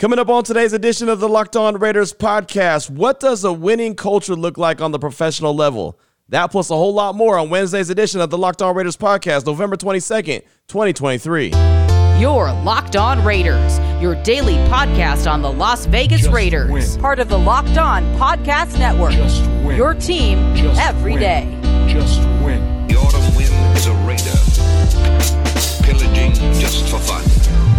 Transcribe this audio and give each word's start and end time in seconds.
Coming 0.00 0.18
up 0.18 0.30
on 0.30 0.44
today's 0.44 0.72
edition 0.72 1.10
of 1.10 1.20
the 1.20 1.28
Locked 1.28 1.56
On 1.56 1.76
Raiders 1.76 2.14
podcast, 2.14 2.88
what 2.88 3.20
does 3.20 3.44
a 3.44 3.52
winning 3.52 3.94
culture 3.94 4.34
look 4.34 4.56
like 4.56 4.80
on 4.80 4.92
the 4.92 4.98
professional 4.98 5.54
level? 5.54 6.00
That 6.30 6.50
plus 6.50 6.70
a 6.70 6.74
whole 6.74 6.94
lot 6.94 7.14
more 7.14 7.38
on 7.38 7.50
Wednesday's 7.50 7.90
edition 7.90 8.22
of 8.22 8.30
the 8.30 8.38
Locked 8.38 8.62
On 8.62 8.74
Raiders 8.74 8.96
podcast, 8.96 9.44
November 9.44 9.76
22nd, 9.76 10.40
2023. 10.68 11.48
Your 12.18 12.50
Locked 12.62 12.96
On 12.96 13.22
Raiders, 13.22 13.78
your 14.00 14.14
daily 14.22 14.54
podcast 14.70 15.30
on 15.30 15.42
the 15.42 15.52
Las 15.52 15.84
Vegas 15.84 16.22
Just 16.22 16.32
Raiders. 16.32 16.70
win. 16.70 16.98
Part 17.02 17.18
of 17.18 17.28
the 17.28 17.38
Locked 17.38 17.76
On 17.76 18.02
Podcast 18.16 18.78
Network. 18.78 19.12
Just 19.12 19.42
win. 19.66 19.76
Your 19.76 19.92
team 19.92 20.56
Just 20.56 20.80
every 20.80 21.12
win. 21.12 21.20
day. 21.20 21.86
Just 21.92 22.20
win. 22.42 22.86
The 22.86 22.96
autumn 22.96 23.36
wind 23.36 23.52
is 23.76 23.86
a 23.86 23.92
raider, 24.08 24.32
pillaging 25.84 26.32
just 26.58 26.88
for 26.88 26.98
fun. 26.98 27.69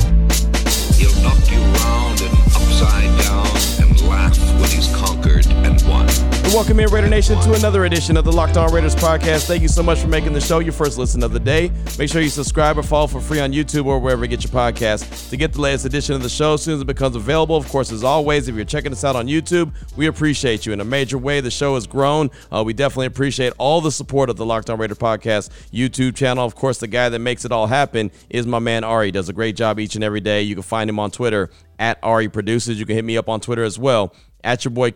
Knock 1.22 1.52
you 1.52 1.60
round 1.60 2.22
and 2.22 2.34
upside 2.56 3.20
down 3.20 3.48
and 3.80 4.02
laugh 4.02 4.38
when 4.60 4.70
he's 4.70 4.88
conquered 4.96 5.46
and 5.48 5.82
won. 5.84 6.31
And 6.44 6.54
welcome 6.54 6.80
in, 6.80 6.90
Raider 6.90 7.08
Nation, 7.08 7.40
to 7.42 7.54
another 7.54 7.86
edition 7.86 8.18
of 8.18 8.26
the 8.26 8.32
Locked 8.32 8.58
On 8.58 8.74
Raiders 8.74 8.96
podcast. 8.96 9.46
Thank 9.46 9.62
you 9.62 9.68
so 9.68 9.84
much 9.84 10.00
for 10.00 10.08
making 10.08 10.34
the 10.34 10.42
show 10.42 10.58
your 10.58 10.74
first 10.74 10.98
listen 10.98 11.22
of 11.22 11.34
the 11.34 11.40
day. 11.40 11.72
Make 12.00 12.10
sure 12.10 12.20
you 12.20 12.30
subscribe 12.30 12.80
or 12.80 12.84
follow 12.84 13.06
for 13.06 13.22
free 13.22 13.40
on 13.40 13.54
YouTube 13.54 13.86
or 13.86 14.00
wherever 14.00 14.24
you 14.24 14.28
get 14.28 14.44
your 14.44 14.52
podcast 14.52 15.30
to 15.30 15.38
get 15.38 15.54
the 15.54 15.62
latest 15.62 15.86
edition 15.86 16.16
of 16.16 16.24
the 16.24 16.30
show 16.30 16.56
as 16.56 16.64
soon 16.64 16.74
as 16.74 16.82
it 16.82 16.86
becomes 16.86 17.16
available. 17.16 17.56
Of 17.56 17.70
course, 17.70 17.92
as 17.92 18.04
always, 18.04 18.48
if 18.48 18.56
you're 18.56 18.66
checking 18.66 18.92
us 18.92 19.04
out 19.04 19.16
on 19.16 19.28
YouTube, 19.28 19.72
we 19.96 20.08
appreciate 20.08 20.66
you 20.66 20.74
in 20.74 20.82
a 20.82 20.84
major 20.84 21.20
way. 21.20 21.42
The 21.42 21.52
show 21.52 21.76
has 21.76 21.86
grown. 21.86 22.32
Uh, 22.52 22.64
we 22.66 22.74
definitely 22.74 23.06
appreciate 23.06 23.54
all 23.60 23.80
the 23.80 23.92
support 23.92 24.30
of 24.32 24.36
the 24.36 24.46
Locked 24.46 24.72
On 24.72 24.80
Raider 24.80 24.96
podcast 24.96 25.52
YouTube 25.72 26.16
channel. 26.16 26.44
Of 26.44 26.56
course, 26.56 26.80
the 26.80 26.88
guy 26.88 27.08
that 27.10 27.20
makes 27.20 27.46
it 27.46 27.52
all 27.52 27.68
happen 27.68 28.10
is 28.32 28.48
my 28.48 28.60
man 28.60 28.84
Ari. 28.84 29.08
He 29.08 29.12
does 29.12 29.30
a 29.30 29.34
great 29.34 29.56
job 29.56 29.80
each 29.80 29.94
and 29.94 30.04
every 30.04 30.22
day. 30.22 30.42
You 30.42 30.56
can 30.56 30.64
find 30.64 30.90
him 30.90 30.98
on 30.98 31.12
Twitter 31.12 31.52
at 31.78 32.00
Ari 32.02 32.30
Produces. 32.30 32.80
You 32.80 32.88
can 32.88 32.96
hit 32.96 33.06
me 33.06 33.16
up 33.16 33.30
on 33.30 33.42
Twitter 33.42 33.64
as 33.64 33.78
well 33.78 34.16
at 34.44 34.66
your 34.66 34.72
boy 34.72 34.92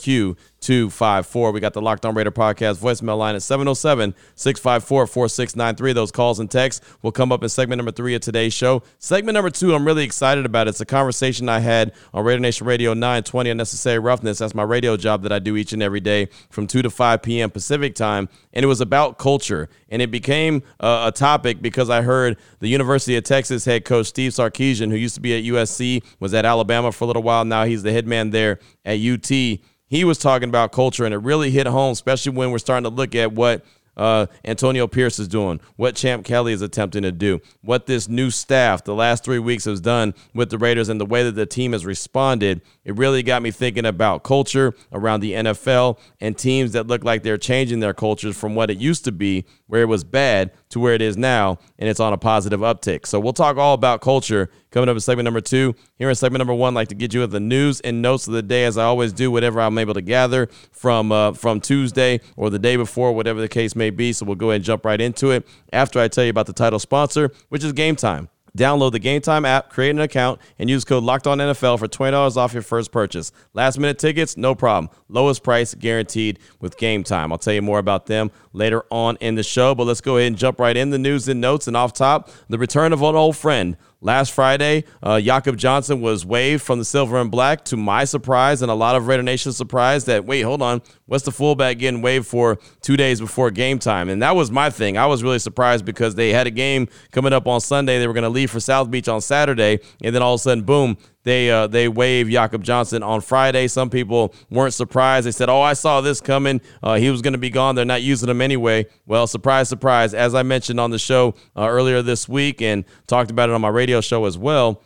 Q254. 0.65 1.53
We 1.53 1.59
got 1.59 1.73
the 1.73 1.81
Locked 1.81 2.05
On 2.05 2.15
Raider 2.15 2.31
podcast 2.31 2.77
voicemail 2.79 3.17
line 3.17 3.35
at 3.35 3.43
707 3.43 4.15
654 4.35 5.07
4693. 5.07 5.93
Those 5.93 6.11
calls 6.11 6.39
and 6.39 6.49
texts 6.49 6.85
will 7.01 7.11
come 7.11 7.31
up 7.31 7.43
in 7.43 7.49
segment 7.49 7.77
number 7.77 7.91
three 7.91 8.15
of 8.15 8.21
today's 8.21 8.53
show. 8.53 8.81
Segment 8.97 9.35
number 9.35 9.49
two, 9.49 9.75
I'm 9.75 9.85
really 9.85 10.03
excited 10.03 10.45
about. 10.45 10.67
It's 10.67 10.81
a 10.81 10.85
conversation 10.85 11.49
I 11.49 11.59
had 11.59 11.93
on 12.13 12.23
Raider 12.23 12.39
Nation 12.39 12.65
Radio 12.65 12.93
920 12.93 13.49
Unnecessary 13.51 13.99
Roughness. 13.99 14.39
That's 14.39 14.55
my 14.55 14.63
radio 14.63 14.97
job 14.97 15.21
that 15.23 15.31
I 15.31 15.39
do 15.39 15.55
each 15.55 15.73
and 15.73 15.83
every 15.83 15.99
day 15.99 16.29
from 16.49 16.67
2 16.67 16.81
to 16.81 16.89
5 16.89 17.21
p.m. 17.21 17.51
Pacific 17.51 17.95
time. 17.95 18.27
And 18.53 18.63
it 18.63 18.67
was 18.67 18.81
about 18.81 19.17
culture. 19.17 19.69
And 19.89 20.01
it 20.01 20.09
became 20.09 20.63
uh, 20.79 21.11
a 21.13 21.15
topic 21.15 21.61
because 21.61 21.89
I 21.89 22.01
heard 22.01 22.37
the 22.59 22.67
University 22.67 23.15
of 23.15 23.23
Texas 23.23 23.65
head 23.65 23.85
coach 23.85 24.07
Steve 24.07 24.31
Sarkisian, 24.31 24.89
who 24.89 24.95
used 24.95 25.15
to 25.15 25.21
be 25.21 25.37
at 25.37 25.43
USC, 25.43 26.03
was 26.19 26.33
at 26.33 26.43
Alabama 26.45 26.91
for 26.91 27.03
a 27.03 27.07
little 27.07 27.23
while. 27.23 27.45
Now 27.45 27.65
he's 27.65 27.83
the 27.83 27.91
head 27.91 28.07
man 28.07 28.31
there 28.31 28.59
at 28.83 28.99
UT. 28.99 29.59
He 29.87 30.03
was 30.03 30.17
talking 30.17 30.49
about 30.49 30.71
culture, 30.71 31.05
and 31.05 31.13
it 31.13 31.19
really 31.19 31.51
hit 31.51 31.67
home, 31.67 31.91
especially 31.91 32.33
when 32.33 32.51
we're 32.51 32.57
starting 32.57 32.89
to 32.89 32.95
look 32.95 33.15
at 33.15 33.33
what 33.33 33.63
uh, 33.97 34.25
Antonio 34.43 34.87
Pierce 34.87 35.19
is 35.19 35.27
doing, 35.27 35.59
what 35.75 35.95
Champ 35.95 36.25
Kelly 36.25 36.53
is 36.53 36.61
attempting 36.61 37.03
to 37.03 37.11
do, 37.11 37.39
what 37.61 37.85
this 37.85 38.07
new 38.07 38.29
staff 38.29 38.83
the 38.83 38.95
last 38.95 39.23
three 39.23 39.39
weeks 39.39 39.65
has 39.65 39.79
done 39.79 40.13
with 40.33 40.49
the 40.49 40.57
Raiders, 40.57 40.89
and 40.89 40.99
the 40.99 41.05
way 41.05 41.23
that 41.23 41.33
the 41.33 41.45
team 41.45 41.71
has 41.71 41.85
responded. 41.85 42.61
It 42.83 42.95
really 42.97 43.23
got 43.23 43.41
me 43.41 43.51
thinking 43.51 43.85
about 43.85 44.23
culture 44.23 44.73
around 44.91 45.21
the 45.21 45.33
NFL 45.33 45.97
and 46.19 46.37
teams 46.37 46.73
that 46.73 46.87
look 46.87 47.03
like 47.03 47.23
they're 47.23 47.37
changing 47.37 47.79
their 47.79 47.93
cultures 47.93 48.37
from 48.37 48.55
what 48.55 48.69
it 48.69 48.77
used 48.77 49.05
to 49.05 49.11
be, 49.11 49.45
where 49.67 49.81
it 49.81 49.87
was 49.87 50.03
bad, 50.03 50.51
to 50.69 50.79
where 50.79 50.93
it 50.93 51.01
is 51.01 51.17
now, 51.17 51.57
and 51.79 51.89
it's 51.89 51.99
on 51.99 52.13
a 52.13 52.17
positive 52.17 52.59
uptick. 52.59 53.05
So 53.05 53.19
we'll 53.19 53.33
talk 53.33 53.57
all 53.57 53.73
about 53.73 54.01
culture 54.01 54.49
coming 54.75 54.89
up 54.89 54.95
in 54.95 54.99
segment 54.99 55.23
number 55.23 55.39
two. 55.39 55.73
Here 55.97 56.09
in 56.09 56.15
segment 56.15 56.39
number 56.39 56.53
one, 56.53 56.73
I'd 56.73 56.75
like 56.75 56.87
to 56.89 56.95
get 56.95 57.13
you 57.13 57.25
the 57.25 57.39
news 57.39 57.79
and 57.79 58.01
notes 58.01 58.27
of 58.27 58.33
the 58.33 58.43
day, 58.43 58.65
as 58.65 58.77
I 58.77 58.83
always 58.83 59.13
do, 59.13 59.31
whatever 59.31 59.61
I'm 59.61 59.77
able 59.77 59.93
to 59.93 60.01
gather 60.01 60.49
from 60.73 61.13
uh, 61.13 61.31
from 61.31 61.61
Tuesday 61.61 62.19
or 62.35 62.49
the 62.49 62.59
day 62.59 62.75
before, 62.75 63.13
whatever 63.13 63.39
the 63.39 63.47
case 63.47 63.73
may 63.73 63.89
be. 63.89 64.11
So 64.11 64.25
we'll 64.25 64.35
go 64.35 64.49
ahead 64.49 64.57
and 64.57 64.65
jump 64.65 64.83
right 64.83 64.99
into 64.99 65.31
it 65.31 65.47
after 65.71 65.97
I 65.97 66.09
tell 66.09 66.25
you 66.25 66.29
about 66.29 66.47
the 66.47 66.53
title 66.53 66.79
sponsor, 66.79 67.31
which 67.47 67.63
is 67.63 67.71
Game 67.71 67.95
Time. 67.95 68.27
Download 68.57 68.91
the 68.91 68.99
Game 68.99 69.21
Time 69.21 69.43
app, 69.43 69.69
create 69.69 69.91
an 69.91 69.99
account, 69.99 70.39
and 70.59 70.69
use 70.69 70.85
code 70.85 71.03
Locked 71.03 71.27
On 71.27 71.37
NFL 71.37 71.79
for 71.79 71.87
twenty 71.87 72.11
dollars 72.11 72.35
off 72.35 72.53
your 72.53 72.61
first 72.61 72.91
purchase. 72.91 73.31
Last 73.53 73.77
minute 73.77 73.97
tickets, 73.97 74.35
no 74.35 74.55
problem. 74.55 74.93
Lowest 75.07 75.41
price 75.41 75.73
guaranteed 75.73 76.39
with 76.59 76.77
Game 76.77 77.03
Time. 77.03 77.31
I'll 77.31 77.37
tell 77.37 77.53
you 77.53 77.61
more 77.61 77.79
about 77.79 78.07
them 78.07 78.29
later 78.51 78.83
on 78.91 79.17
in 79.21 79.35
the 79.35 79.43
show. 79.43 79.73
But 79.73 79.87
let's 79.87 80.01
go 80.01 80.17
ahead 80.17 80.27
and 80.27 80.37
jump 80.37 80.59
right 80.59 80.75
in 80.75 80.89
the 80.89 80.99
news 80.99 81.29
and 81.29 81.39
notes. 81.39 81.67
And 81.67 81.77
off 81.77 81.93
top, 81.93 82.29
the 82.49 82.57
return 82.57 82.91
of 82.91 83.01
an 83.01 83.15
old 83.15 83.37
friend. 83.37 83.77
Last 84.05 84.33
Friday, 84.33 84.83
uh, 85.01 85.19
Jakob 85.19 85.57
Johnson 85.57 85.99
was 85.99 86.27
waived 86.27 86.61
from 86.61 86.77
the 86.77 86.85
silver 86.85 87.19
and 87.19 87.31
black. 87.31 87.65
To 87.65 87.75
my 87.75 88.03
surprise, 88.03 88.61
and 88.61 88.69
a 88.69 88.75
lot 88.75 88.95
of 88.95 89.07
Raider 89.07 89.23
Nation 89.23 89.51
surprise, 89.51 90.05
that 90.05 90.25
wait, 90.25 90.41
hold 90.41 90.61
on, 90.61 90.83
what's 91.07 91.25
the 91.25 91.31
fullback 91.31 91.79
getting 91.79 92.03
waived 92.03 92.27
for 92.27 92.59
two 92.81 92.97
days 92.97 93.19
before 93.19 93.49
game 93.49 93.79
time? 93.79 94.09
And 94.09 94.21
that 94.21 94.35
was 94.35 94.51
my 94.51 94.69
thing. 94.69 94.95
I 94.95 95.07
was 95.07 95.23
really 95.23 95.39
surprised 95.39 95.85
because 95.85 96.13
they 96.13 96.29
had 96.29 96.45
a 96.45 96.51
game 96.51 96.87
coming 97.09 97.33
up 97.33 97.47
on 97.47 97.59
Sunday. 97.59 97.97
They 97.97 98.05
were 98.05 98.13
going 98.13 98.25
to 98.25 98.29
leave 98.29 98.51
for 98.51 98.59
South 98.59 98.91
Beach 98.91 99.07
on 99.07 99.21
Saturday, 99.21 99.79
and 100.03 100.13
then 100.13 100.21
all 100.21 100.35
of 100.35 100.39
a 100.39 100.43
sudden, 100.43 100.63
boom, 100.63 100.97
they 101.25 101.49
uh, 101.51 101.67
they 101.67 101.87
waived 101.89 102.31
Jakob 102.31 102.63
Johnson 102.63 103.03
on 103.03 103.19
Friday. 103.19 103.67
Some 103.67 103.89
people 103.89 104.33
weren't 104.49 104.73
surprised. 104.73 105.27
They 105.27 105.31
said, 105.31 105.49
"Oh, 105.49 105.59
I 105.59 105.73
saw 105.73 105.99
this 105.99 106.21
coming. 106.21 106.61
Uh, 106.81 106.95
he 106.95 107.09
was 107.09 107.21
going 107.21 107.33
to 107.33 107.39
be 107.39 107.49
gone. 107.49 107.75
They're 107.75 107.83
not 107.83 108.03
using 108.03 108.29
him 108.29 108.41
anyway." 108.41 108.85
Well, 109.05 109.27
surprise, 109.27 109.67
surprise. 109.67 110.13
As 110.13 110.33
I 110.33 110.43
mentioned 110.43 110.79
on 110.79 110.91
the 110.91 110.99
show 110.99 111.35
uh, 111.57 111.67
earlier 111.67 112.01
this 112.01 112.29
week 112.29 112.61
and 112.61 112.85
talked 113.07 113.31
about 113.31 113.49
it 113.49 113.53
on 113.53 113.61
my 113.61 113.69
radio 113.69 113.99
show 114.01 114.25
as 114.25 114.37
well. 114.37 114.81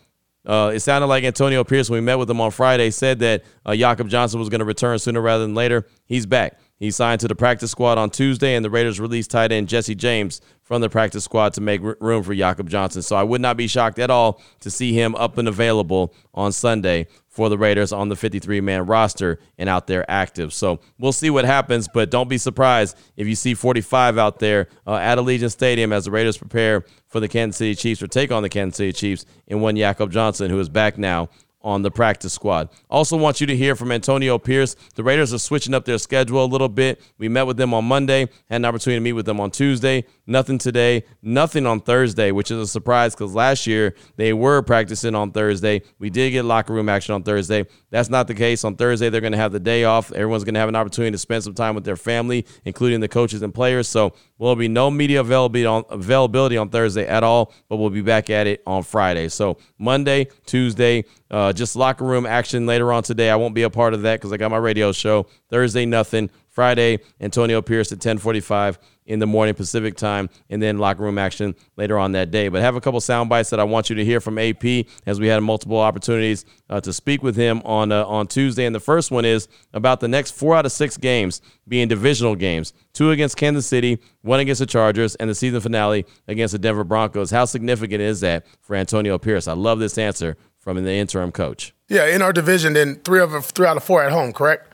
Uh, 0.46 0.72
it 0.74 0.80
sounded 0.80 1.06
like 1.06 1.22
Antonio 1.22 1.62
Pierce, 1.62 1.90
when 1.90 1.98
we 1.98 2.04
met 2.04 2.18
with 2.18 2.30
him 2.30 2.40
on 2.40 2.50
Friday, 2.50 2.90
said 2.90 3.18
that 3.18 3.44
uh, 3.66 3.76
Jakob 3.76 4.08
Johnson 4.08 4.40
was 4.40 4.48
going 4.48 4.60
to 4.60 4.64
return 4.64 4.98
sooner 4.98 5.20
rather 5.20 5.44
than 5.44 5.54
later. 5.54 5.86
He's 6.06 6.24
back. 6.24 6.58
He 6.80 6.90
signed 6.90 7.20
to 7.20 7.28
the 7.28 7.34
practice 7.34 7.70
squad 7.70 7.98
on 7.98 8.08
Tuesday, 8.08 8.56
and 8.56 8.64
the 8.64 8.70
Raiders 8.70 8.98
released 8.98 9.30
tight 9.30 9.52
end 9.52 9.68
Jesse 9.68 9.94
James 9.94 10.40
from 10.62 10.80
the 10.80 10.88
practice 10.88 11.24
squad 11.24 11.52
to 11.52 11.60
make 11.60 11.82
room 11.82 12.22
for 12.22 12.34
Jakob 12.34 12.70
Johnson. 12.70 13.02
So 13.02 13.16
I 13.16 13.22
would 13.22 13.42
not 13.42 13.58
be 13.58 13.66
shocked 13.66 13.98
at 13.98 14.08
all 14.08 14.40
to 14.60 14.70
see 14.70 14.94
him 14.94 15.14
up 15.16 15.36
and 15.36 15.46
available 15.46 16.14
on 16.32 16.52
Sunday 16.52 17.06
for 17.28 17.50
the 17.50 17.58
Raiders 17.58 17.92
on 17.92 18.08
the 18.08 18.16
53 18.16 18.62
man 18.62 18.86
roster 18.86 19.38
and 19.58 19.68
out 19.68 19.88
there 19.88 20.10
active. 20.10 20.54
So 20.54 20.80
we'll 20.98 21.12
see 21.12 21.28
what 21.28 21.44
happens, 21.44 21.86
but 21.86 22.10
don't 22.10 22.30
be 22.30 22.38
surprised 22.38 22.96
if 23.14 23.28
you 23.28 23.34
see 23.34 23.52
45 23.52 24.16
out 24.16 24.38
there 24.38 24.68
uh, 24.86 24.94
at 24.94 25.18
Allegiant 25.18 25.52
Stadium 25.52 25.92
as 25.92 26.06
the 26.06 26.10
Raiders 26.10 26.38
prepare 26.38 26.86
for 27.08 27.20
the 27.20 27.28
Kansas 27.28 27.58
City 27.58 27.74
Chiefs 27.74 28.02
or 28.02 28.06
take 28.06 28.32
on 28.32 28.42
the 28.42 28.48
Kansas 28.48 28.78
City 28.78 28.92
Chiefs 28.94 29.26
in 29.46 29.60
one 29.60 29.76
Jakob 29.76 30.10
Johnson, 30.10 30.50
who 30.50 30.58
is 30.58 30.70
back 30.70 30.96
now 30.96 31.28
on 31.62 31.82
the 31.82 31.90
practice 31.90 32.32
squad. 32.32 32.68
Also, 32.88 33.16
want 33.16 33.40
you 33.40 33.46
to 33.46 33.56
hear 33.56 33.76
from 33.76 33.92
Antonio 33.92 34.38
Pierce. 34.38 34.76
The 34.94 35.02
Raiders 35.02 35.34
are 35.34 35.38
switching 35.38 35.74
up 35.74 35.84
their 35.84 35.98
schedule 35.98 36.44
a 36.44 36.46
little 36.46 36.68
bit. 36.68 37.02
We 37.18 37.28
met 37.28 37.46
with 37.46 37.56
them 37.56 37.74
on 37.74 37.84
Monday, 37.84 38.28
had 38.48 38.56
an 38.56 38.64
opportunity 38.64 38.98
to 38.98 39.00
meet 39.00 39.12
with 39.12 39.26
them 39.26 39.40
on 39.40 39.50
Tuesday. 39.50 40.04
Nothing 40.30 40.58
today, 40.58 41.02
nothing 41.22 41.66
on 41.66 41.80
Thursday, 41.80 42.30
which 42.30 42.52
is 42.52 42.58
a 42.58 42.66
surprise 42.68 43.16
because 43.16 43.34
last 43.34 43.66
year 43.66 43.96
they 44.14 44.32
were 44.32 44.62
practicing 44.62 45.16
on 45.16 45.32
Thursday. 45.32 45.82
We 45.98 46.08
did 46.08 46.30
get 46.30 46.44
locker 46.44 46.72
room 46.72 46.88
action 46.88 47.16
on 47.16 47.24
Thursday. 47.24 47.66
That's 47.90 48.08
not 48.08 48.28
the 48.28 48.34
case. 48.34 48.62
On 48.62 48.76
Thursday, 48.76 49.08
they're 49.08 49.20
going 49.20 49.32
to 49.32 49.38
have 49.38 49.50
the 49.50 49.58
day 49.58 49.82
off. 49.82 50.12
Everyone's 50.12 50.44
going 50.44 50.54
to 50.54 50.60
have 50.60 50.68
an 50.68 50.76
opportunity 50.76 51.10
to 51.10 51.18
spend 51.18 51.42
some 51.42 51.54
time 51.54 51.74
with 51.74 51.82
their 51.82 51.96
family, 51.96 52.46
including 52.64 53.00
the 53.00 53.08
coaches 53.08 53.42
and 53.42 53.52
players. 53.52 53.88
So, 53.88 54.10
there 54.10 54.16
will 54.38 54.54
be 54.54 54.68
no 54.68 54.88
media 54.88 55.20
availability 55.20 55.66
on, 55.66 55.82
availability 55.90 56.56
on 56.56 56.68
Thursday 56.68 57.08
at 57.08 57.24
all, 57.24 57.52
but 57.68 57.78
we'll 57.78 57.90
be 57.90 58.00
back 58.00 58.30
at 58.30 58.46
it 58.46 58.62
on 58.68 58.84
Friday. 58.84 59.28
So, 59.30 59.58
Monday, 59.78 60.28
Tuesday, 60.46 61.06
uh, 61.32 61.52
just 61.52 61.74
locker 61.74 62.04
room 62.04 62.24
action 62.24 62.66
later 62.66 62.92
on 62.92 63.02
today. 63.02 63.30
I 63.30 63.36
won't 63.36 63.56
be 63.56 63.62
a 63.62 63.70
part 63.70 63.94
of 63.94 64.02
that 64.02 64.20
because 64.20 64.32
I 64.32 64.36
got 64.36 64.52
my 64.52 64.58
radio 64.58 64.92
show. 64.92 65.26
Thursday, 65.48 65.86
nothing. 65.86 66.30
Friday, 66.60 66.98
Antonio 67.22 67.62
Pierce 67.62 67.90
at 67.90 67.96
1045 67.96 68.78
in 69.06 69.18
the 69.18 69.26
morning 69.26 69.54
Pacific 69.54 69.96
time, 69.96 70.28
and 70.50 70.62
then 70.62 70.76
locker 70.76 71.02
room 71.02 71.16
action 71.16 71.54
later 71.78 71.98
on 71.98 72.12
that 72.12 72.30
day. 72.30 72.48
But 72.48 72.60
I 72.60 72.64
have 72.64 72.76
a 72.76 72.82
couple 72.82 73.00
sound 73.00 73.30
bites 73.30 73.48
that 73.48 73.58
I 73.58 73.64
want 73.64 73.88
you 73.88 73.96
to 73.96 74.04
hear 74.04 74.20
from 74.20 74.36
AP 74.36 74.84
as 75.06 75.18
we 75.18 75.26
had 75.26 75.42
multiple 75.42 75.78
opportunities 75.78 76.44
uh, 76.68 76.78
to 76.82 76.92
speak 76.92 77.22
with 77.22 77.34
him 77.34 77.62
on 77.64 77.92
uh, 77.92 78.04
on 78.04 78.26
Tuesday. 78.26 78.66
And 78.66 78.74
the 78.74 78.80
first 78.80 79.10
one 79.10 79.24
is 79.24 79.48
about 79.72 80.00
the 80.00 80.08
next 80.08 80.32
four 80.32 80.54
out 80.54 80.66
of 80.66 80.72
six 80.72 80.98
games 80.98 81.40
being 81.66 81.88
divisional 81.88 82.36
games: 82.36 82.74
two 82.92 83.10
against 83.10 83.38
Kansas 83.38 83.66
City, 83.66 83.98
one 84.20 84.40
against 84.40 84.58
the 84.58 84.66
Chargers, 84.66 85.14
and 85.14 85.30
the 85.30 85.34
season 85.34 85.62
finale 85.62 86.04
against 86.28 86.52
the 86.52 86.58
Denver 86.58 86.84
Broncos. 86.84 87.30
How 87.30 87.46
significant 87.46 88.02
is 88.02 88.20
that 88.20 88.44
for 88.60 88.76
Antonio 88.76 89.16
Pierce? 89.16 89.48
I 89.48 89.54
love 89.54 89.78
this 89.78 89.96
answer 89.96 90.36
from 90.58 90.84
the 90.84 90.92
interim 90.92 91.32
coach. 91.32 91.72
Yeah, 91.88 92.04
in 92.04 92.20
our 92.20 92.34
division, 92.34 92.74
then 92.74 92.96
three 92.96 93.20
of 93.20 93.46
three 93.46 93.66
out 93.66 93.78
of 93.78 93.82
four 93.82 94.04
at 94.04 94.12
home, 94.12 94.34
correct? 94.34 94.69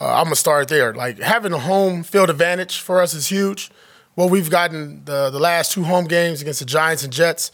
Uh, 0.00 0.14
I'm 0.14 0.24
gonna 0.24 0.36
start 0.36 0.68
there. 0.68 0.94
Like 0.94 1.18
having 1.18 1.52
a 1.52 1.58
home 1.58 2.02
field 2.02 2.30
advantage 2.30 2.80
for 2.80 3.00
us 3.02 3.12
is 3.14 3.26
huge. 3.26 3.70
Well, 4.16 4.28
we've 4.28 4.50
gotten 4.50 5.04
the 5.04 5.30
the 5.30 5.38
last 5.38 5.72
two 5.72 5.84
home 5.84 6.06
games 6.06 6.40
against 6.40 6.60
the 6.60 6.66
Giants 6.66 7.04
and 7.04 7.12
Jets. 7.12 7.50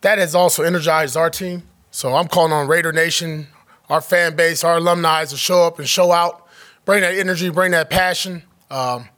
That 0.00 0.18
has 0.18 0.34
also 0.34 0.62
energized 0.62 1.16
our 1.16 1.30
team. 1.30 1.62
So 1.90 2.14
I'm 2.16 2.26
calling 2.28 2.52
on 2.52 2.66
Raider 2.66 2.92
Nation, 2.92 3.46
our 3.88 4.00
fan 4.00 4.34
base, 4.34 4.64
our 4.64 4.78
alumni 4.78 5.24
to 5.24 5.36
show 5.36 5.62
up 5.62 5.78
and 5.78 5.88
show 5.88 6.10
out, 6.10 6.46
bring 6.84 7.02
that 7.02 7.14
energy, 7.14 7.48
bring 7.50 7.70
that 7.70 7.88
passion. 7.90 8.42
Um, 8.70 9.08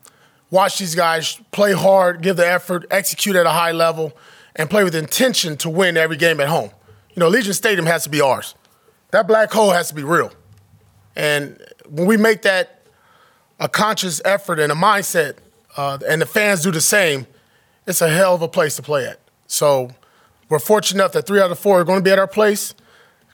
watch 0.50 0.78
these 0.78 0.94
guys 0.94 1.40
play 1.52 1.72
hard, 1.72 2.20
give 2.20 2.36
the 2.36 2.46
effort, 2.46 2.84
execute 2.90 3.34
at 3.36 3.46
a 3.46 3.50
high 3.50 3.72
level, 3.72 4.12
and 4.54 4.68
play 4.68 4.84
with 4.84 4.94
intention 4.94 5.56
to 5.58 5.70
win 5.70 5.96
every 5.96 6.16
game 6.16 6.38
at 6.40 6.48
home. 6.48 6.70
You 7.14 7.20
know, 7.20 7.30
Allegiant 7.30 7.54
Stadium 7.54 7.86
has 7.86 8.04
to 8.04 8.10
be 8.10 8.20
ours. 8.20 8.54
that 9.10 9.26
black 9.26 9.50
hole 9.50 9.70
has 9.70 9.88
to 9.88 9.94
be 9.94 10.04
real. 10.04 10.30
And 11.16 11.58
when 11.90 12.06
we 12.06 12.16
make 12.16 12.42
that 12.42 12.82
a 13.58 13.68
conscious 13.68 14.20
effort 14.24 14.58
and 14.58 14.70
a 14.70 14.74
mindset, 14.74 15.36
uh, 15.76 15.98
and 16.08 16.20
the 16.20 16.26
fans 16.26 16.62
do 16.62 16.70
the 16.70 16.80
same, 16.80 17.26
it's 17.86 18.00
a 18.00 18.08
hell 18.08 18.34
of 18.34 18.42
a 18.42 18.48
place 18.48 18.76
to 18.76 18.82
play 18.82 19.06
at. 19.06 19.20
So 19.46 19.90
we're 20.48 20.58
fortunate 20.58 21.00
enough 21.00 21.12
that 21.12 21.26
three 21.26 21.40
out 21.40 21.50
of 21.50 21.58
four 21.58 21.80
are 21.80 21.84
going 21.84 22.00
to 22.00 22.04
be 22.04 22.10
at 22.10 22.18
our 22.18 22.26
place 22.26 22.74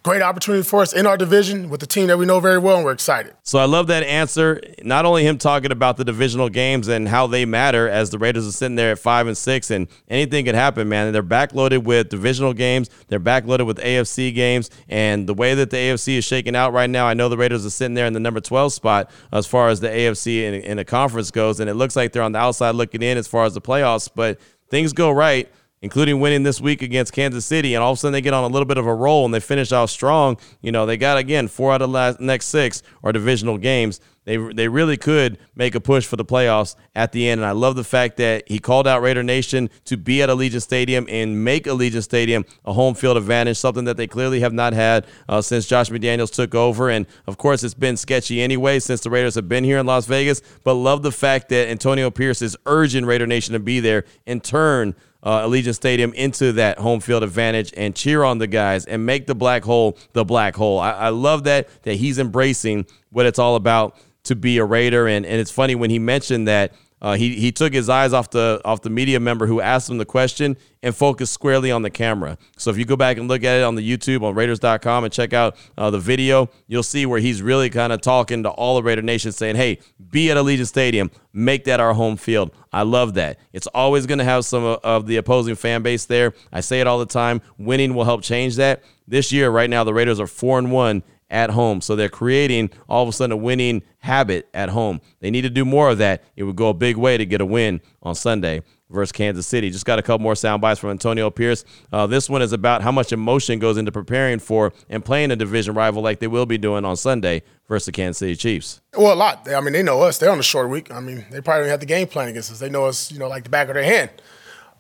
great 0.03 0.23
opportunity 0.23 0.65
for 0.65 0.83
us 0.83 0.93
in 0.93 1.07
our 1.07 1.17
division 1.17 1.71
with 1.71 1.81
the 1.81 1.87
team 1.87 2.09
that 2.09 2.19
we 2.19 2.27
know 2.27 2.41
very 2.41 2.59
well, 2.59 2.77
and 2.77 2.85
we're 2.85 2.93
excited. 2.93 3.35
So 3.43 3.59
I 3.59 3.67
love 3.67 3.87
that 3.87 4.03
answer. 4.03 4.61
Not 4.83 5.05
only 5.05 5.25
him 5.25 5.39
talking 5.39 5.71
about 5.71 5.97
the 5.97 6.05
divisional 6.05 6.49
games 6.49 6.89
and 6.89 7.09
how 7.09 7.27
they 7.27 7.45
matter 7.45 7.89
as 7.89 8.11
the 8.11 8.19
Raiders 8.19 8.47
are 8.47 8.53
sitting 8.53 8.75
there 8.75 8.93
at 8.93 8.99
five 8.99 9.27
and 9.27 9.37
six, 9.37 9.71
and 9.71 9.87
anything 10.09 10.45
could 10.45 10.55
happen, 10.55 10.89
man. 10.89 11.13
They're 11.13 11.23
backloaded 11.23 11.85
with 11.85 12.09
divisional 12.09 12.53
games. 12.53 12.91
They're 13.09 13.21
backloaded 13.21 13.67
with 13.67 13.79
AFC 13.79 14.35
games, 14.35 14.71
and 14.89 15.29
the 15.29 15.35
way 15.35 15.55
that 15.55 15.71
the 15.71 15.77
AFC 15.77 16.19
is 16.19 16.25
shaking 16.25 16.57
out 16.57 16.73
right 16.73 16.91
now, 16.91 17.07
I 17.07 17.15
know 17.15 17.29
the 17.29 17.39
Raiders 17.39 17.65
are 17.65 17.71
sitting 17.71 17.95
there 17.95 18.07
in 18.07 18.13
the 18.13 18.21
number 18.21 18.41
12 18.41 18.73
spot 18.73 19.11
as 19.33 19.47
far 19.47 19.69
as 19.69 19.81
the 19.81 19.89
AFC 19.89 20.43
in, 20.43 20.55
in 20.55 20.77
the 20.79 20.85
conference 20.85 21.31
goes, 21.31 21.61
and 21.61 21.71
it 21.71 21.75
looks 21.75 21.95
like 21.95 22.13
they're 22.13 22.23
on 22.23 22.33
the 22.33 22.39
outside 22.39 22.75
looking 22.75 23.03
in 23.03 23.17
as 23.19 23.29
far 23.29 23.45
as 23.45 23.55
the 23.55 23.61
playoffs, 23.61 24.09
but 24.13 24.41
things 24.69 24.93
go 24.93 25.11
right 25.11 25.49
including 25.83 26.21
winning 26.21 26.45
this 26.45 26.61
week 26.61 26.81
against 26.81 27.13
Kansas 27.13 27.45
City, 27.45 27.75
and 27.75 27.83
all 27.83 27.93
of 27.93 27.99
a 27.99 28.01
sudden 28.01 28.13
they 28.13 28.21
get 28.21 28.33
on 28.33 28.45
a 28.45 28.49
little 28.49 28.67
bit 28.67 28.79
of 28.79 28.87
a 28.87 28.95
roll 28.95 29.25
and 29.25 29.35
they 29.35 29.41
finish 29.41 29.73
out 29.73 29.91
strong. 29.91 30.39
You 30.63 30.73
know, 30.73 30.87
they 30.87 30.97
got 30.97 31.19
again 31.19 31.49
four 31.49 31.73
out 31.73 31.83
of 31.83 31.93
the 31.93 32.17
next 32.21 32.47
six 32.47 32.83
are 33.03 33.13
divisional 33.13 33.59
games. 33.59 34.01
They 34.25 34.37
they 34.37 34.69
really 34.69 34.97
could 34.97 35.39
make 35.57 35.75
a 35.75 35.81
push 35.81 36.07
for 36.07 36.15
the 36.15 36.25
playoffs 36.25 36.77
at 36.95 37.11
the 37.11 37.29
end, 37.29 37.41
and 37.41 37.49
I 37.49 37.51
love 37.51 37.75
the 37.75 37.83
fact 37.83 38.19
that 38.19 38.45
he 38.47 38.61
called 38.61 38.87
out 38.87 39.03
Raider 39.03 39.25
Nation 39.25 39.69
to 39.87 39.97
be 39.97 40.23
at 40.23 40.29
Allegiant 40.29 40.63
Stadium 40.63 41.07
and 41.09 41.43
make 41.43 41.65
Allegiant 41.65 42.05
Stadium 42.05 42.45
a 42.65 42.73
home 42.73 42.95
field 42.95 43.17
advantage, 43.17 43.57
something 43.57 43.85
that 43.85 43.97
they 43.97 44.07
clearly 44.07 44.39
have 44.39 44.53
not 44.53 44.75
had 44.75 45.07
uh, 45.29 45.43
since 45.43 45.67
Josh 45.67 45.91
McDaniels 45.91 46.33
took 46.33 46.55
over. 46.55 46.89
And 46.89 47.07
of 47.27 47.37
course, 47.37 47.65
it's 47.65 47.75
been 47.75 47.97
sketchy 47.97 48.41
anyway 48.41 48.79
since 48.79 49.01
the 49.01 49.11
Raiders 49.11 49.35
have 49.35 49.49
been 49.49 49.65
here 49.65 49.79
in 49.79 49.87
Las 49.87 50.07
Vegas. 50.07 50.41
But 50.63 50.75
love 50.75 51.03
the 51.03 51.13
fact 51.13 51.49
that 51.49 51.69
Antonio 51.69 52.09
Pierce 52.09 52.43
is 52.43 52.57
urging 52.65 53.05
Raider 53.05 53.27
Nation 53.27 53.55
to 53.55 53.59
be 53.59 53.81
there 53.81 54.05
in 54.25 54.41
turn 54.41 54.95
uh, 55.23 55.47
Allegiant 55.47 55.75
Stadium 55.75 56.13
into 56.15 56.53
that 56.53 56.79
home 56.79 57.01
field 57.01 57.23
advantage 57.23 57.73
and 57.77 57.95
cheer 57.95 58.25
on 58.25 58.39
the 58.39 58.47
guys 58.47 58.85
and 58.85 59.07
make 59.07 59.27
the 59.27 59.35
black 59.35 59.63
hole 59.65 59.97
the 60.13 60.25
black 60.25 60.57
hole. 60.57 60.79
I, 60.79 60.93
I 60.93 61.09
love 61.11 61.45
that 61.45 61.69
that 61.83 61.95
he's 61.95 62.19
embracing 62.19 62.87
what 63.11 63.27
it's 63.27 63.39
all 63.39 63.57
about 63.57 63.97
to 64.25 64.35
be 64.35 64.59
a 64.59 64.65
Raider. 64.65 65.07
And 65.07 65.25
and 65.25 65.41
it's 65.41 65.51
funny 65.51 65.75
when 65.75 65.91
he 65.91 65.99
mentioned 65.99 66.49
that 66.49 66.73
uh, 67.03 67.15
he 67.15 67.35
he 67.35 67.51
took 67.51 67.75
his 67.75 67.89
eyes 67.89 68.13
off 68.13 68.31
the 68.31 68.61
off 68.65 68.81
the 68.83 68.89
media 68.89 69.19
member 69.19 69.47
who 69.49 69.61
asked 69.61 69.91
him 69.91 69.99
the 69.99 70.05
question 70.05 70.57
and 70.85 70.95
focused 70.95 71.33
squarely 71.33 71.71
on 71.73 71.83
the 71.83 71.91
camera. 71.91 72.39
So 72.57 72.71
if 72.71 72.79
you 72.79 72.85
go 72.85 72.97
back 72.97 73.17
and 73.19 73.27
look 73.27 73.43
at 73.43 73.59
it 73.59 73.65
on 73.65 73.75
the 73.75 73.83
YouTube 73.83 74.23
on 74.23 74.35
Raiders.com 74.35 75.05
and 75.05 75.13
check 75.13 75.33
out 75.33 75.57
uh, 75.77 75.91
the 75.91 75.99
video, 75.99 76.49
you'll 76.69 76.85
see 76.85 77.05
where 77.05 77.19
he's 77.19 77.43
really 77.43 77.71
kind 77.71 77.93
of 77.93 78.01
talking 78.01 78.45
to 78.45 78.51
all 78.51 78.77
the 78.77 78.85
Raider 78.85 79.03
Nation, 79.03 79.33
saying, 79.33 79.57
"Hey, 79.57 79.81
be 80.11 80.31
at 80.31 80.37
Allegiant 80.37 80.69
Stadium, 80.69 81.11
make 81.33 81.65
that 81.65 81.81
our 81.81 81.93
home 81.93 82.17
field." 82.17 82.53
I 82.73 82.83
love 82.83 83.15
that. 83.15 83.39
It's 83.53 83.67
always 83.67 84.07
going 84.07 84.19
to 84.19 84.25
have 84.25 84.45
some 84.45 84.65
of 84.65 85.07
the 85.07 85.17
opposing 85.17 85.57
fan 85.57 85.83
base 85.83 86.05
there. 86.05 86.35
I 86.53 86.61
say 86.61 86.81
it 86.81 86.87
all 86.87 87.01
the 87.01 87.07
time. 87.07 87.43
Winning 87.59 87.95
will 87.95 88.05
help 88.05 88.23
change 88.23 88.57
that. 88.57 88.83
This 89.09 89.33
year, 89.33 89.51
right 89.51 89.69
now, 89.69 89.83
the 89.83 89.93
Raiders 89.93 90.21
are 90.21 90.29
four 90.29 90.59
and 90.59 90.71
one 90.71 91.03
at 91.33 91.51
home. 91.51 91.81
So 91.81 91.97
they're 91.97 92.09
creating 92.09 92.71
all 92.89 93.03
of 93.03 93.09
a 93.09 93.13
sudden 93.13 93.33
a 93.33 93.37
winning 93.37 93.83
habit 93.99 94.49
at 94.55 94.69
home. 94.69 95.01
They 95.21 95.31
need 95.31 95.43
to 95.43 95.51
do 95.51 95.65
more 95.65 95.91
of 95.91 95.99
that. 95.99 96.23
It 96.37 96.45
would 96.45 96.57
go 96.57 96.69
a 96.69 96.75
big 96.75 96.97
way 96.97 97.17
to 97.17 97.27
get 97.27 97.41
a 97.41 97.47
win 97.47 97.81
on 98.03 98.15
Sunday 98.15 98.63
versus 98.91 99.11
Kansas 99.11 99.47
City. 99.47 99.71
Just 99.71 99.87
got 99.87 99.99
a 99.99 100.03
couple 100.03 100.23
more 100.23 100.37
sound 100.37 100.61
bites 100.61 100.79
from 100.79 100.91
Antonio 100.91 101.31
Pierce. 101.31 101.65
Uh, 101.91 102.07
this 102.07 102.29
one 102.29 102.43
is 102.43 102.53
about 102.53 102.83
how 102.83 102.93
much 102.93 103.13
emotion 103.13 103.59
goes 103.59 103.79
into 103.79 103.91
preparing 103.91 104.39
for 104.39 104.75
and 104.91 105.03
playing 105.03 105.31
a 105.31 105.37
division 105.37 105.75
rival 105.75 106.03
like 106.03 106.21
they 106.21 106.27
will 106.27 106.47
be 106.47 106.59
doing 106.59 106.85
on 106.85 106.97
Sunday 106.97 107.43
versus 107.67 107.87
the 107.87 107.93
Kansas 107.93 108.19
City 108.19 108.37
Chiefs. 108.37 108.83
Well, 108.95 109.15
a 109.15 109.17
lot. 109.17 109.49
I 109.51 109.61
mean, 109.63 109.73
they 109.73 109.83
know 109.83 110.03
us. 110.03 110.19
They're 110.19 110.31
on 110.31 110.39
a 110.39 110.45
short 110.45 110.69
week. 110.69 110.93
I 110.93 111.01
mean, 111.01 111.25
they 111.31 111.41
probably 111.41 111.71
have 111.71 111.81
the 111.81 111.87
game 111.87 112.07
plan 112.07 112.29
against 112.29 112.53
us. 112.53 112.59
They 112.59 112.69
know 112.69 112.85
us, 112.85 113.11
you 113.11 113.19
know, 113.19 113.29
like 113.29 113.45
the 113.45 113.51
back 113.51 113.69
of 113.69 113.75
their 113.75 113.85
hand. 113.85 114.11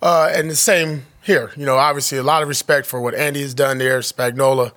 Uh, 0.02 0.30
and 0.34 0.50
the 0.50 0.56
same 0.56 1.06
here. 1.22 1.50
You 1.56 1.64
know, 1.64 1.76
obviously 1.76 2.18
a 2.18 2.22
lot 2.22 2.42
of 2.42 2.48
respect 2.48 2.86
for 2.86 3.00
what 3.00 3.14
Andy 3.14 3.40
has 3.40 3.54
done 3.54 3.78
there, 3.78 4.00
Spagnuolo 4.00 4.72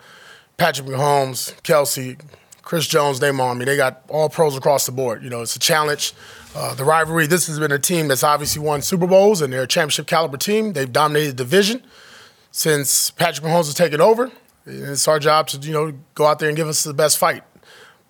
Patrick 0.58 0.88
Mahomes, 0.88 1.54
Kelce, 1.62 2.20
Chris 2.62 2.88
Jones, 2.88 3.22
name 3.22 3.40
on 3.40 3.58
me. 3.58 3.66
They 3.66 3.78
got 3.78 4.04
all 4.10 4.30
pros 4.30 4.56
across 4.58 4.86
the 4.86 4.92
board. 4.92 5.24
You 5.24 5.30
know, 5.30 5.42
it's 5.42 5.56
a 5.56 5.60
challenge. 5.60 6.14
Uh, 6.56 6.74
the 6.74 6.86
rivalry. 6.86 7.28
This 7.28 7.48
has 7.48 7.60
been 7.60 7.72
a 7.72 7.80
team 7.80 8.08
that's 8.08 8.24
obviously 8.24 8.62
won 8.62 8.82
Super 8.82 9.08
Bowls, 9.08 9.42
and 9.42 9.52
they're 9.52 9.64
a 9.64 9.68
championship 9.68 10.08
caliber 10.08 10.38
team. 10.38 10.74
They've 10.74 10.92
dominated 10.92 11.32
the 11.32 11.44
division 11.44 11.84
since 12.52 13.12
Patrick 13.12 13.46
Mahomes 13.46 13.66
has 13.66 13.74
taken 13.74 14.00
over. 14.00 14.32
It's 14.66 15.08
our 15.08 15.20
job 15.20 15.48
to 15.50 15.58
you 15.58 15.74
know 15.74 15.94
go 16.16 16.26
out 16.26 16.40
there 16.40 16.50
and 16.50 16.58
give 16.58 16.68
us 16.68 16.84
the 16.84 16.94
best 16.94 17.18
fight. 17.18 17.44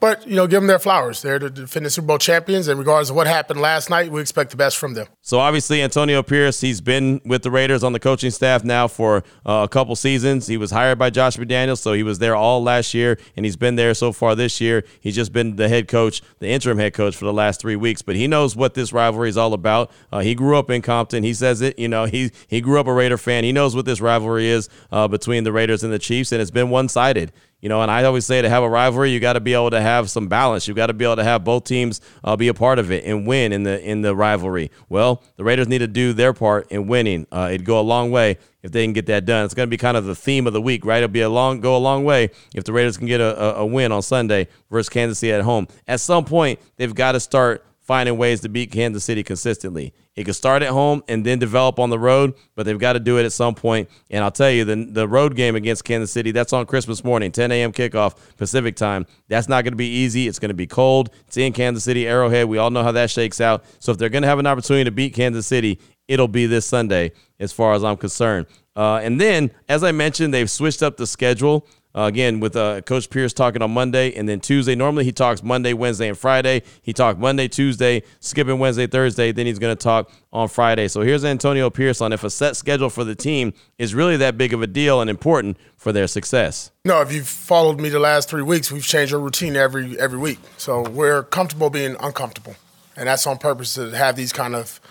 But, 0.01 0.27
you 0.27 0.35
know, 0.35 0.45
give 0.45 0.61
them 0.61 0.67
their 0.67 0.77
flowers. 0.77 1.21
They're 1.21 1.39
the 1.39 1.49
defending 1.49 1.89
Super 1.89 2.07
Bowl 2.07 2.17
champions, 2.17 2.67
and 2.67 2.77
regardless 2.77 3.09
of 3.09 3.15
what 3.15 3.27
happened 3.27 3.61
last 3.61 3.89
night, 3.89 4.11
we 4.11 4.21
expect 4.21 4.51
the 4.51 4.57
best 4.57 4.77
from 4.77 4.93
them. 4.93 5.07
So, 5.21 5.39
obviously, 5.39 5.81
Antonio 5.81 6.21
Pierce, 6.21 6.61
he's 6.61 6.81
been 6.81 7.21
with 7.25 7.43
the 7.43 7.49
Raiders 7.49 7.83
on 7.83 7.93
the 7.93 7.99
coaching 7.99 8.29
staff 8.29 8.63
now 8.63 8.87
for 8.87 9.23
uh, 9.45 9.61
a 9.63 9.69
couple 9.69 9.95
seasons. 9.95 10.47
He 10.47 10.57
was 10.57 10.71
hired 10.71 10.99
by 10.99 11.09
Josh 11.09 11.37
McDaniels, 11.37 11.79
so 11.79 11.93
he 11.93 12.03
was 12.03 12.19
there 12.19 12.35
all 12.35 12.61
last 12.61 12.93
year, 12.93 13.17
and 13.35 13.45
he's 13.45 13.55
been 13.55 13.77
there 13.77 13.93
so 13.93 14.11
far 14.11 14.35
this 14.35 14.59
year. 14.59 14.83
He's 14.99 15.15
just 15.15 15.31
been 15.31 15.55
the 15.55 15.69
head 15.69 15.87
coach, 15.87 16.21
the 16.39 16.49
interim 16.49 16.77
head 16.77 16.93
coach 16.93 17.15
for 17.15 17.25
the 17.25 17.33
last 17.33 17.61
three 17.61 17.77
weeks, 17.77 18.01
but 18.01 18.15
he 18.15 18.27
knows 18.27 18.55
what 18.55 18.73
this 18.73 18.91
rivalry 18.91 19.29
is 19.29 19.37
all 19.37 19.53
about. 19.53 19.91
Uh, 20.11 20.19
he 20.19 20.35
grew 20.35 20.57
up 20.57 20.69
in 20.69 20.81
Compton. 20.81 21.23
He 21.23 21.33
says 21.33 21.61
it, 21.61 21.79
you 21.79 21.87
know, 21.87 22.03
he, 22.05 22.31
he 22.47 22.59
grew 22.59 22.79
up 22.79 22.87
a 22.87 22.93
Raider 22.93 23.17
fan. 23.17 23.43
He 23.45 23.53
knows 23.53 23.75
what 23.75 23.85
this 23.85 24.01
rivalry 24.01 24.47
is 24.47 24.69
uh, 24.91 25.07
between 25.07 25.45
the 25.45 25.53
Raiders 25.53 25.83
and 25.83 25.93
the 25.93 25.99
Chiefs, 25.99 26.31
and 26.33 26.41
it's 26.41 26.51
been 26.51 26.69
one 26.69 26.89
sided. 26.89 27.31
You 27.65 27.69
know, 27.69 27.81
and 27.81 27.89
I 27.89 28.03
always 28.03 28.27
say 28.27 28.43
to 28.43 28.47
have 28.47 28.61
a 28.61 28.69
rivalry, 28.69 29.09
you 29.09 29.19
got 29.19 29.33
to 29.33 29.39
be 29.39 29.55
able 29.55 29.71
to 29.71 29.81
have 29.81 30.11
some 30.11 30.27
balance. 30.27 30.67
You 30.67 30.75
got 30.75 30.85
to 30.85 30.93
be 30.93 31.03
able 31.03 31.15
to 31.15 31.23
have 31.23 31.43
both 31.43 31.63
teams 31.63 31.99
uh, 32.23 32.35
be 32.35 32.47
a 32.47 32.53
part 32.53 32.77
of 32.77 32.91
it 32.91 33.05
and 33.05 33.25
win 33.25 33.51
in 33.51 33.63
the 33.63 33.83
in 33.83 34.03
the 34.03 34.15
rivalry. 34.15 34.69
Well, 34.87 35.23
the 35.35 35.43
Raiders 35.43 35.67
need 35.67 35.79
to 35.79 35.87
do 35.87 36.13
their 36.13 36.31
part 36.31 36.71
in 36.71 36.85
winning. 36.85 37.25
Uh, 37.31 37.49
it'd 37.51 37.65
go 37.65 37.79
a 37.79 37.81
long 37.81 38.11
way 38.11 38.37
if 38.61 38.71
they 38.71 38.85
can 38.85 38.93
get 38.93 39.07
that 39.07 39.25
done. 39.25 39.45
It's 39.45 39.55
going 39.55 39.65
to 39.65 39.71
be 39.71 39.77
kind 39.77 39.97
of 39.97 40.05
the 40.05 40.13
theme 40.13 40.45
of 40.45 40.53
the 40.53 40.61
week, 40.61 40.85
right? 40.85 40.97
It'll 40.97 41.09
be 41.09 41.21
a 41.21 41.29
long 41.29 41.59
go 41.59 41.75
a 41.75 41.79
long 41.79 42.03
way 42.03 42.29
if 42.53 42.65
the 42.65 42.71
Raiders 42.71 42.97
can 42.97 43.07
get 43.07 43.19
a, 43.19 43.55
a, 43.57 43.61
a 43.61 43.65
win 43.65 43.91
on 43.91 44.03
Sunday 44.03 44.47
versus 44.69 44.87
Kansas 44.87 45.17
City 45.17 45.33
at 45.33 45.41
home. 45.41 45.67
At 45.87 46.01
some 46.01 46.23
point, 46.23 46.59
they've 46.75 46.93
got 46.93 47.13
to 47.13 47.19
start 47.19 47.65
finding 47.85 48.17
ways 48.17 48.41
to 48.41 48.49
beat 48.49 48.71
Kansas 48.71 49.03
City 49.03 49.23
consistently. 49.23 49.93
It 50.15 50.23
could 50.23 50.35
start 50.35 50.63
at 50.63 50.69
home 50.69 51.03
and 51.07 51.23
then 51.23 51.37
develop 51.37 51.77
on 51.77 51.91
the 51.91 51.99
road, 51.99 52.33
but 52.55 52.65
they've 52.65 52.79
got 52.79 52.93
to 52.93 52.99
do 52.99 53.19
it 53.19 53.25
at 53.25 53.31
some 53.31 53.53
point. 53.53 53.89
And 54.09 54.23
I'll 54.23 54.31
tell 54.31 54.49
you, 54.49 54.65
the, 54.65 54.87
the 54.89 55.07
road 55.07 55.35
game 55.35 55.55
against 55.55 55.85
Kansas 55.85 56.11
City, 56.11 56.31
that's 56.31 56.51
on 56.51 56.65
Christmas 56.65 57.03
morning, 57.03 57.31
10 57.31 57.51
a.m. 57.51 57.71
kickoff 57.71 58.15
Pacific 58.37 58.75
time. 58.75 59.05
That's 59.27 59.47
not 59.47 59.63
going 59.63 59.73
to 59.73 59.77
be 59.77 59.87
easy. 59.87 60.27
It's 60.27 60.39
going 60.39 60.49
to 60.49 60.55
be 60.55 60.67
cold. 60.67 61.11
It's 61.27 61.37
in 61.37 61.53
Kansas 61.53 61.83
City, 61.83 62.07
Arrowhead. 62.07 62.47
We 62.47 62.57
all 62.57 62.71
know 62.71 62.81
how 62.81 62.93
that 62.93 63.11
shakes 63.11 63.39
out. 63.39 63.63
So 63.79 63.91
if 63.91 63.99
they're 63.99 64.09
going 64.09 64.23
to 64.23 64.29
have 64.29 64.39
an 64.39 64.47
opportunity 64.47 64.85
to 64.85 64.91
beat 64.91 65.13
Kansas 65.13 65.45
City, 65.45 65.79
it'll 66.07 66.27
be 66.27 66.47
this 66.47 66.65
Sunday, 66.65 67.11
as 67.39 67.53
far 67.53 67.73
as 67.73 67.83
I'm 67.83 67.97
concerned. 67.97 68.47
Uh, 68.75 68.97
and 68.97 69.21
then, 69.21 69.51
as 69.69 69.83
I 69.83 69.91
mentioned, 69.91 70.33
they've 70.33 70.49
switched 70.49 70.83
up 70.83 70.97
the 70.97 71.07
schedule. 71.07 71.67
Uh, 71.95 72.03
again, 72.03 72.41
with 72.41 72.57
uh, 72.57 72.81
Coach 72.81 73.09
Pierce 73.09 73.31
talking 73.31 73.61
on 73.61 73.71
Monday 73.71 74.13
and 74.15 74.27
then 74.27 74.41
Tuesday. 74.41 74.75
Normally 74.75 75.05
he 75.05 75.13
talks 75.13 75.41
Monday, 75.41 75.71
Wednesday, 75.71 76.09
and 76.09 76.17
Friday. 76.17 76.61
He 76.81 76.91
talked 76.91 77.19
Monday, 77.19 77.47
Tuesday, 77.47 78.03
skipping 78.19 78.59
Wednesday, 78.59 78.85
Thursday. 78.85 79.31
Then 79.31 79.45
he's 79.45 79.59
going 79.59 79.75
to 79.75 79.81
talk 79.81 80.11
on 80.33 80.49
Friday. 80.49 80.89
So 80.89 81.01
here's 81.01 81.23
Antonio 81.23 81.69
Pierce 81.69 82.01
on 82.01 82.11
if 82.11 82.25
a 82.25 82.29
set 82.29 82.57
schedule 82.57 82.89
for 82.89 83.05
the 83.05 83.15
team 83.15 83.53
is 83.77 83.95
really 83.95 84.17
that 84.17 84.37
big 84.37 84.53
of 84.53 84.61
a 84.61 84.67
deal 84.67 84.99
and 84.99 85.09
important 85.09 85.57
for 85.77 85.93
their 85.93 86.07
success. 86.07 86.71
No, 86.83 86.99
if 86.99 87.13
you've 87.13 87.27
followed 87.27 87.79
me 87.79 87.87
the 87.87 87.99
last 87.99 88.29
three 88.29 88.43
weeks, 88.43 88.71
we've 88.73 88.85
changed 88.85 89.13
our 89.13 89.19
routine 89.19 89.55
every 89.55 89.97
every 89.97 90.19
week. 90.19 90.39
So 90.57 90.81
we're 90.81 91.23
comfortable 91.23 91.69
being 91.69 91.95
uncomfortable, 92.01 92.55
and 92.97 93.07
that's 93.07 93.25
on 93.25 93.37
purpose 93.37 93.75
to 93.75 93.91
have 93.91 94.17
these 94.17 94.33
kind 94.33 94.53
of 94.53 94.81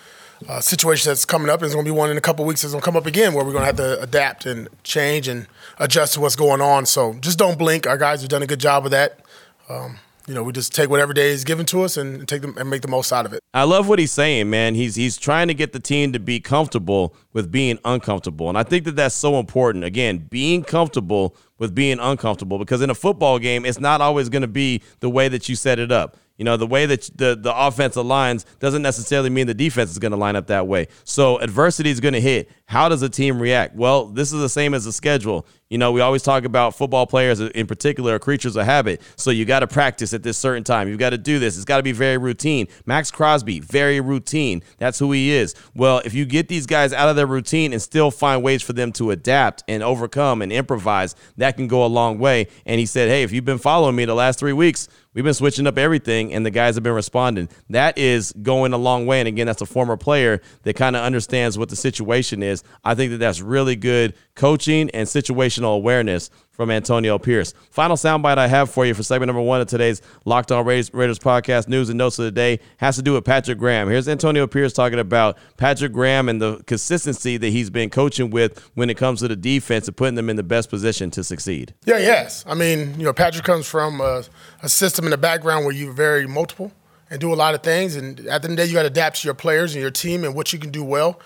uh, 0.48 0.60
situation 0.60 1.10
that's 1.10 1.24
coming 1.24 1.48
up. 1.48 1.60
There's 1.60 1.74
going 1.74 1.84
to 1.84 1.90
be 1.90 1.96
one 1.96 2.10
in 2.10 2.16
a 2.16 2.20
couple 2.20 2.44
weeks 2.44 2.62
that's 2.62 2.72
going 2.72 2.82
to 2.82 2.84
come 2.84 2.96
up 2.96 3.06
again 3.06 3.34
where 3.34 3.44
we're 3.44 3.52
going 3.52 3.62
to 3.62 3.66
have 3.66 3.76
to 3.76 4.00
adapt 4.00 4.46
and 4.46 4.68
change 4.82 5.28
and 5.28 5.46
adjust 5.78 6.14
to 6.14 6.20
what's 6.20 6.36
going 6.36 6.60
on. 6.60 6.86
So 6.86 7.14
just 7.14 7.38
don't 7.38 7.58
blink. 7.58 7.86
Our 7.86 7.98
guys 7.98 8.20
have 8.20 8.30
done 8.30 8.42
a 8.42 8.46
good 8.46 8.60
job 8.60 8.84
of 8.84 8.90
that. 8.90 9.20
Um, 9.68 9.98
you 10.26 10.34
know, 10.34 10.42
we 10.42 10.52
just 10.52 10.74
take 10.74 10.88
whatever 10.88 11.12
day 11.12 11.28
is 11.30 11.44
given 11.44 11.66
to 11.66 11.82
us 11.82 11.98
and 11.98 12.26
take 12.26 12.40
them 12.40 12.56
and 12.56 12.70
make 12.70 12.80
the 12.80 12.88
most 12.88 13.12
out 13.12 13.26
of 13.26 13.34
it. 13.34 13.40
I 13.52 13.64
love 13.64 13.88
what 13.88 13.98
he's 13.98 14.12
saying, 14.12 14.48
man. 14.48 14.74
He's 14.74 14.94
he's 14.94 15.18
trying 15.18 15.48
to 15.48 15.54
get 15.54 15.72
the 15.72 15.78
team 15.78 16.12
to 16.14 16.18
be 16.18 16.40
comfortable 16.40 17.14
with 17.34 17.52
being 17.52 17.78
uncomfortable, 17.84 18.48
and 18.48 18.56
I 18.56 18.62
think 18.62 18.84
that 18.84 18.96
that's 18.96 19.14
so 19.14 19.38
important. 19.38 19.84
Again, 19.84 20.26
being 20.30 20.62
comfortable 20.62 21.36
with 21.58 21.74
being 21.74 21.98
uncomfortable 22.00 22.58
because 22.58 22.80
in 22.80 22.88
a 22.88 22.94
football 22.94 23.38
game, 23.38 23.66
it's 23.66 23.78
not 23.78 24.00
always 24.00 24.30
going 24.30 24.42
to 24.42 24.48
be 24.48 24.82
the 25.00 25.10
way 25.10 25.28
that 25.28 25.48
you 25.48 25.56
set 25.56 25.78
it 25.78 25.92
up. 25.92 26.16
You 26.36 26.44
know, 26.44 26.56
the 26.56 26.66
way 26.66 26.86
that 26.86 27.08
the, 27.14 27.36
the 27.40 27.54
offense 27.56 27.96
aligns 27.96 28.44
doesn't 28.58 28.82
necessarily 28.82 29.30
mean 29.30 29.46
the 29.46 29.54
defense 29.54 29.90
is 29.90 29.98
going 29.98 30.12
to 30.12 30.18
line 30.18 30.34
up 30.34 30.48
that 30.48 30.66
way. 30.66 30.88
So 31.04 31.38
adversity 31.38 31.90
is 31.90 32.00
going 32.00 32.14
to 32.14 32.20
hit. 32.20 32.50
How 32.66 32.88
does 32.88 33.02
a 33.02 33.08
team 33.08 33.40
react? 33.40 33.76
Well, 33.76 34.06
this 34.06 34.32
is 34.32 34.40
the 34.40 34.48
same 34.48 34.74
as 34.74 34.84
the 34.84 34.92
schedule. 34.92 35.46
You 35.70 35.78
know, 35.78 35.92
we 35.92 36.02
always 36.02 36.22
talk 36.22 36.44
about 36.44 36.74
football 36.74 37.06
players 37.06 37.40
in 37.40 37.66
particular 37.66 38.14
are 38.14 38.18
creatures 38.18 38.54
of 38.54 38.66
habit. 38.66 39.00
So 39.16 39.30
you 39.30 39.44
got 39.44 39.60
to 39.60 39.66
practice 39.66 40.12
at 40.12 40.22
this 40.22 40.36
certain 40.36 40.62
time. 40.62 40.88
You've 40.88 40.98
got 40.98 41.10
to 41.10 41.18
do 41.18 41.38
this. 41.38 41.56
It's 41.56 41.64
got 41.64 41.78
to 41.78 41.82
be 41.82 41.92
very 41.92 42.18
routine. 42.18 42.68
Maxx 42.84 43.10
Crosby, 43.10 43.60
very 43.60 44.00
routine. 44.00 44.62
That's 44.78 44.98
who 44.98 45.10
he 45.12 45.30
is. 45.30 45.54
Well, 45.74 46.02
if 46.04 46.12
you 46.12 46.26
get 46.26 46.48
these 46.48 46.66
guys 46.66 46.92
out 46.92 47.08
of 47.08 47.16
their 47.16 47.26
routine 47.26 47.72
and 47.72 47.80
still 47.80 48.10
find 48.10 48.42
ways 48.42 48.62
for 48.62 48.74
them 48.74 48.92
to 48.92 49.10
adapt 49.10 49.64
and 49.66 49.82
overcome 49.82 50.42
and 50.42 50.52
improvise, 50.52 51.14
that 51.38 51.56
can 51.56 51.66
go 51.66 51.84
a 51.84 51.88
long 51.88 52.18
way. 52.18 52.48
And 52.66 52.78
he 52.78 52.86
said, 52.86 53.08
Hey, 53.08 53.22
if 53.22 53.32
you've 53.32 53.44
been 53.44 53.58
following 53.58 53.96
me 53.96 54.04
the 54.04 54.14
last 54.14 54.38
three 54.38 54.52
weeks, 54.52 54.88
we've 55.14 55.24
been 55.24 55.32
switching 55.32 55.66
up 55.66 55.78
everything 55.78 56.32
and 56.32 56.44
the 56.44 56.50
guys 56.50 56.74
have 56.74 56.84
been 56.84 56.92
responding. 56.92 57.48
That 57.70 57.96
is 57.96 58.32
going 58.42 58.72
a 58.72 58.78
long 58.78 59.06
way. 59.06 59.20
And 59.20 59.28
again, 59.28 59.46
that's 59.46 59.62
a 59.62 59.66
former 59.66 59.96
player 59.96 60.42
that 60.62 60.74
kind 60.76 60.94
of 60.94 61.02
understands 61.02 61.56
what 61.56 61.68
the 61.68 61.76
situation 61.76 62.42
is. 62.42 62.62
I 62.84 62.94
think 62.94 63.12
that 63.12 63.18
that's 63.18 63.40
really 63.40 63.76
good 63.76 64.14
coaching 64.34 64.90
and 64.90 65.08
situational 65.54 65.74
awareness 65.74 66.30
from 66.50 66.70
Antonio 66.70 67.18
Pierce. 67.18 67.52
Final 67.70 67.96
soundbite 67.96 68.38
I 68.38 68.46
have 68.46 68.70
for 68.70 68.86
you 68.86 68.94
for 68.94 69.02
segment 69.02 69.26
number 69.26 69.42
one 69.42 69.60
of 69.60 69.66
today's 69.66 70.00
Locked 70.24 70.52
On 70.52 70.64
Raiders, 70.64 70.94
Raiders 70.94 71.18
podcast 71.18 71.66
news 71.66 71.88
and 71.88 71.98
notes 71.98 72.18
of 72.18 72.26
the 72.26 72.30
day 72.30 72.60
has 72.76 72.94
to 72.96 73.02
do 73.02 73.14
with 73.14 73.24
Patrick 73.24 73.58
Graham. 73.58 73.88
Here's 73.88 74.08
Antonio 74.08 74.46
Pierce 74.46 74.72
talking 74.72 75.00
about 75.00 75.36
Patrick 75.56 75.92
Graham 75.92 76.28
and 76.28 76.40
the 76.40 76.62
consistency 76.64 77.36
that 77.38 77.48
he's 77.48 77.70
been 77.70 77.90
coaching 77.90 78.30
with 78.30 78.58
when 78.74 78.88
it 78.88 78.96
comes 78.96 79.20
to 79.20 79.28
the 79.28 79.36
defense 79.36 79.88
and 79.88 79.96
putting 79.96 80.14
them 80.14 80.30
in 80.30 80.36
the 80.36 80.44
best 80.44 80.70
position 80.70 81.10
to 81.12 81.24
succeed. 81.24 81.74
Yeah, 81.86 81.98
yes. 81.98 82.44
I 82.46 82.54
mean, 82.54 82.94
you 82.98 83.04
know, 83.04 83.12
Patrick 83.12 83.44
comes 83.44 83.66
from 83.66 84.00
a, 84.00 84.22
a 84.62 84.68
system 84.68 85.06
in 85.06 85.10
the 85.10 85.18
background 85.18 85.64
where 85.64 85.74
you're 85.74 85.92
very 85.92 86.28
multiple 86.28 86.70
and 87.10 87.20
do 87.20 87.32
a 87.32 87.34
lot 87.34 87.54
of 87.54 87.62
things. 87.64 87.96
And 87.96 88.20
at 88.20 88.24
the 88.24 88.32
end 88.32 88.44
of 88.44 88.50
the 88.50 88.56
day, 88.56 88.66
you 88.66 88.74
got 88.74 88.82
to 88.82 88.88
adapt 88.88 89.22
to 89.22 89.26
your 89.26 89.34
players 89.34 89.74
and 89.74 89.82
your 89.82 89.90
team 89.90 90.22
and 90.22 90.36
what 90.36 90.52
you 90.52 90.60
can 90.60 90.70
do 90.70 90.84
well 90.84 91.20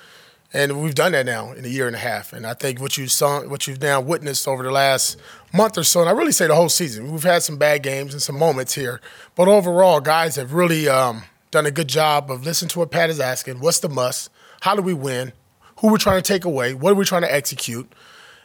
and 0.52 0.80
we've 0.80 0.94
done 0.94 1.12
that 1.12 1.26
now 1.26 1.52
in 1.52 1.64
a 1.64 1.68
year 1.68 1.86
and 1.86 1.94
a 1.94 1.98
half. 1.98 2.32
And 2.32 2.46
I 2.46 2.54
think 2.54 2.80
what 2.80 2.96
you 2.96 3.06
saw, 3.06 3.42
what 3.46 3.66
you've 3.66 3.82
now 3.82 4.00
witnessed 4.00 4.48
over 4.48 4.62
the 4.62 4.70
last 4.70 5.18
month 5.52 5.76
or 5.76 5.84
so, 5.84 6.00
and 6.00 6.08
I 6.08 6.12
really 6.12 6.32
say 6.32 6.46
the 6.46 6.54
whole 6.54 6.70
season, 6.70 7.12
we've 7.12 7.22
had 7.22 7.42
some 7.42 7.58
bad 7.58 7.82
games 7.82 8.14
and 8.14 8.22
some 8.22 8.38
moments 8.38 8.74
here, 8.74 9.00
but 9.34 9.46
overall, 9.46 10.00
guys 10.00 10.36
have 10.36 10.54
really 10.54 10.88
um, 10.88 11.22
done 11.50 11.66
a 11.66 11.70
good 11.70 11.88
job 11.88 12.30
of 12.30 12.44
listening 12.44 12.70
to 12.70 12.78
what 12.78 12.90
Pat 12.90 13.10
is 13.10 13.20
asking. 13.20 13.60
What's 13.60 13.80
the 13.80 13.88
must? 13.88 14.30
How 14.60 14.74
do 14.74 14.82
we 14.82 14.94
win? 14.94 15.32
Who 15.80 15.90
we're 15.90 15.98
trying 15.98 16.20
to 16.22 16.26
take 16.26 16.44
away? 16.44 16.74
What 16.74 16.92
are 16.92 16.96
we 16.96 17.04
trying 17.04 17.22
to 17.22 17.32
execute? 17.32 17.92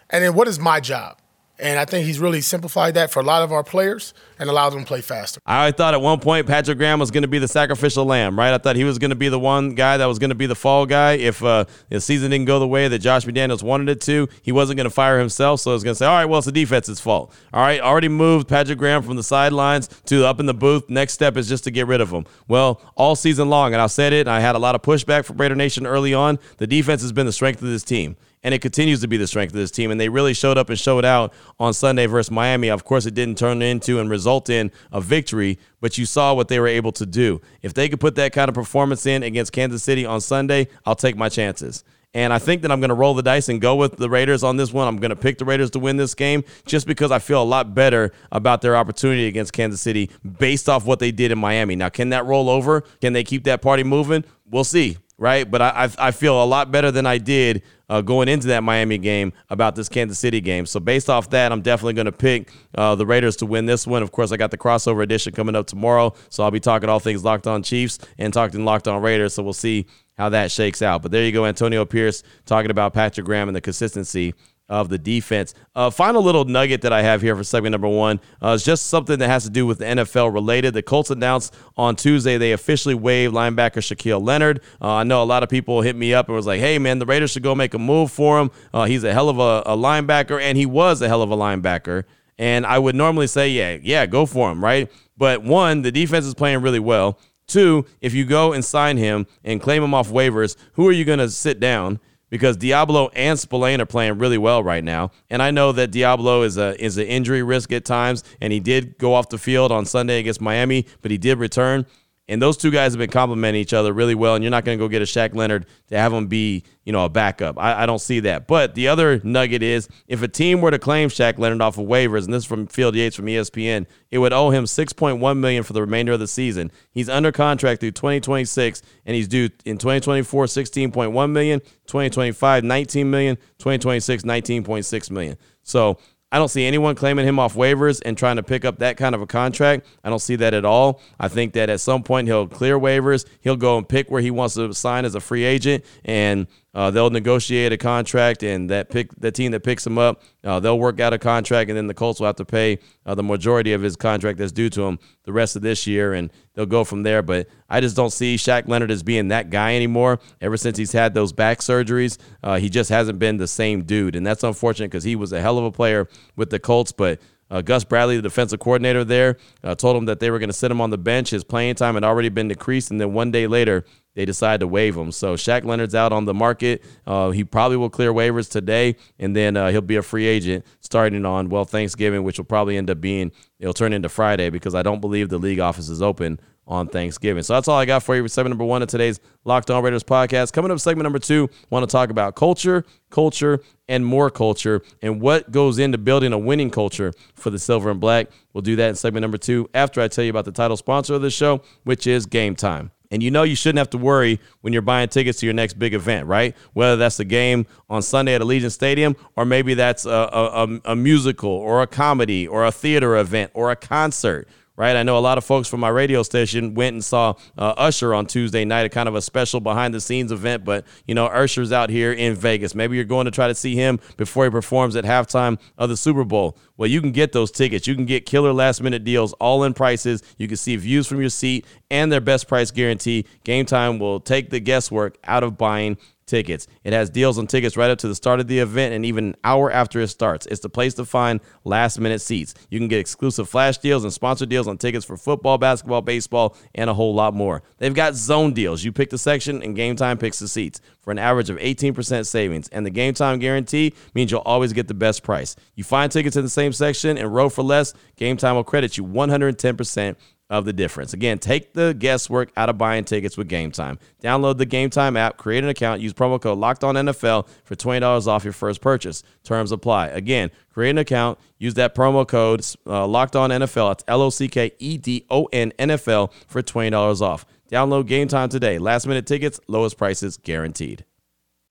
And 0.10 0.24
then 0.24 0.34
what 0.34 0.48
is 0.48 0.60
my 0.60 0.80
job? 0.80 1.18
And 1.60 1.80
I 1.80 1.86
think 1.86 2.08
he's 2.08 2.20
really 2.20 2.42
simplified 2.42 2.96
that 2.96 3.12
for 3.12 3.20
a 3.20 3.24
lot 3.24 3.44
of 3.44 3.52
our 3.52 3.64
players 3.64 4.16
and 4.40 4.50
allowed 4.50 4.72
them 4.72 4.80
to 4.80 4.86
play 4.86 5.02
faster. 5.02 5.40
I 5.46 5.72
thought 5.72 5.94
at 5.94 6.02
one 6.02 6.20
point 6.20 6.48
Patrick 6.48 6.80
Graham 6.80 7.00
was 7.00 7.12
going 7.12 7.22
to 7.22 7.28
be 7.28 7.38
the 7.38 7.48
sacrificial 7.48 8.06
lamb, 8.06 8.38
right? 8.38 8.54
I 8.54 8.58
thought 8.58 8.76
he 8.76 8.84
was 8.84 8.98
going 8.98 9.12
to 9.12 9.16
be 9.16 9.30
the 9.30 9.40
one 9.40 9.76
guy 9.76 9.98
that 9.98 10.06
was 10.08 10.18
going 10.18 10.32
to 10.32 10.36
be 10.36 10.48
the 10.48 10.56
fall 10.56 10.88
guy. 10.88 11.14
If 11.14 11.44
uh, 11.44 11.66
the 11.90 12.02
season 12.02 12.32
didn't 12.32 12.46
go 12.46 12.60
the 12.60 12.68
way 12.68 12.88
that 12.88 13.00
Josh 13.00 13.26
McDaniels 13.26 13.62
wanted 13.62 13.90
it 13.90 14.02
to, 14.02 14.28
he 14.42 14.52
wasn't 14.52 14.78
going 14.78 14.86
to 14.86 14.90
fire 14.90 15.20
himself. 15.20 15.60
So 15.60 15.72
I 15.72 15.74
was 15.76 15.84
going 15.84 15.94
to 15.94 15.98
say, 16.00 16.08
all 16.08 16.16
right, 16.16 16.26
well, 16.26 16.40
it's 16.40 16.46
the 16.46 16.52
defense's 16.52 17.00
fault. 17.00 17.32
All 17.54 17.62
right, 17.62 17.80
already 17.80 18.10
moved 18.10 18.48
Patrick 18.48 18.80
Graham 18.80 19.04
from 19.04 19.16
the 19.16 19.24
sidelines 19.24 19.90
to 20.06 20.26
up 20.26 20.40
in 20.40 20.48
the 20.48 20.56
booth. 20.56 20.90
Next 20.90 21.14
step 21.14 21.38
is 21.38 21.48
just 21.48 21.64
to 21.66 21.72
get 21.72 21.86
rid 21.86 22.02
of 22.02 22.10
him. 22.10 22.26
Well, 22.48 22.82
all 22.96 23.16
season 23.16 23.50
long, 23.50 23.74
and 23.74 23.82
I 23.82 23.88
said 23.88 24.12
it, 24.12 24.28
I 24.28 24.40
had 24.40 24.56
a 24.56 24.60
lot 24.60 24.74
of 24.74 24.82
pushback 24.82 25.24
from 25.24 25.38
Raider 25.38 25.56
Nation 25.56 25.86
early 25.86 26.16
on. 26.16 26.40
The 26.58 26.66
defense 26.66 27.04
has 27.04 27.12
been 27.12 27.28
the 27.28 27.32
strength 27.32 27.62
of 27.62 27.68
this 27.68 27.84
team 27.84 28.18
and 28.44 28.54
it 28.54 28.62
continues 28.62 29.02
to 29.02 29.08
be 29.08 29.18
the 29.18 29.28
strength 29.28 29.52
of 29.52 29.58
this 29.58 29.72
team. 29.72 29.92
And 29.92 30.00
they 30.00 30.10
really 30.10 30.34
showed 30.34 30.58
up 30.58 30.70
and 30.70 30.78
showed 30.78 31.06
out 31.06 31.34
on 31.60 31.74
Sunday 31.74 32.06
versus 32.06 32.32
Miami. 32.32 32.70
Of 32.70 32.84
course, 32.84 33.06
it 33.06 33.14
didn't 33.14 33.38
turn 33.38 33.62
into 33.62 34.00
and 34.00 34.10
result 34.10 34.50
in 34.50 34.72
a 34.92 35.02
victory, 35.02 35.60
but 35.82 35.98
you 35.98 36.06
saw 36.06 36.34
what 36.34 36.48
they 36.48 36.60
were 36.60 36.68
able 36.68 36.92
to 36.94 37.06
do. 37.06 37.42
If 37.62 37.74
they 37.74 37.90
could 37.90 38.00
put 38.00 38.16
that 38.16 38.34
kind 38.34 38.50
of 38.50 38.56
performance 38.56 39.06
in 39.06 39.24
against 39.24 39.52
Kansas 39.54 39.84
City 39.84 40.06
on 40.06 40.22
Sunday, 40.22 40.68
I'll 40.86 40.96
take 40.96 41.16
my 41.16 41.30
chances. 41.30 41.84
And 42.16 42.32
I 42.32 42.38
think 42.38 42.62
that 42.62 42.72
I'm 42.72 42.80
going 42.80 42.90
to 42.90 42.96
roll 42.96 43.16
the 43.16 43.24
dice 43.24 43.50
and 43.50 43.60
go 43.60 43.76
with 43.76 43.98
the 43.98 44.08
Raiders 44.08 44.44
on 44.44 44.56
this 44.56 44.72
one. 44.72 44.88
I'm 44.88 44.98
going 44.98 45.10
to 45.10 45.16
pick 45.16 45.40
the 45.40 45.46
Raiders 45.46 45.72
to 45.72 45.80
win 45.80 45.98
this 45.98 46.14
game 46.14 46.44
just 46.66 46.86
because 46.86 47.12
I 47.12 47.18
feel 47.18 47.42
a 47.42 47.44
lot 47.44 47.74
better 47.74 48.12
about 48.32 48.62
their 48.62 48.76
opportunity 48.76 49.26
against 49.26 49.52
Kansas 49.52 49.82
City 49.82 50.12
based 50.38 50.70
off 50.70 50.86
what 50.86 51.00
they 51.00 51.12
did 51.12 51.32
in 51.32 51.40
Miami. 51.40 51.76
Now, 51.76 51.90
can 51.90 52.10
that 52.10 52.26
roll 52.26 52.50
over? 52.50 52.82
Can 53.02 53.14
they 53.14 53.24
keep 53.24 53.46
that 53.46 53.64
party 53.64 53.84
moving? 53.84 54.24
We'll 54.46 54.64
see 54.64 54.98
right? 55.18 55.50
But 55.50 55.62
I, 55.62 55.90
I 55.98 56.12
feel 56.12 56.42
a 56.42 56.46
lot 56.46 56.72
better 56.72 56.92
than 56.92 57.06
I 57.06 57.18
did 57.18 57.64
uh, 57.90 58.02
going 58.02 58.28
into 58.28 58.48
that 58.48 58.64
Miami 58.64 58.98
game 58.98 59.34
about 59.50 59.76
this 59.76 59.88
Kansas 59.90 60.18
City 60.18 60.42
game. 60.42 60.66
So 60.66 60.80
based 60.80 61.10
off 61.10 61.30
that, 61.30 61.52
I'm 61.52 61.62
definitely 61.62 61.94
going 61.94 62.06
to 62.06 62.12
pick 62.12 62.52
uh, 62.76 62.96
the 62.96 63.06
Raiders 63.06 63.36
to 63.38 63.46
win 63.46 63.66
this 63.66 63.86
one. 63.86 64.02
Of 64.02 64.12
course, 64.12 64.32
I 64.32 64.38
got 64.38 64.52
the 64.52 64.58
crossover 64.58 65.04
edition 65.04 65.34
coming 65.34 65.56
up 65.56 65.68
tomorrow, 65.68 66.14
so 66.30 66.44
I'll 66.44 66.52
be 66.52 66.60
talking 66.60 66.90
all 66.90 67.00
things 67.00 67.24
Locked 67.24 67.48
On 67.48 67.62
Chiefs 67.62 68.00
and 68.18 68.34
talking 68.34 68.66
Locked 68.66 68.88
On 68.88 69.02
Raiders. 69.02 69.36
So 69.36 69.44
we'll 69.44 69.54
see 69.54 69.86
how 70.18 70.30
that 70.30 70.52
shakes 70.52 70.82
out. 70.82 71.02
But 71.02 71.12
there 71.12 71.24
you 71.24 71.32
go, 71.32 71.46
Antonio 71.46 71.86
Pierce 71.86 72.24
talking 72.46 72.72
about 72.72 72.94
Patrick 72.94 73.26
Graham 73.26 73.50
and 73.50 73.56
the 73.56 73.62
consistency 73.62 74.34
of 74.70 74.90
the 74.90 74.98
defense. 74.98 75.54
Uh, 75.76 75.90
final 75.90 76.24
little 76.24 76.46
nugget 76.46 76.82
that 76.82 76.94
I 76.94 77.02
have 77.02 77.22
here 77.22 77.36
for 77.36 77.44
segment 77.44 77.72
number 77.72 77.88
one 77.88 78.20
uh, 78.42 78.50
is 78.50 78.64
just 78.64 78.88
something 78.88 79.20
that 79.20 79.28
has 79.28 79.44
to 79.44 79.50
do 79.50 79.66
with 79.66 79.80
the 79.80 79.86
NFL 79.86 80.34
related. 80.34 80.74
The 80.74 80.82
Colts 80.82 81.10
announced 81.10 81.54
on 81.78 81.96
Tuesday 81.96 82.38
they 82.38 82.54
officially 82.54 82.96
waived 82.96 83.34
linebacker 83.34 83.82
Shaquille 83.82 84.24
Leonard. 84.24 84.62
Uh, 84.82 84.94
I 84.96 85.04
know 85.04 85.22
a 85.22 85.26
lot 85.26 85.44
of 85.44 85.50
people 85.50 85.82
hit 85.82 85.96
me 85.96 86.14
up 86.14 86.28
and 86.28 86.36
was 86.36 86.48
like, 86.48 86.60
"Hey 86.60 86.80
man, 86.80 87.00
the 87.00 87.06
Raiders 87.06 87.32
should 87.32 87.44
go 87.44 87.56
make 87.56 87.74
a 87.74 87.80
move 87.80 88.12
for 88.12 88.40
him. 88.40 88.52
Uh, 88.74 88.86
he's 88.86 89.04
a 89.04 89.14
hell 89.14 89.30
of 89.30 89.40
a, 89.40 89.64
a 89.66 89.78
linebacker, 89.78 90.42
and 90.42 90.58
he 90.58 90.66
was 90.66 91.02
a 91.02 91.08
hell 91.08 91.22
of 91.22 91.32
a 91.32 91.38
linebacker." 91.38 92.04
And 92.38 92.66
I 92.66 92.80
would 92.80 92.96
normally 92.96 93.28
say, 93.28 93.50
"Yeah, 93.50 93.78
yeah, 93.82 94.06
go 94.06 94.26
for 94.26 94.52
him," 94.52 94.64
right? 94.64 94.90
But 95.18 95.44
one, 95.44 95.82
the 95.82 95.92
defense 95.92 96.26
is 96.26 96.34
playing 96.34 96.62
really 96.62 96.80
well. 96.80 97.20
Two, 97.48 97.86
if 98.02 98.14
you 98.14 98.26
go 98.26 98.54
and 98.54 98.64
sign 98.64 98.98
him 98.98 99.28
and 99.44 99.62
claim 99.62 99.84
him 99.84 99.94
off 99.94 100.10
waivers, 100.10 100.56
who 100.74 100.88
are 100.88 100.92
you 100.92 101.06
going 101.06 101.20
to 101.20 101.30
sit 101.30 101.60
down? 101.60 102.00
Because 102.34 102.58
Deablo 102.58 103.12
and 103.14 103.38
Spillane 103.38 103.80
are 103.80 103.86
playing 103.86 104.18
really 104.18 104.40
well 104.40 104.64
right 104.64 104.84
now. 104.84 105.12
And 105.30 105.40
I 105.40 105.52
know 105.52 105.72
that 105.72 105.92
Deablo 105.92 106.44
is 106.44 106.58
a 106.58 106.76
is 106.84 106.98
an 106.98 107.06
injury 107.06 107.44
risk 107.44 107.72
at 107.72 107.86
times, 107.86 108.24
and 108.42 108.52
he 108.52 108.60
did 108.60 108.98
go 108.98 109.14
off 109.14 109.30
the 109.30 109.38
field 109.38 109.72
on 109.72 109.86
Sunday 109.86 110.20
against 110.20 110.42
Miami, 110.42 110.88
but 111.04 111.12
he 111.12 111.20
did 111.20 111.38
return. 111.38 111.86
And 112.30 112.42
those 112.42 112.56
two 112.56 112.72
guys 112.72 112.94
have 112.94 113.00
been 113.00 113.10
complementing 113.10 113.62
each 113.62 113.74
other 113.74 113.92
really 113.92 114.16
well. 114.16 114.36
And 114.36 114.44
you're 114.44 114.52
not 114.52 114.64
going 114.64 114.78
to 114.78 114.84
go 114.84 114.88
get 114.88 115.02
a 115.02 115.06
Shaq 115.06 115.36
Leonard 115.36 115.66
to 115.90 115.98
have 115.98 116.14
him 116.14 116.28
be, 116.28 116.64
you 116.86 116.94
know, 116.94 117.04
a 117.04 117.10
backup. 117.10 117.60
I, 117.60 117.84
I, 117.84 117.86
don't 117.86 118.00
see 118.00 118.22
that. 118.22 118.48
But 118.48 118.76
the 118.76 118.88
other 118.88 119.20
nugget 119.26 119.62
is 119.62 119.90
if 120.08 120.22
a 120.22 120.30
team 120.30 120.62
were 120.62 120.72
to 120.72 120.80
claim 120.80 121.10
Shaq 121.10 121.38
Leonard 121.38 121.62
off 121.62 121.78
of 121.78 121.86
waivers, 121.86 122.24
and 122.24 122.34
this 122.34 122.44
is 122.44 122.46
from 122.46 122.68
Field 122.68 122.96
Yates 122.96 123.18
from 123.18 123.26
ESPN, 123.26 123.88
it 124.10 124.20
would 124.20 124.32
owe 124.32 124.52
him 124.52 124.64
6.1 124.64 125.38
million 125.38 125.64
for 125.64 125.74
the 125.74 125.82
remainder 125.82 126.14
of 126.14 126.22
the 126.22 126.28
season. 126.28 126.72
He's 126.92 127.10
under 127.10 127.34
contract 127.34 127.82
through 127.82 127.92
2026, 127.92 128.82
and 129.06 129.16
he's 129.16 129.28
due 129.28 129.50
in 129.66 129.78
2024 129.78 130.46
16.1 130.46 131.32
million, 131.32 131.60
2025 131.60 132.64
19 132.64 133.10
million, 133.12 133.36
2026 133.36 134.24
19.6 134.24 135.12
million. 135.12 135.38
So 135.64 135.98
I 136.34 136.40
don't 136.40 136.48
see 136.48 136.66
anyone 136.66 136.96
claiming 136.96 137.28
him 137.28 137.38
off 137.38 137.54
waivers 137.54 138.02
and 138.04 138.18
trying 138.18 138.38
to 138.38 138.44
pick 138.44 138.66
up 138.66 138.80
that 138.80 138.98
kind 138.98 139.14
of 139.14 139.22
a 139.22 139.28
contract. 139.28 139.86
I 140.04 140.10
don't 140.10 140.18
see 140.18 140.36
that 140.38 140.56
at 140.56 140.66
all. 140.66 141.00
I 141.20 141.28
think 141.28 141.54
that 141.54 141.70
at 141.70 141.80
some 141.80 142.02
point 142.02 142.28
he'll 142.28 142.48
clear 142.48 142.80
waivers. 142.80 143.28
He'll 143.42 143.56
go 143.56 143.78
and 143.78 143.88
pick 143.88 144.10
where 144.10 144.20
he 144.20 144.32
wants 144.32 144.56
to 144.56 144.74
sign 144.74 145.06
as 145.06 145.14
a 145.14 145.20
free 145.20 145.44
agent, 145.44 145.86
and 146.04 146.48
uh, 146.74 146.90
they'll 146.90 147.10
negotiate 147.10 147.72
a 147.72 147.78
contract, 147.78 148.42
and 148.44 148.70
that 148.70 148.90
pick 148.90 149.10
the 149.20 149.32
team 149.32 149.52
that 149.52 149.62
picks 149.62 149.86
him 149.86 149.98
up, 149.98 150.24
uh, 150.44 150.60
they'll 150.60 150.80
work 150.80 151.00
out 151.00 151.14
a 151.14 151.20
contract, 151.20 151.70
and 151.70 151.78
then 151.78 151.88
the 151.88 151.94
Colts 151.94 152.20
will 152.20 152.28
have 152.28 152.36
to 152.38 152.46
pay 152.46 152.80
uh, 153.06 153.14
the 153.14 153.24
majority 153.24 153.74
of 153.74 153.82
his 153.82 153.96
contract 153.96 154.40
that's 154.40 154.52
due 154.52 154.70
to 154.72 154.84
him 154.84 155.00
the 155.24 155.32
rest 155.32 155.56
of 155.56 155.62
this 155.62 155.86
year, 155.86 156.14
and 156.14 156.32
they'll 156.54 156.66
go 156.66 156.84
from 156.84 157.04
there. 157.04 157.22
But 157.22 157.48
I 157.70 157.80
just 157.80 157.96
don't 157.96 158.12
see 158.12 158.36
Shaq 158.36 158.68
Leonard 158.68 158.90
as 158.90 159.04
being 159.04 159.28
that 159.28 159.50
guy 159.50 159.76
anymore. 159.76 160.20
Ever 160.42 160.58
since 160.58 160.78
he's 160.78 160.92
had 160.92 161.14
those 161.14 161.32
back 161.32 161.60
surgeries, 161.60 162.18
uh, 162.42 162.58
he 162.58 162.70
just 162.70 162.90
hasn't 162.90 163.20
been 163.20 163.38
the 163.38 163.48
same 163.48 163.84
dude, 163.84 164.16
and 164.16 164.26
that's 164.26 164.44
unfortunate 164.44 164.90
because 164.90 165.04
he 165.04 165.16
was 165.16 165.32
a 165.32 165.42
hell 165.42 165.60
of 165.60 165.66
a 165.66 165.72
player 165.72 166.08
with 166.36 166.50
the 166.50 166.60
Colts, 166.60 166.92
but. 166.92 167.20
Uh, 167.54 167.62
Gus 167.62 167.84
Bradley, 167.84 168.16
the 168.16 168.24
defensive 168.24 168.60
coordinator 168.60 169.04
there, 169.04 169.38
uh, 169.64 169.76
told 169.76 169.96
him 169.96 170.06
that 170.06 170.20
they 170.20 170.32
were 170.32 170.40
going 170.40 170.50
to 170.50 170.54
sit 170.54 170.72
him 170.72 170.82
on 170.82 170.90
the 170.90 170.98
bench. 170.98 171.30
His 171.30 171.44
playing 171.44 171.76
time 171.76 171.94
had 171.94 172.04
already 172.04 172.30
been 172.30 172.48
decreased, 172.48 172.90
and 172.90 173.00
then 173.00 173.14
one 173.14 173.30
day 173.30 173.46
later, 173.46 173.86
they 174.16 174.26
decided 174.26 174.60
to 174.62 174.68
waive 174.68 174.98
him. 174.98 175.12
So 175.12 175.36
Shaq 175.36 175.64
Leonard's 175.64 175.94
out 175.94 176.12
on 176.12 176.26
the 176.26 176.34
market. 176.34 176.84
Uh, 177.06 177.30
he 177.30 177.44
probably 177.44 177.78
will 177.78 177.92
clear 177.92 178.12
waivers 178.12 178.50
today, 178.50 178.96
and 179.20 179.36
then 179.36 179.56
uh, 179.56 179.70
he'll 179.70 179.82
be 179.82 179.98
a 179.98 180.02
free 180.02 180.26
agent 180.26 180.66
starting 180.80 181.26
on 181.28 181.50
well 181.50 181.64
Thanksgiving, 181.64 182.24
which 182.24 182.40
will 182.40 182.46
probably 182.46 182.76
end 182.76 182.90
up 182.90 183.00
being 183.00 183.32
it'll 183.60 183.74
turn 183.74 183.94
into 183.94 184.10
Friday 184.10 184.50
because 184.50 184.74
I 184.74 184.82
don't 184.82 185.00
believe 185.00 185.30
the 185.30 185.38
league 185.38 185.60
office 185.60 185.90
is 185.90 186.02
open 186.02 186.40
on 186.68 186.88
Thanksgiving. 186.88 187.44
So 187.44 187.54
that's 187.54 187.68
all 187.68 187.78
I 187.78 187.86
got 187.86 188.04
for 188.04 188.16
you 188.16 188.24
for 188.24 188.30
segment 188.30 188.52
number 188.52 188.66
one 188.66 188.82
of 188.82 188.88
today's 188.88 189.20
Locked 189.46 189.70
On 189.70 189.84
Raiders 189.84 190.04
podcast. 190.04 190.54
Coming 190.54 190.72
up, 190.72 190.80
segment 190.80 191.04
number 191.04 191.20
two, 191.20 191.50
want 191.70 191.88
to 191.88 191.92
talk 191.92 192.10
about 192.10 192.36
culture, 192.36 192.86
culture, 193.10 193.60
and 193.88 194.06
more 194.06 194.30
culture, 194.30 194.82
and 195.02 195.20
what 195.20 195.52
goes 195.52 195.78
into 195.78 195.98
building 195.98 196.32
a 196.32 196.38
winning 196.38 196.70
culture 196.70 197.12
for 197.36 197.50
the 197.50 197.60
Silver 197.60 197.92
and 197.92 198.00
Black. 198.00 198.28
We'll 198.54 198.62
do 198.62 198.76
that 198.78 198.90
in 198.90 198.96
segment 198.96 199.22
number 199.22 199.38
two 199.38 199.70
after 199.74 200.02
I 200.02 200.08
tell 200.08 200.24
you 200.24 200.30
about 200.30 200.46
the 200.46 200.52
title 200.52 200.78
sponsor 200.78 201.16
of 201.16 201.22
the 201.22 201.30
show, 201.30 201.62
which 201.84 202.08
is 202.08 202.26
Game 202.26 202.56
Time. 202.56 202.92
And 203.12 203.22
you 203.22 203.30
know 203.30 203.44
you 203.44 203.56
shouldn't 203.56 203.78
have 203.78 203.92
to 203.92 204.00
worry 204.00 204.40
when 204.62 204.74
you're 204.74 204.82
buying 204.82 205.08
tickets 205.08 205.40
to 205.42 205.46
your 205.46 205.54
next 205.54 205.74
big 205.74 205.94
event, 205.94 206.26
right? 206.26 206.56
Whether 206.74 206.96
that's 206.96 207.20
a 207.20 207.26
game 207.26 207.68
on 207.88 208.02
Sunday 208.02 208.34
at 208.34 208.42
Allegiant 208.42 208.72
Stadium, 208.72 209.16
or 209.36 209.46
maybe 209.46 209.76
that's 209.76 210.08
a, 210.08 210.10
a, 210.10 210.80
a 210.86 210.96
musical 210.96 211.52
or 211.52 211.84
a 211.84 211.88
comedy 211.88 212.48
or 212.48 212.66
a 212.66 212.72
theater 212.72 213.16
event 213.18 213.52
or 213.54 213.70
a 213.70 213.76
concert 213.76 214.48
right? 214.76 214.96
I 214.96 215.04
know 215.04 215.18
a 215.18 215.20
lot 215.20 215.38
of 215.38 215.44
folks 215.44 215.68
from 215.68 215.80
my 215.80 215.90
radio 215.90 216.24
station 216.24 216.74
went 216.74 216.94
and 216.94 217.04
saw 217.04 217.34
uh, 217.58 217.74
Usher 217.78 218.14
on 218.14 218.26
Tuesday 218.26 218.66
night, 218.66 218.86
a 218.86 218.90
kind 218.90 219.08
of 219.08 219.16
a 219.16 219.22
special 219.22 219.60
behind 219.60 219.94
the 219.94 220.02
scenes 220.02 220.32
event. 220.32 220.66
But, 220.66 220.86
you 221.06 221.14
know, 221.16 221.28
Usher's 221.28 221.72
out 221.72 221.90
here 221.90 222.12
in 222.12 222.36
Vegas. 222.36 222.74
Maybe 222.74 222.96
you're 222.96 223.06
going 223.06 223.26
to 223.26 223.32
try 223.32 223.48
to 223.48 223.56
see 223.56 223.76
him 223.76 224.00
before 224.18 224.46
he 224.46 224.52
performs 224.52 224.96
at 224.96 225.06
halftime 225.06 225.60
of 225.78 225.90
the 225.90 225.98
Super 225.98 226.24
Bowl. 226.24 226.58
Well, 226.76 226.90
you 226.90 227.02
can 227.02 227.12
get 227.12 227.34
those 227.34 227.52
tickets. 227.52 227.86
You 227.86 227.96
can 227.96 228.06
get 228.06 228.26
killer 228.26 228.52
last 228.52 228.82
minute 228.82 229.04
deals, 229.04 229.34
all 229.34 229.64
in 229.64 229.74
prices. 229.74 230.24
You 230.38 230.48
can 230.48 230.58
see 230.58 230.76
views 230.76 231.06
from 231.06 231.22
your 231.22 231.30
seat 231.30 231.66
and 231.92 232.12
their 232.12 232.22
best 232.22 232.48
price 232.48 232.72
guarantee. 232.72 233.26
Game 233.44 233.66
time 233.66 234.00
will 234.00 234.20
take 234.20 234.50
the 234.50 234.60
guesswork 234.60 235.18
out 235.24 235.44
of 235.44 235.58
buying 235.58 235.98
tickets. 236.26 236.68
It 236.84 236.94
has 236.94 237.10
deals 237.10 237.38
on 237.38 237.48
tickets 237.48 237.78
right 237.78 237.90
up 237.90 237.98
to 238.00 238.08
the 238.08 238.16
start 238.16 238.40
of 238.40 238.48
the 238.48 238.60
event 238.60 238.94
and 238.94 239.06
even 239.06 239.28
an 239.28 239.36
hour 239.44 239.72
after 239.72 240.00
it 240.00 240.08
starts. 240.08 240.46
It's 240.48 240.62
the 240.62 240.70
place 240.70 240.94
to 240.96 241.06
find 241.06 241.40
last 241.64 242.00
minute 242.00 242.22
seats. 242.22 242.54
You 242.70 242.80
can 242.80 242.88
get 242.88 243.00
exclusive 243.00 243.50
flash 243.50 243.78
deals 243.78 244.04
and 244.04 244.14
sponsor 244.14 244.46
deals 244.46 244.68
on 244.68 244.78
tickets 244.78 245.06
for 245.06 245.18
football, 245.18 245.58
basketball, 245.58 246.02
baseball, 246.02 246.56
and 246.76 246.90
a 246.90 246.94
whole 246.94 247.14
lot 247.14 247.34
more. 247.34 247.64
They've 247.78 247.94
got 247.94 248.16
zone 248.16 248.54
deals. 248.54 248.84
You 248.84 248.92
pick 248.92 249.10
the 249.10 249.18
section 249.18 249.62
and 249.62 249.76
Game 249.76 249.96
Time 249.96 250.18
picks 250.18 250.40
the 250.40 250.48
seats 250.48 250.82
for 251.02 251.12
an 251.12 251.20
average 251.20 251.50
of 251.50 251.58
18% 251.58 252.26
savings. 252.26 252.70
And 252.70 252.86
the 252.86 252.90
Game 252.90 253.14
Time 253.14 253.40
guarantee 253.40 253.94
means 254.14 254.32
you'll 254.32 254.42
always 254.42 254.74
get 254.74 254.88
the 254.88 254.94
best 254.94 255.24
price. 255.24 255.56
You 255.76 255.84
find 255.84 256.12
tickets 256.12 256.36
in 256.36 256.44
the 256.44 256.50
same 256.50 256.74
section 256.74 257.18
and 257.18 257.34
row 257.34 257.50
for 257.50 257.64
less, 257.64 257.94
Game 258.16 258.38
Time 258.38 258.56
will 258.56 258.64
credit 258.64 258.98
you 258.98 259.04
110% 259.04 260.16
of 260.54 260.66
the 260.66 260.72
difference. 260.72 261.14
Again, 261.14 261.40
take 261.40 261.74
the 261.74 261.96
guesswork 261.98 262.52
out 262.56 262.70
of 262.70 262.78
buying 262.78 263.06
tickets 263.06 263.36
with 263.36 263.50
Game 263.50 263.72
Time. 263.72 263.98
Download 264.22 264.56
the 264.56 264.68
Game 264.68 264.92
Time 264.92 265.18
app, 265.18 265.36
create 265.38 265.64
an 265.64 265.70
account, 265.70 266.00
use 266.00 266.14
promo 266.14 266.40
code 266.40 266.60
Locked 266.60 266.84
On 266.84 266.94
NFL 266.94 267.48
for 267.64 267.76
twenty 267.76 268.00
dollars 268.00 268.28
off 268.28 268.44
your 268.44 268.54
first 268.54 268.80
purchase. 268.80 269.24
Terms 269.44 269.72
apply. 269.72 270.08
Again, 270.10 270.52
create 270.72 270.92
an 270.92 271.00
account, 271.00 271.40
use 271.58 271.74
that 271.74 271.96
promo 271.96 272.28
code 272.28 272.64
uh, 272.86 273.08
Locked 273.08 273.36
On 273.36 273.50
NFL. 273.50 273.90
That's 273.90 274.04
L 274.08 274.22
O 274.22 274.30
C 274.30 274.48
K 274.48 274.72
E 274.78 274.98
D 274.98 275.26
O 275.32 275.46
N 275.52 275.74
NFL 275.80 276.32
for 276.48 276.62
twenty 276.62 276.92
dollars 276.92 277.22
off. 277.22 277.48
Download 277.72 278.06
Game 278.06 278.28
Time 278.28 278.50
today. 278.50 278.78
Last 278.78 279.08
minute 279.08 279.26
tickets, 279.26 279.60
lowest 279.68 279.98
prices 279.98 280.38
guaranteed. 280.38 281.04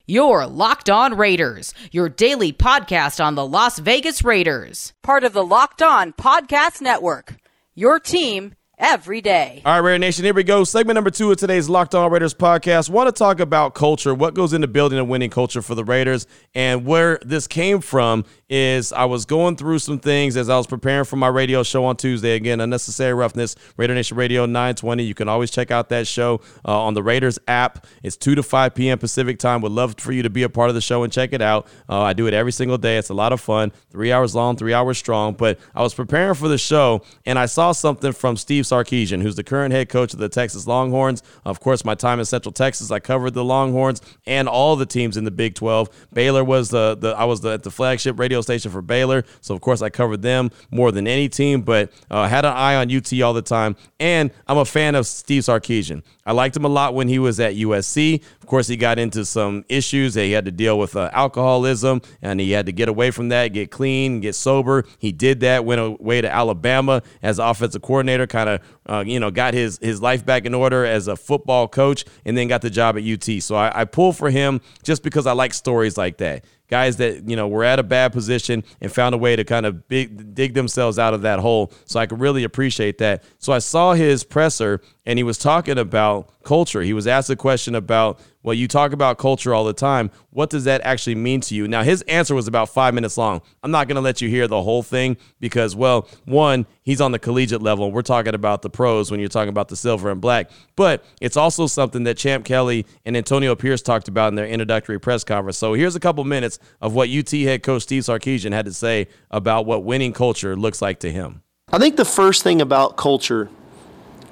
Your 0.05 0.45
Locked 0.45 0.89
On 0.89 1.15
Raiders, 1.15 1.73
your 1.93 2.09
daily 2.09 2.51
podcast 2.51 3.23
on 3.23 3.35
the 3.35 3.47
Las 3.47 3.79
Vegas 3.79 4.25
Raiders, 4.25 4.91
part 5.01 5.23
of 5.23 5.31
the 5.31 5.45
Locked 5.45 5.81
On 5.81 6.11
Podcast 6.11 6.81
Network. 6.81 7.37
Your 7.73 8.01
team 8.01 8.53
every 8.77 9.21
day. 9.21 9.61
All 9.65 9.73
right, 9.73 9.79
Raider 9.79 9.99
Nation, 9.99 10.25
here 10.25 10.33
we 10.33 10.43
go. 10.43 10.63
Segment 10.63 10.95
number 10.95 11.09
two 11.09 11.31
of 11.31 11.37
today's 11.37 11.69
Locked 11.69 11.95
On 11.95 12.11
Raiders 12.11 12.33
podcast. 12.33 12.89
Want 12.89 13.07
to 13.07 13.11
talk 13.11 13.39
about 13.39 13.75
culture, 13.75 14.13
what 14.13 14.33
goes 14.33 14.53
into 14.53 14.67
building 14.67 14.99
a 14.99 15.03
winning 15.03 15.29
culture 15.29 15.61
for 15.61 15.75
the 15.75 15.83
Raiders, 15.83 16.27
and 16.55 16.85
where 16.85 17.19
this 17.23 17.47
came 17.47 17.81
from 17.81 18.25
is 18.49 18.93
I 18.93 19.05
was 19.05 19.25
going 19.25 19.55
through 19.55 19.79
some 19.79 19.99
things 19.99 20.37
as 20.37 20.49
I 20.49 20.57
was 20.57 20.67
preparing 20.67 21.05
for 21.05 21.15
my 21.15 21.27
radio 21.27 21.63
show 21.63 21.85
on 21.85 21.95
Tuesday. 21.95 22.35
Again, 22.35 22.61
Unnecessary 22.61 23.13
Roughness, 23.13 23.55
Raider 23.77 23.95
Nation 23.95 24.15
Radio 24.17 24.45
920. 24.45 25.03
You 25.03 25.15
can 25.15 25.27
always 25.27 25.49
check 25.49 25.71
out 25.71 25.89
that 25.89 26.05
show 26.05 26.41
uh, 26.65 26.79
on 26.79 26.93
the 26.93 27.01
Raiders 27.01 27.39
app. 27.47 27.87
It's 28.03 28.15
2 28.15 28.35
to 28.35 28.43
5 28.43 28.75
p.m. 28.75 28.99
Pacific 28.99 29.39
time. 29.39 29.61
Would 29.61 29.71
love 29.71 29.95
for 29.97 30.11
you 30.11 30.23
to 30.23 30.29
be 30.29 30.43
a 30.43 30.49
part 30.49 30.69
of 30.69 30.75
the 30.75 30.81
show 30.81 31.03
and 31.03 31.11
check 31.11 31.33
it 31.33 31.41
out. 31.41 31.67
Uh, 31.89 32.01
I 32.01 32.13
do 32.13 32.27
it 32.27 32.33
every 32.33 32.51
single 32.51 32.77
day. 32.77 32.97
It's 32.97 33.09
a 33.09 33.13
lot 33.15 33.33
of 33.33 33.41
fun. 33.41 33.71
Three 33.89 34.11
hours 34.11 34.35
long, 34.35 34.55
three 34.55 34.73
hours 34.73 34.97
strong. 34.99 35.33
But 35.33 35.59
I 35.73 35.81
was 35.81 35.93
preparing 35.95 36.35
for 36.35 36.47
the 36.47 36.57
show 36.59 37.01
and 37.25 37.39
I 37.39 37.47
saw 37.47 37.71
something 37.71 38.11
from 38.11 38.37
Steve 38.37 38.62
Sarkisian, 38.63 39.21
who's 39.21 39.35
the 39.35 39.43
current 39.43 39.73
head 39.73 39.89
coach 39.89 40.13
of 40.13 40.19
the 40.19 40.29
Texas 40.29 40.67
Longhorns. 40.67 41.21
Of 41.45 41.59
course, 41.59 41.85
my 41.85 41.95
time 41.95 42.19
in 42.19 42.25
Central 42.25 42.51
Texas, 42.51 42.91
I 42.91 42.99
covered 42.99 43.33
the 43.33 43.43
Longhorns 43.43 44.01
and 44.25 44.47
all 44.47 44.75
the 44.75 44.85
teams 44.85 45.17
in 45.17 45.23
the 45.23 45.31
Big 45.31 45.55
12. 45.55 45.89
Baylor 46.13 46.43
was 46.43 46.69
the, 46.69 46.95
the 46.95 47.09
I 47.09 47.25
was 47.25 47.41
the, 47.41 47.49
at 47.49 47.63
the 47.63 47.71
flagship 47.71 48.17
radio 48.19 48.41
station 48.41 48.71
for 48.71 48.81
Baylor. 48.81 49.23
So, 49.41 49.53
of 49.53 49.61
course, 49.61 49.81
I 49.81 49.89
covered 49.89 50.21
them 50.21 50.51
more 50.71 50.91
than 50.91 51.07
any 51.07 51.29
team, 51.29 51.61
but 51.61 51.91
uh, 52.09 52.27
had 52.27 52.45
an 52.45 52.53
eye 52.53 52.75
on 52.75 52.93
UT 52.93 53.11
all 53.21 53.33
the 53.33 53.41
time. 53.41 53.75
And 53.99 54.31
I'm 54.47 54.57
a 54.57 54.65
fan 54.65 54.95
of 54.95 55.05
Steve 55.05 55.43
Sarkisian. 55.43 56.03
I 56.25 56.31
liked 56.31 56.55
him 56.55 56.63
a 56.63 56.69
lot 56.69 56.93
when 56.93 57.07
he 57.07 57.19
was 57.19 57.39
at 57.39 57.55
USC. 57.55 58.23
Of 58.41 58.47
course, 58.47 58.67
he 58.67 58.77
got 58.77 58.97
into 58.97 59.25
some 59.25 59.65
issues 59.67 60.13
he 60.13 60.31
had 60.31 60.45
to 60.45 60.51
deal 60.51 60.79
with 60.79 60.95
uh, 60.95 61.09
alcoholism, 61.13 62.01
and 62.21 62.39
he 62.39 62.51
had 62.51 62.65
to 62.67 62.71
get 62.71 62.87
away 62.87 63.11
from 63.11 63.29
that, 63.29 63.49
get 63.49 63.71
clean, 63.71 64.21
get 64.21 64.35
sober. 64.35 64.85
He 64.99 65.11
did 65.11 65.41
that, 65.41 65.65
went 65.65 65.81
away 65.81 66.21
to 66.21 66.31
Alabama 66.31 67.01
as 67.21 67.39
offensive 67.39 67.81
coordinator, 67.81 68.25
kind 68.25 68.49
of, 68.49 68.61
uh, 68.85 69.03
you 69.05 69.19
know, 69.19 69.31
got 69.31 69.53
his 69.53 69.79
his 69.81 70.01
life 70.01 70.25
back 70.25 70.45
in 70.45 70.53
order 70.53 70.85
as 70.85 71.07
a 71.07 71.15
football 71.15 71.67
coach, 71.67 72.05
and 72.23 72.37
then 72.37 72.47
got 72.47 72.61
the 72.61 72.69
job 72.69 72.97
at 72.97 73.03
UT. 73.03 73.41
So 73.43 73.55
I, 73.55 73.81
I 73.81 73.85
pull 73.85 74.13
for 74.13 74.29
him 74.29 74.61
just 74.81 75.03
because 75.03 75.27
I 75.27 75.33
like 75.33 75.53
stories 75.53 75.97
like 75.97 76.17
that 76.17 76.45
guys 76.73 76.97
that 76.97 77.29
you 77.29 77.35
know 77.35 77.47
were 77.47 77.63
at 77.63 77.77
a 77.77 77.83
bad 77.83 78.11
position 78.11 78.63
and 78.81 78.91
found 78.91 79.13
a 79.13 79.17
way 79.19 79.35
to 79.35 79.43
kind 79.43 79.63
of 79.67 79.87
big, 79.87 80.33
dig 80.33 80.55
themselves 80.55 80.97
out 80.97 81.13
of 81.13 81.21
that 81.21 81.37
hole. 81.37 81.71
So 81.85 81.99
I 81.99 82.07
could 82.07 82.19
really 82.19 82.43
appreciate 82.43 82.97
that. 82.97 83.23
So 83.37 83.53
I 83.53 83.59
saw 83.59 83.93
his 83.93 84.23
presser 84.23 84.81
and 85.05 85.19
he 85.19 85.23
was 85.23 85.37
talking 85.37 85.77
about 85.77 86.31
culture. 86.43 86.81
He 86.81 86.93
was 86.93 87.07
asked 87.07 87.29
a 87.29 87.35
question 87.35 87.75
about, 87.75 88.19
well, 88.43 88.53
you 88.53 88.67
talk 88.67 88.91
about 88.91 89.17
culture 89.17 89.53
all 89.53 89.63
the 89.63 89.73
time. 89.73 90.11
What 90.29 90.49
does 90.49 90.65
that 90.65 90.81
actually 90.81 91.15
mean 91.15 91.41
to 91.41 91.55
you? 91.55 91.67
Now, 91.67 91.83
his 91.83 92.01
answer 92.03 92.35
was 92.35 92.47
about 92.47 92.69
five 92.69 92.93
minutes 92.93 93.17
long. 93.17 93.41
I'm 93.63 93.71
not 93.71 93.87
going 93.87 93.95
to 93.95 94.01
let 94.01 94.21
you 94.21 94.29
hear 94.29 94.47
the 94.47 94.61
whole 94.61 94.83
thing 94.83 95.17
because, 95.39 95.75
well, 95.75 96.07
one, 96.25 96.65
he's 96.81 97.01
on 97.01 97.11
the 97.11 97.19
collegiate 97.19 97.61
level. 97.61 97.91
We're 97.91 98.01
talking 98.01 98.35
about 98.35 98.61
the 98.61 98.69
pros 98.69 99.09
when 99.09 99.19
you're 99.19 99.29
talking 99.29 99.49
about 99.49 99.69
the 99.69 99.75
silver 99.75 100.11
and 100.11 100.19
black. 100.19 100.49
But 100.75 101.05
it's 101.21 101.37
also 101.37 101.67
something 101.67 102.03
that 102.03 102.17
Champ 102.17 102.45
Kelly 102.45 102.85
and 103.05 103.15
Antonio 103.15 103.55
Pierce 103.55 103.81
talked 103.81 104.07
about 104.07 104.29
in 104.29 104.35
their 104.35 104.47
introductory 104.47 104.99
press 104.99 105.23
conference. 105.23 105.57
So 105.57 105.73
here's 105.73 105.95
a 105.95 105.99
couple 105.99 106.23
minutes 106.23 106.59
of 106.81 106.93
what 106.93 107.09
UT 107.09 107.31
head 107.31 107.63
coach 107.63 107.83
Steve 107.83 108.03
Sarkisian 108.03 108.51
had 108.51 108.65
to 108.65 108.73
say 108.73 109.07
about 109.31 109.65
what 109.65 109.83
winning 109.83 110.13
culture 110.13 110.55
looks 110.55 110.81
like 110.81 110.99
to 110.99 111.11
him. 111.11 111.41
I 111.71 111.79
think 111.79 111.95
the 111.95 112.05
first 112.05 112.43
thing 112.43 112.61
about 112.61 112.97
culture 112.97 113.49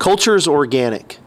Culture 0.02 0.36
is 0.36 0.47
organic. 0.47 1.19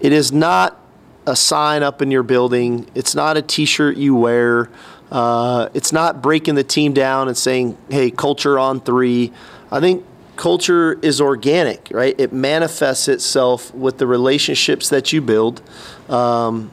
It 0.00 0.12
is 0.12 0.32
not 0.32 0.78
a 1.26 1.36
sign 1.36 1.82
up 1.82 2.00
in 2.00 2.10
your 2.10 2.22
building. 2.22 2.88
It's 2.94 3.14
not 3.14 3.36
a 3.36 3.42
T-shirt 3.42 3.96
you 3.96 4.14
wear. 4.14 4.70
Uh, 5.10 5.68
it's 5.74 5.92
not 5.92 6.22
breaking 6.22 6.54
the 6.54 6.64
team 6.64 6.92
down 6.92 7.28
and 7.28 7.36
saying, 7.36 7.76
"Hey, 7.90 8.10
culture 8.10 8.58
on 8.58 8.80
three. 8.80 9.32
I 9.70 9.80
think 9.80 10.04
culture 10.36 10.98
is 11.02 11.20
organic, 11.20 11.88
right? 11.90 12.14
It 12.18 12.32
manifests 12.32 13.08
itself 13.08 13.74
with 13.74 13.98
the 13.98 14.06
relationships 14.06 14.88
that 14.88 15.12
you 15.12 15.20
build. 15.20 15.60
Um, 16.08 16.70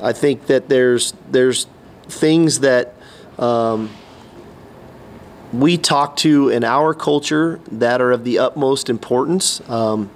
I 0.00 0.12
think 0.12 0.46
that 0.46 0.68
there's 0.68 1.14
there's 1.30 1.66
things 2.04 2.60
that 2.60 2.94
um, 3.38 3.90
we 5.52 5.76
talk 5.76 6.16
to 6.16 6.50
in 6.50 6.64
our 6.64 6.94
culture 6.94 7.60
that 7.72 8.00
are 8.00 8.12
of 8.12 8.24
the 8.24 8.38
utmost 8.38 8.88
importance. 8.88 9.60
Um, 9.68 10.10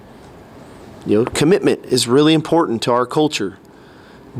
you 1.06 1.18
know, 1.18 1.24
commitment 1.24 1.84
is 1.84 2.08
really 2.08 2.34
important 2.34 2.82
to 2.82 2.92
our 2.92 3.06
culture. 3.06 3.58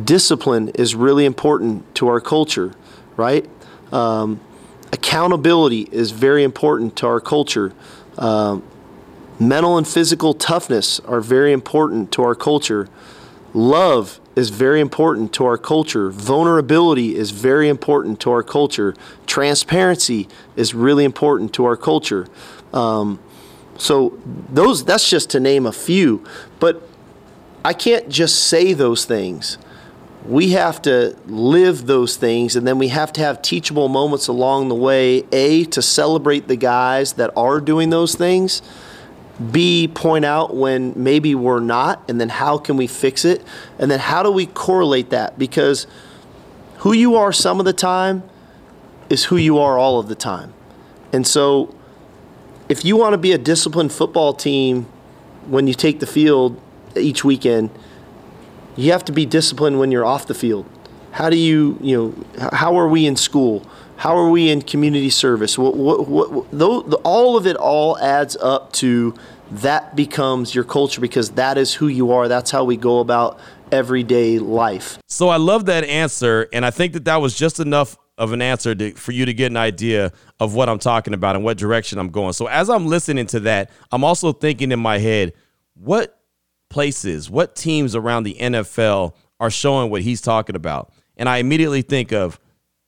Discipline 0.03 0.71
is 0.71 0.95
really 0.95 1.25
important 1.25 1.95
to 1.97 2.09
our 2.09 2.21
culture, 2.21 2.75
right? 3.17 3.49
Um, 3.93 4.41
accountability 4.93 5.89
is 5.93 6.11
very 6.11 6.43
important 6.43 6.97
to 6.97 7.07
our 7.07 7.21
culture. 7.21 7.73
Um, 8.17 8.63
mental 9.39 9.77
and 9.77 9.87
physical 9.87 10.35
toughness 10.35 11.01
are 11.01 11.21
very 11.21 11.53
important 11.53 12.11
to 12.13 12.23
our 12.23 12.35
culture. 12.35 12.89
Love 13.53 14.19
is 14.35 14.51
very 14.51 14.81
important 14.81 15.33
to 15.35 15.45
our 15.45 15.59
culture. 15.59 16.11
Vulnerability 16.11 17.15
is 17.15 17.31
very 17.31 17.69
important 17.69 18.19
to 18.21 18.31
our 18.31 18.43
culture. 18.43 18.95
Transparency 19.27 20.29
is 20.57 20.75
really 20.75 21.05
important 21.05 21.53
to 21.55 21.65
our 21.65 21.77
culture. 21.77 22.27
Um, 22.73 23.21
so 23.77 24.19
those 24.25 24.85
that's 24.85 25.09
just 25.09 25.31
to 25.31 25.41
name 25.41 25.67
a 25.67 25.73
few, 25.73 26.25
but 26.61 26.87
I 27.65 27.73
can't 27.73 28.09
just 28.09 28.45
say 28.45 28.73
those 28.73 29.05
things. 29.05 29.59
We 30.27 30.51
have 30.51 30.81
to 30.83 31.17
live 31.27 31.87
those 31.87 32.17
things 32.17 32.57
and 32.57 32.67
then 32.67 32.79
we 32.79 32.89
have 32.89 33.13
to 33.15 33.21
have 33.21 33.43
teachable 33.43 33.89
moments 33.89 34.29
along 34.29 34.69
the 34.69 34.75
way, 34.75 35.25
A 35.33 35.65
to 35.67 35.83
celebrate 35.83 36.49
the 36.49 36.57
guys 36.57 37.15
that 37.15 37.31
are 37.37 37.61
doing 37.61 37.91
those 37.91 38.15
things. 38.15 38.63
B, 39.51 39.89
point 39.89 40.25
out 40.25 40.55
when 40.55 40.93
maybe 40.95 41.35
we're 41.35 41.61
not, 41.61 42.09
and 42.09 42.21
then 42.21 42.29
how 42.29 42.57
can 42.57 42.77
we 42.77 42.87
fix 42.87 43.25
it? 43.25 43.43
And 43.81 43.91
then 43.91 43.99
how 43.99 44.23
do 44.23 44.31
we 44.31 44.47
correlate 44.47 45.11
that? 45.11 45.39
Because 45.39 45.89
who 46.79 46.93
you 46.93 47.17
are 47.17 47.33
some 47.33 47.59
of 47.59 47.67
the 47.67 47.73
time 47.73 48.23
is 49.11 49.25
who 49.25 49.37
you 49.37 49.59
are 49.59 49.77
all 49.77 49.99
of 49.99 50.09
the 50.09 50.15
time. 50.15 50.55
And 51.13 51.27
so 51.27 51.74
if 52.69 52.85
you 52.85 52.97
want 52.97 53.13
to 53.13 53.19
be 53.19 53.33
a 53.33 53.39
disciplined 53.39 53.93
football 53.93 54.33
team 54.33 54.87
when 55.47 55.67
you 55.67 55.75
take 55.75 56.01
the 56.01 56.07
field 56.07 56.61
each 56.97 57.25
weekend, 57.25 57.71
you 58.77 58.93
have 58.93 59.05
to 59.05 59.13
be 59.13 59.27
disciplined 59.27 59.79
when 59.79 59.93
you're 59.93 60.05
off 60.05 60.27
the 60.27 60.35
field. 60.35 60.67
How 61.13 61.31
do 61.31 61.37
you, 61.37 61.79
you 61.81 61.97
know, 61.97 62.49
how 62.53 62.77
are 62.77 62.89
we 62.89 63.07
in 63.07 63.17
school? 63.17 63.65
How 63.97 64.17
are 64.17 64.31
we 64.31 64.51
in 64.51 64.63
community 64.63 65.11
service? 65.11 65.57
What, 65.57 65.77
what, 65.77 66.09
what, 66.09 66.47
though, 66.51 66.83
the, 66.83 66.97
all 66.99 67.37
of 67.37 67.47
it 67.47 67.57
all 67.57 67.97
adds 67.99 68.37
up 68.37 68.73
to 68.75 69.15
that 69.51 69.95
becomes 69.95 70.55
your 70.55 70.65
culture 70.65 71.01
because 71.01 71.31
that 71.33 71.57
is 71.57 71.75
who 71.75 71.87
you 71.87 72.11
are. 72.11 72.27
That's 72.27 72.51
how 72.51 72.65
we 72.65 72.77
go 72.77 72.99
about 72.99 73.39
everyday 73.71 74.39
life. 74.39 74.99
So 75.09 75.29
I 75.29 75.37
love 75.37 75.67
that 75.67 75.85
answer. 75.85 76.49
And 76.53 76.67
I 76.67 76.71
think 76.71 76.95
that 76.95 77.05
that 77.05 77.21
was 77.21 77.37
just 77.37 77.61
enough 77.61 77.97
of 78.17 78.33
an 78.33 78.41
answer 78.41 78.75
to, 78.75 78.93
for 78.93 79.13
you 79.13 79.25
to 79.27 79.35
get 79.35 79.51
an 79.51 79.57
idea 79.57 80.13
of 80.39 80.55
what 80.55 80.69
I'm 80.69 80.79
talking 80.79 81.15
about 81.15 81.37
and 81.37 81.45
what 81.45 81.57
direction 81.59 81.99
I'm 81.99 82.11
going. 82.11 82.33
So 82.33 82.47
as 82.47 82.71
I'm 82.71 82.87
listening 82.87 83.27
to 83.29 83.41
that, 83.41 83.71
I'm 83.91 84.05
also 84.05 84.33
thinking 84.33 84.73
in 84.73 84.81
my 84.81 84.99
head, 84.99 85.33
what 85.75 86.21
places, 86.71 87.29
what 87.29 87.57
teams 87.57 87.95
around 87.95 88.23
the 88.23 88.35
NFL 88.35 89.15
are 89.41 89.51
showing 89.51 89.91
what 89.91 90.03
he's 90.03 90.21
talking 90.21 90.57
about? 90.57 90.93
And 91.17 91.29
I 91.29 91.39
immediately 91.39 91.83
think 91.83 92.13
of 92.13 92.39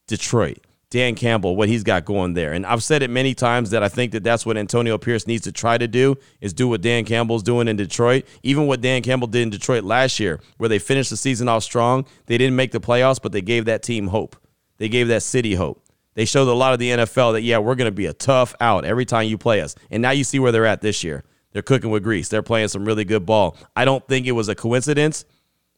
Detroit. 0.07 0.59
Dan 0.89 1.17
Campbell, 1.17 1.57
what 1.57 1.69
he's 1.69 1.83
got 1.83 2.05
going 2.05 2.35
there. 2.35 2.53
And 2.53 2.65
I've 2.65 2.83
said 2.83 3.03
it 3.03 3.11
many 3.11 3.35
times 3.35 3.71
that 3.71 3.83
I 3.83 3.89
think 3.89 4.13
that 4.13 4.23
that's 4.23 4.47
what 4.47 4.57
Antonio 4.57 4.97
Pierce 4.97 5.27
needs 5.27 5.43
to 5.43 5.53
try 5.53 5.77
to 5.77 5.89
do 5.89 6.17
is 6.41 6.53
do 6.53 6.69
what 6.69 6.81
Dan 6.81 7.05
Campbell's 7.05 7.43
doing 7.43 7.67
in 7.67 7.77
Detroit. 7.77 8.25
Even 8.45 8.69
what 8.69 8.81
Dan 8.81 9.03
Campbell 9.03 9.27
did 9.27 9.43
in 9.43 9.51
Detroit 9.51 9.83
last 9.83 10.21
year, 10.21 10.41
where 10.59 10.69
they 10.69 10.79
finished 10.79 11.11
the 11.11 11.17
season 11.17 11.49
off 11.49 11.65
strong. 11.65 12.07
They 12.27 12.39
didn't 12.39 12.55
make 12.55 12.71
the 12.71 12.81
playoffs, 12.81 13.21
but 13.21 13.33
they 13.33 13.43
gave 13.43 13.65
that 13.65 13.83
team 13.83 14.07
hope. 14.07 14.37
They 14.79 14.89
gave 14.89 15.09
that 15.09 15.23
city 15.23 15.55
hope. 15.55 15.83
They 16.15 16.25
showed 16.25 16.49
a 16.49 16.53
lot 16.53 16.73
of 16.73 16.79
the 16.79 16.91
NFL 16.91 17.35
that, 17.35 17.43
yeah, 17.43 17.59
we're 17.59 17.75
going 17.75 17.91
to 17.91 17.93
be 17.93 18.07
a 18.07 18.15
tough 18.15 18.55
out 18.61 18.85
every 18.85 19.05
time 19.05 19.29
you 19.29 19.37
play 19.37 19.61
us. 19.61 19.75
And 19.91 20.01
now 20.01 20.11
you 20.11 20.25
see 20.25 20.39
where 20.39 20.51
they're 20.51 20.67
at 20.67 20.81
this 20.81 21.05
year. 21.05 21.25
They're 21.53 21.63
cooking 21.63 21.91
with 21.91 22.03
grease. 22.03 22.29
They're 22.29 22.43
playing 22.43 22.69
some 22.69 22.85
really 22.85 23.05
good 23.05 23.27
ball. 23.27 23.57
I 23.75 23.85
don't 23.85 24.07
think 24.09 24.27
it 24.27 24.33
was 24.33 24.49
a 24.49 24.55
coincidence 24.55 25.25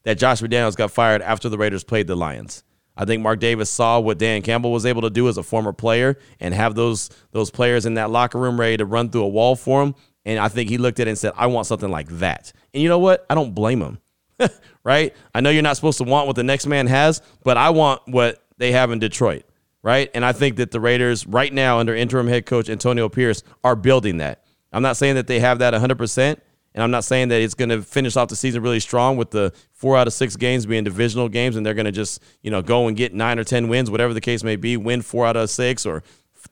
that 0.04 0.18
Josh 0.18 0.40
McDaniels 0.40 0.76
got 0.76 0.90
fired 0.90 1.22
after 1.22 1.48
the 1.48 1.58
Raiders 1.58 1.84
played 1.84 2.06
the 2.06 2.16
Lions. 2.16 2.62
I 2.96 3.04
think 3.04 3.22
Mark 3.22 3.38
Davis 3.38 3.70
saw 3.70 4.00
what 4.00 4.18
Dan 4.18 4.42
Campbell 4.42 4.72
was 4.72 4.84
able 4.84 5.02
to 5.02 5.10
do 5.10 5.28
as 5.28 5.38
a 5.38 5.42
former 5.42 5.72
player 5.72 6.18
and 6.40 6.52
have 6.52 6.74
those 6.74 7.10
those 7.30 7.48
players 7.48 7.86
in 7.86 7.94
that 7.94 8.10
locker 8.10 8.38
room 8.38 8.58
ready 8.58 8.76
to 8.76 8.84
run 8.84 9.08
through 9.08 9.22
a 9.22 9.28
wall 9.28 9.54
for 9.54 9.82
him. 9.82 9.94
And 10.24 10.40
I 10.40 10.48
think 10.48 10.68
he 10.68 10.78
looked 10.78 10.98
at 10.98 11.06
it 11.06 11.10
and 11.10 11.18
said, 11.18 11.32
I 11.36 11.46
want 11.46 11.66
something 11.66 11.90
like 11.90 12.08
that. 12.18 12.52
And 12.74 12.82
you 12.82 12.88
know 12.88 12.98
what? 12.98 13.24
I 13.30 13.36
don't 13.36 13.54
blame 13.54 13.80
him. 13.80 13.98
right? 14.84 15.14
I 15.34 15.40
know 15.40 15.50
you're 15.50 15.62
not 15.62 15.76
supposed 15.76 15.98
to 15.98 16.04
want 16.04 16.26
what 16.26 16.36
the 16.36 16.42
next 16.42 16.66
man 16.66 16.86
has, 16.88 17.22
but 17.44 17.56
I 17.56 17.70
want 17.70 18.02
what 18.06 18.42
they 18.58 18.72
have 18.72 18.90
in 18.90 18.98
Detroit. 18.98 19.44
Right? 19.82 20.10
And 20.12 20.24
I 20.24 20.32
think 20.32 20.56
that 20.56 20.72
the 20.72 20.80
Raiders, 20.80 21.26
right 21.26 21.52
now, 21.52 21.78
under 21.78 21.94
interim 21.94 22.26
head 22.26 22.46
coach 22.46 22.68
Antonio 22.68 23.08
Pierce, 23.08 23.42
are 23.64 23.76
building 23.76 24.18
that. 24.18 24.44
I'm 24.72 24.82
not 24.82 24.96
saying 24.96 25.14
that 25.14 25.28
they 25.28 25.40
have 25.40 25.60
that 25.60 25.72
100%, 25.72 26.40
and 26.74 26.82
I'm 26.82 26.90
not 26.90 27.04
saying 27.04 27.28
that 27.28 27.40
it's 27.40 27.54
going 27.54 27.70
to 27.70 27.82
finish 27.82 28.16
off 28.16 28.28
the 28.28 28.36
season 28.36 28.62
really 28.62 28.80
strong 28.80 29.16
with 29.16 29.30
the 29.30 29.52
four 29.72 29.96
out 29.96 30.06
of 30.06 30.12
six 30.12 30.36
games 30.36 30.66
being 30.66 30.84
divisional 30.84 31.28
games, 31.28 31.56
and 31.56 31.64
they're 31.64 31.74
going 31.74 31.86
to 31.86 31.92
just 31.92 32.22
you 32.42 32.50
know 32.50 32.60
go 32.60 32.86
and 32.88 32.96
get 32.96 33.14
nine 33.14 33.38
or 33.38 33.44
ten 33.44 33.68
wins, 33.68 33.90
whatever 33.90 34.12
the 34.12 34.20
case 34.20 34.44
may 34.44 34.56
be, 34.56 34.76
win 34.76 35.00
four 35.00 35.26
out 35.26 35.36
of 35.36 35.48
six 35.48 35.86
or 35.86 36.02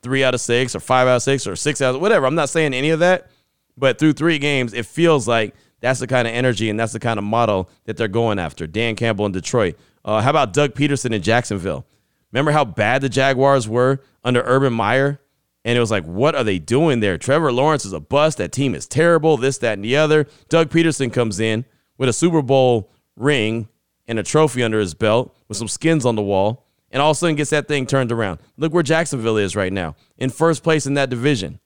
three 0.01 0.23
out 0.23 0.33
of 0.33 0.41
six 0.41 0.75
or 0.75 0.79
five 0.79 1.07
out 1.07 1.17
of 1.17 1.21
six 1.21 1.45
or 1.45 1.55
six 1.55 1.81
out 1.81 1.95
of 1.95 2.01
whatever. 2.01 2.25
I'm 2.25 2.35
not 2.35 2.49
saying 2.49 2.73
any 2.73 2.89
of 2.89 2.99
that, 2.99 3.29
but 3.77 3.99
through 3.99 4.13
three 4.13 4.39
games, 4.39 4.73
it 4.73 4.85
feels 4.85 5.27
like 5.27 5.53
that's 5.79 5.99
the 5.99 6.07
kind 6.07 6.27
of 6.27 6.33
energy 6.33 6.69
and 6.69 6.79
that's 6.79 6.93
the 6.93 6.99
kind 6.99 7.19
of 7.19 7.23
model 7.23 7.69
that 7.85 7.97
they're 7.97 8.07
going 8.07 8.39
after. 8.39 8.65
Dan 8.65 8.95
Campbell 8.95 9.25
in 9.27 9.31
Detroit. 9.31 9.77
Uh, 10.03 10.21
how 10.21 10.31
about 10.31 10.53
Doug 10.53 10.73
Pederson 10.73 11.13
in 11.13 11.21
Jacksonville? 11.21 11.85
Remember 12.31 12.51
how 12.51 12.65
bad 12.65 13.01
the 13.01 13.09
Jaguars 13.09 13.67
were 13.67 14.01
under 14.23 14.41
Urban 14.41 14.73
Meyer? 14.73 15.19
And 15.65 15.77
it 15.77 15.81
was 15.81 15.91
like, 15.91 16.05
what 16.05 16.35
are 16.35 16.43
they 16.43 16.59
doing 16.59 17.01
there? 17.01 17.17
Trevor 17.17 17.51
Lawrence 17.51 17.83
is 17.83 17.93
a 17.93 17.99
bust. 17.99 18.37
That 18.37 18.51
team 18.51 18.73
is 18.73 18.87
terrible. 18.87 19.35
This, 19.35 19.57
that, 19.57 19.73
and 19.73 19.83
the 19.83 19.97
other. 19.97 20.27
Doug 20.47 20.69
Pederson 20.69 21.11
comes 21.11 21.39
in 21.39 21.65
with 21.97 22.07
a 22.07 22.13
Super 22.13 22.41
Bowl 22.41 22.89
ring 23.17 23.67
and 24.07 24.17
a 24.17 24.23
trophy 24.23 24.63
under 24.63 24.79
his 24.79 24.93
belt 24.93 25.35
with 25.47 25.57
some 25.57 25.67
skins 25.67 26.05
on 26.05 26.15
the 26.15 26.21
wall, 26.21 26.65
and 26.91 27.01
all 27.01 27.11
of 27.11 27.17
a 27.17 27.19
sudden 27.19 27.35
gets 27.35 27.49
that 27.49 27.67
thing 27.67 27.85
turned 27.85 28.11
around. 28.11 28.39
Look 28.55 28.73
where 28.73 28.83
Jacksonville 28.83 29.37
is 29.37 29.55
right 29.55 29.73
now, 29.73 29.95
in 30.17 30.29
first 30.29 30.63
place 30.63 30.85
in 30.85 30.93
that 30.93 31.09
division. 31.09 31.59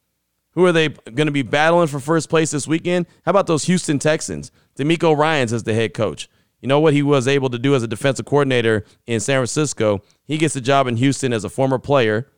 Who 0.54 0.66
are 0.66 0.72
they 0.72 0.90
going 0.90 1.28
to 1.28 1.32
be 1.32 1.44
battling 1.44 1.88
for 1.88 2.00
first 2.00 2.30
place 2.30 2.52
this 2.52 2.68
weekend? 2.68 3.06
How 3.24 3.30
about 3.30 3.48
those 3.48 3.66
Houston 3.66 4.00
Texans? 4.00 4.52
DeMeco 4.78 5.16
Ryans 5.16 5.54
as 5.54 5.64
the 5.64 5.74
head 5.74 5.94
coach. 5.94 6.28
You 6.60 6.68
know 6.68 6.80
what 6.80 6.94
he 6.94 7.02
was 7.02 7.28
able 7.28 7.50
to 7.50 7.58
do 7.58 7.74
as 7.74 7.84
a 7.84 7.88
defensive 7.88 8.26
coordinator 8.26 8.86
in 9.08 9.20
San 9.20 9.38
Francisco? 9.38 10.02
He 10.32 10.38
gets 10.38 10.56
a 10.56 10.62
job 10.62 10.88
in 10.88 10.96
Houston 10.96 11.34
as 11.34 11.44
a 11.44 11.50
former 11.50 11.78
player 11.78 12.32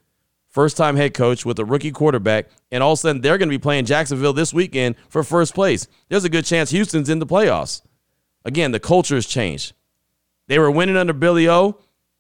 first 0.49 0.77
time 0.77 0.95
head 0.95 1.13
coach 1.13 1.45
with 1.45 1.59
a 1.59 1.65
rookie 1.65 1.91
quarterback, 1.91 2.47
and 2.71 2.81
all 2.81 2.93
of 2.93 2.97
a 2.97 3.01
sudden 3.01 3.21
they're 3.21 3.37
going 3.37 3.49
to 3.49 3.53
be 3.53 3.61
playing 3.61 3.85
Jacksonville 3.85 4.33
this 4.33 4.51
weekend 4.51 4.95
for 5.09 5.23
first 5.23 5.53
place. 5.53 5.87
There's 6.09 6.23
a 6.23 6.29
good 6.29 6.43
chance 6.43 6.71
Houston's 6.71 7.07
in 7.07 7.19
the 7.19 7.27
playoffs. 7.27 7.83
Again, 8.45 8.71
the 8.71 8.79
culture 8.79 9.13
has 9.13 9.27
changed. 9.27 9.73
They 10.47 10.57
were 10.57 10.71
winning 10.71 10.97
under 10.97 11.13
Billy 11.13 11.47
O. 11.47 11.79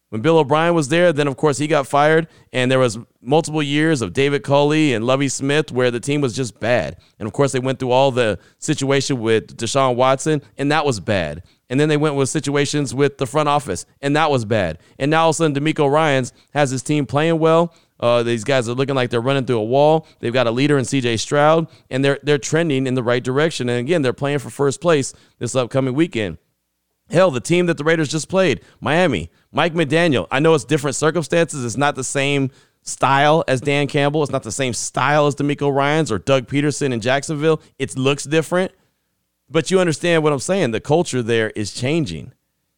When 0.09 0.21
Bill 0.21 0.37
O'Brien 0.37 0.75
was 0.75 0.89
there, 0.89 1.11
then 1.11 1.27
of 1.27 1.37
course 1.37 1.57
he 1.57 1.65
got 1.65 1.87
fired, 1.87 2.27
and 2.51 2.69
there 2.69 2.77
was 2.77 2.99
multiple 3.19 3.63
years 3.63 4.03
of 4.03 4.13
David 4.13 4.43
Culley 4.43 4.93
and 4.93 5.03
Lovie 5.05 5.27
Smith 5.27 5.71
where 5.71 5.89
the 5.89 5.99
team 5.99 6.21
was 6.21 6.35
just 6.35 6.59
bad. 6.59 6.97
And 7.17 7.25
of 7.25 7.33
course 7.33 7.51
they 7.51 7.59
went 7.59 7.79
through 7.79 7.89
all 7.89 8.11
the 8.11 8.37
situation 8.59 9.21
with 9.21 9.57
Deshaun 9.57 9.95
Watson, 9.95 10.43
and 10.55 10.71
that 10.71 10.85
was 10.85 10.99
bad. 10.99 11.41
And 11.69 11.79
then 11.79 11.89
they 11.89 11.97
went 11.97 12.15
with 12.15 12.29
situations 12.29 12.93
with 12.93 13.17
the 13.17 13.25
front 13.25 13.49
office, 13.49 13.85
and 14.01 14.15
that 14.15 14.29
was 14.29 14.45
bad. 14.45 14.79
And 14.99 15.09
now 15.09 15.23
all 15.23 15.29
of 15.29 15.35
a 15.35 15.37
sudden 15.37 15.55
DeMeco 15.55 15.89
Ryans 15.89 16.33
has 16.53 16.69
his 16.71 16.83
team 16.83 17.05
playing 17.05 17.39
well. 17.39 17.73
Uh, 17.99 18.21
these 18.21 18.43
guys 18.43 18.67
are 18.67 18.73
looking 18.73 18.95
like 18.95 19.09
they're 19.09 19.21
running 19.21 19.45
through 19.45 19.59
a 19.59 19.63
wall. 19.63 20.05
They've 20.19 20.33
got 20.33 20.45
a 20.45 20.51
leader 20.51 20.77
in 20.77 20.83
C.J. 20.83 21.17
Stroud, 21.17 21.67
and 21.89 22.03
they're 22.03 22.19
they're 22.21 22.37
trending 22.37 22.85
in 22.85 22.95
the 22.95 23.03
right 23.03 23.23
direction. 23.23 23.69
And 23.69 23.79
again, 23.79 24.01
they're 24.01 24.11
playing 24.11 24.39
for 24.39 24.49
first 24.49 24.81
place 24.81 25.13
this 25.39 25.55
upcoming 25.55 25.93
weekend. 25.93 26.37
Hell, 27.09 27.31
the 27.31 27.39
team 27.39 27.65
that 27.67 27.77
the 27.77 27.83
Raiders 27.83 28.09
just 28.09 28.27
played, 28.27 28.61
Miami, 28.81 29.29
Mike 29.51 29.73
McDaniel. 29.73 30.27
I 30.31 30.39
know 30.39 30.53
it's 30.53 30.65
different 30.65 30.95
circumstances. 30.95 31.63
It's 31.63 31.77
not 31.77 31.95
the 31.95 32.03
same 32.03 32.51
style 32.81 33.43
as 33.47 33.61
Dan 33.61 33.87
Campbell. 33.87 34.23
It's 34.23 34.31
not 34.31 34.43
the 34.43 34.51
same 34.51 34.73
style 34.73 35.27
as 35.27 35.35
DeMeco 35.35 35.73
Ryans 35.73 36.11
or 36.11 36.19
Doug 36.19 36.47
Pederson 36.47 36.93
in 36.93 37.01
Jacksonville. 37.01 37.61
It 37.79 37.97
looks 37.97 38.25
different, 38.25 38.71
but 39.53 39.71
you 39.71 39.79
understand 39.79 40.23
what 40.23 40.33
I'm 40.33 40.39
saying. 40.39 40.71
The 40.71 40.81
culture 40.81 41.23
there 41.23 41.51
is 41.51 41.73
changing 41.73 42.33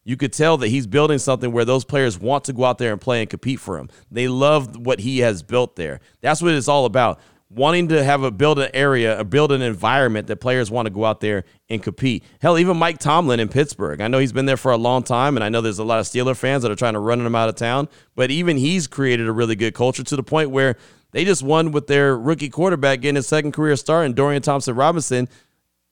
you 0.05 0.15
could 0.15 0.31
tell 0.31 0.55
that 0.57 0.67
he's 0.67 0.87
building 0.87 1.17
something 1.17 1.51
where 1.51 1.65
those 1.65 1.83
players 1.83 2.17
want 2.17 2.45
to 2.45 2.53
go 2.53 2.63
out 2.63 2.77
there 2.77 2.91
and 2.91 3.01
play 3.01 3.21
and 3.21 3.29
compete 3.29 3.59
for 3.59 3.77
him. 3.77 3.89
They 4.11 4.27
love 4.27 4.77
what 4.77 4.99
he 4.99 5.19
has 5.19 5.41
built 5.41 5.75
there. 5.75 5.99
That's 6.21 6.41
what 6.41 6.53
it's 6.53 6.67
all 6.67 6.85
about. 6.85 7.19
Wanting 7.49 7.87
to 7.89 8.03
have 8.03 8.23
a 8.23 8.31
build 8.31 8.59
an 8.59 8.69
area, 8.73 9.19
a 9.19 9.23
build 9.23 9.51
an 9.51 9.61
environment 9.61 10.27
that 10.27 10.37
players 10.37 10.69
want 10.69 10.85
to 10.85 10.91
go 10.91 11.05
out 11.05 11.21
there 11.21 11.43
and 11.69 11.81
compete. 11.81 12.23
Hell, 12.39 12.59
even 12.59 12.77
Mike 12.77 12.99
Tomlin 12.99 13.39
in 13.39 13.47
Pittsburgh. 13.47 13.99
I 13.99 14.07
know 14.07 14.19
he's 14.19 14.33
been 14.33 14.45
there 14.45 14.57
for 14.57 14.71
a 14.71 14.77
long 14.77 15.03
time, 15.03 15.37
and 15.37 15.43
I 15.43 15.49
know 15.49 15.61
there's 15.61 15.79
a 15.79 15.83
lot 15.83 15.99
of 15.99 16.05
Steeler 16.05 16.35
fans 16.35 16.63
that 16.63 16.71
are 16.71 16.75
trying 16.75 16.93
to 16.93 16.99
run 16.99 17.21
him 17.21 17.35
out 17.35 17.49
of 17.49 17.55
town. 17.55 17.87
But 18.15 18.29
even 18.29 18.57
he's 18.57 18.87
created 18.87 19.27
a 19.27 19.31
really 19.31 19.55
good 19.55 19.73
culture 19.73 20.03
to 20.03 20.15
the 20.15 20.23
point 20.23 20.51
where 20.51 20.75
they 21.11 21.23
just 21.23 21.43
won 21.43 21.71
with 21.71 21.87
their 21.87 22.17
rookie 22.17 22.49
quarterback 22.49 23.01
getting 23.01 23.15
his 23.15 23.27
second 23.27 23.53
career 23.53 23.75
start, 23.75 24.05
and 24.05 24.15
Dorian 24.15 24.41
Thompson 24.41 24.75
Robinson 24.75 25.29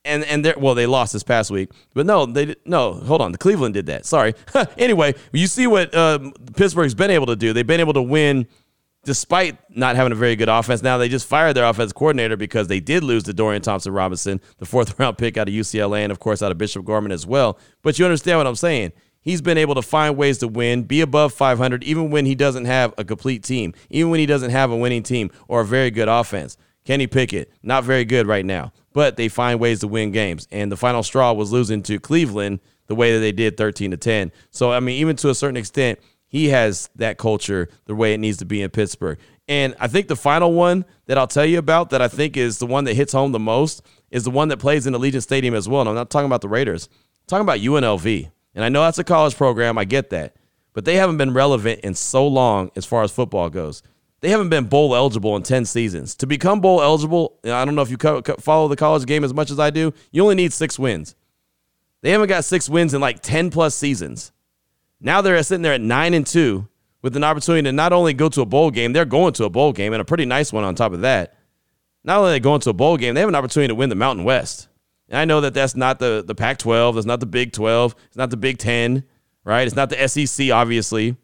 and 0.06 0.24
and 0.26 0.44
they 0.44 0.54
well 0.58 0.76
they 0.76 0.86
lost 0.86 1.14
this 1.14 1.24
past 1.24 1.52
week, 1.52 1.72
but 1.94 2.06
no, 2.06 2.26
they 2.26 2.56
no. 2.66 2.94
Hold 2.94 3.22
on, 3.22 3.32
the 3.32 3.38
Cleveland 3.38 3.74
did 3.74 3.86
that. 3.88 4.06
Sorry. 4.06 4.34
anyway, 4.78 5.16
you 5.32 5.48
see 5.48 5.68
what 5.68 5.94
uh, 5.96 6.20
Pittsburgh's 6.56 6.94
been 6.94 7.12
able 7.12 7.28
to 7.28 7.36
do. 7.36 7.54
They've 7.54 7.66
been 7.66 7.80
able 7.80 7.94
to 7.94 8.02
win 8.02 8.48
despite 9.06 9.58
not 9.76 9.96
having 9.96 10.14
a 10.14 10.16
very 10.16 10.36
good 10.36 10.50
offense. 10.50 10.82
Now 10.82 10.98
they 10.98 11.10
just 11.10 11.28
fired 11.28 11.54
their 11.54 11.66
offense 11.66 11.92
coordinator 11.92 12.38
because 12.38 12.68
they 12.68 12.80
did 12.80 13.04
lose 13.04 13.24
to 13.24 13.34
Dorian 13.34 13.62
Thompson 13.62 13.94
Robinson, 13.94 14.40
the 14.58 14.66
fourth 14.66 14.98
round 15.00 15.18
pick 15.18 15.38
out 15.38 15.48
of 15.48 15.54
UCLA, 15.54 16.00
and 16.00 16.12
of 16.12 16.20
course 16.20 16.42
out 16.42 16.52
of 16.52 16.58
Bishop 16.58 16.86
Gorman 16.86 17.12
as 17.12 17.26
well. 17.26 17.58
But 17.82 18.00
you 18.00 18.06
understand 18.06 18.40
what 18.40 18.48
I'm 18.48 18.56
saying. 18.56 18.94
He's 19.22 19.42
been 19.42 19.58
able 19.58 19.76
to 19.76 19.82
find 19.82 20.18
ways 20.18 20.40
to 20.40 20.50
win, 20.50 20.84
be 20.84 21.00
above 21.00 21.32
500, 21.32 21.82
even 21.86 22.10
when 22.10 22.26
he 22.26 22.36
doesn't 22.36 22.66
have 22.66 22.94
a 22.98 23.06
complete 23.06 23.42
team, 23.42 23.74
even 23.90 24.12
when 24.12 24.20
he 24.20 24.26
doesn't 24.26 24.52
have 24.52 24.70
a 24.70 24.76
winning 24.76 25.02
team 25.02 25.32
or 25.48 25.62
a 25.62 25.66
very 25.66 25.92
good 25.92 26.10
offense. 26.10 26.58
Kenny 26.86 27.08
Pickett, 27.08 27.52
not 27.64 27.84
very 27.84 28.06
good 28.06 28.28
right 28.28 28.46
now 28.46 28.72
but 28.94 29.18
they 29.18 29.28
find 29.28 29.60
ways 29.60 29.80
to 29.82 29.88
win 29.88 30.12
games. 30.12 30.48
And 30.52 30.72
the 30.72 30.78
final 30.78 31.04
straw 31.04 31.34
was 31.34 31.52
losing 31.52 31.84
to 31.84 32.00
Cleveland 32.00 32.60
the 32.88 32.96
way 32.96 33.14
that 33.14 33.20
they 33.20 33.32
did 33.32 33.58
13 33.58 33.92
to 33.92 33.98
10. 33.98 34.32
So, 34.52 34.72
I 34.72 34.80
mean, 34.80 35.00
even 35.00 35.16
to 35.18 35.30
a 35.30 35.36
certain 35.36 35.58
extent, 35.58 36.00
he 36.28 36.50
has 36.50 36.90
that 36.96 37.18
culture 37.18 37.70
the 37.86 37.96
way 37.96 38.14
it 38.14 38.20
needs 38.20 38.38
to 38.38 38.46
be 38.46 38.62
in 38.62 38.70
Pittsburgh. 38.70 39.20
And 39.48 39.76
I 39.80 39.88
think 39.88 40.08
the 40.08 40.16
final 40.16 40.54
one 40.54 40.86
that 41.08 41.18
I'll 41.18 41.28
tell 41.28 41.46
you 41.46 41.58
about 41.58 41.90
that 41.90 42.02
I 42.02 42.08
think 42.08 42.38
is 42.38 42.60
the 42.60 42.66
one 42.66 42.86
that 42.86 42.94
hits 42.94 43.14
home 43.14 43.34
the 43.34 43.40
most 43.40 43.82
is 44.10 44.24
the 44.24 44.32
one 44.32 44.48
that 44.50 44.58
plays 44.58 44.88
in 44.88 44.94
Allegiant 44.94 45.24
Stadium 45.24 45.54
as 45.54 45.68
well. 45.68 45.82
And 45.82 45.90
I'm 45.90 45.96
not 45.96 46.10
talking 46.10 46.28
about 46.28 46.42
the 46.42 46.48
Raiders, 46.48 46.88
I'm 46.88 47.28
talking 47.28 47.42
about 47.42 47.60
UNLV. 47.60 48.30
And 48.56 48.64
I 48.64 48.70
know 48.70 48.82
that's 48.82 49.00
a 49.00 49.04
college 49.04 49.36
program, 49.36 49.78
I 49.80 49.86
get 49.86 50.12
that. 50.12 50.36
But 50.74 50.86
they 50.86 50.96
haven't 50.96 51.18
been 51.18 51.34
relevant 51.34 51.82
in 51.82 51.96
so 51.96 52.28
long 52.28 52.72
as 52.76 52.86
far 52.86 53.04
as 53.04 53.12
football 53.12 53.50
goes 53.50 53.84
they 54.24 54.30
haven't 54.30 54.48
been 54.48 54.64
bowl 54.64 54.96
eligible 54.96 55.36
in 55.36 55.44
10 55.44 55.66
seasons. 55.66 56.16
To 56.16 56.26
become 56.26 56.62
bowl 56.62 56.82
eligible, 56.82 57.38
I 57.44 57.66
don't 57.66 57.76
know 57.76 57.82
if 57.82 57.92
you 57.92 57.98
follow 58.40 58.70
the 58.70 58.78
college 58.78 59.06
game 59.06 59.26
as 59.26 59.34
much 59.34 59.52
as 59.52 59.60
I 59.60 59.70
do, 59.70 59.94
you 60.14 60.24
only 60.24 60.36
need 60.36 60.54
six 60.54 60.80
wins. 60.80 61.14
They 62.02 62.12
haven't 62.12 62.30
got 62.30 62.46
six 62.46 62.70
wins 62.70 62.94
in 62.94 63.02
like 63.02 63.20
10 63.22 63.50
plus 63.50 63.76
seasons. 63.76 64.32
Now 65.02 65.20
they're 65.20 65.44
sitting 65.44 65.62
there 65.62 65.74
at 65.74 65.82
nine 65.82 66.14
and 66.14 66.26
two 66.26 66.70
with 67.02 67.18
an 67.18 67.24
opportunity 67.26 67.64
to 67.64 67.74
not 67.74 67.92
only 67.92 68.14
go 68.14 68.30
to 68.30 68.40
a 68.40 68.46
bowl 68.46 68.72
game, 68.72 68.94
they're 68.94 69.04
going 69.04 69.34
to 69.34 69.44
a 69.44 69.50
bowl 69.50 69.74
game 69.74 69.92
and 69.92 70.02
a 70.02 70.06
pretty 70.06 70.26
nice 70.26 70.54
one 70.54 70.64
on 70.64 70.74
top 70.74 70.94
of 70.94 71.02
that. 71.02 71.36
Not 72.06 72.20
only 72.20 72.30
are 72.30 72.32
they 72.36 72.40
going 72.40 72.62
to 72.62 72.70
a 72.70 72.74
bowl 72.74 72.96
game, 72.96 73.16
they 73.16 73.20
have 73.20 73.30
an 73.30 73.36
opportunity 73.36 73.68
to 73.68 73.76
win 73.76 73.90
the 73.90 73.96
Mountain 73.96 74.24
West. 74.24 74.70
And 75.10 75.18
I 75.18 75.26
know 75.26 75.42
that 75.42 75.54
that's 75.54 75.76
not 75.76 76.00
the, 76.00 76.24
the 76.26 76.34
Pac 76.34 76.60
12, 76.60 76.96
that's 76.96 77.06
not 77.06 77.20
the 77.20 77.26
Big 77.26 77.52
12, 77.52 77.94
it's 78.08 78.16
not 78.16 78.30
the 78.30 78.38
Big 78.38 78.58
10, 78.58 79.04
right? 79.44 79.68
It's 79.68 79.76
not 79.76 79.90
the 79.90 80.08
SEC, 80.08 80.50
obviously. 80.50 81.18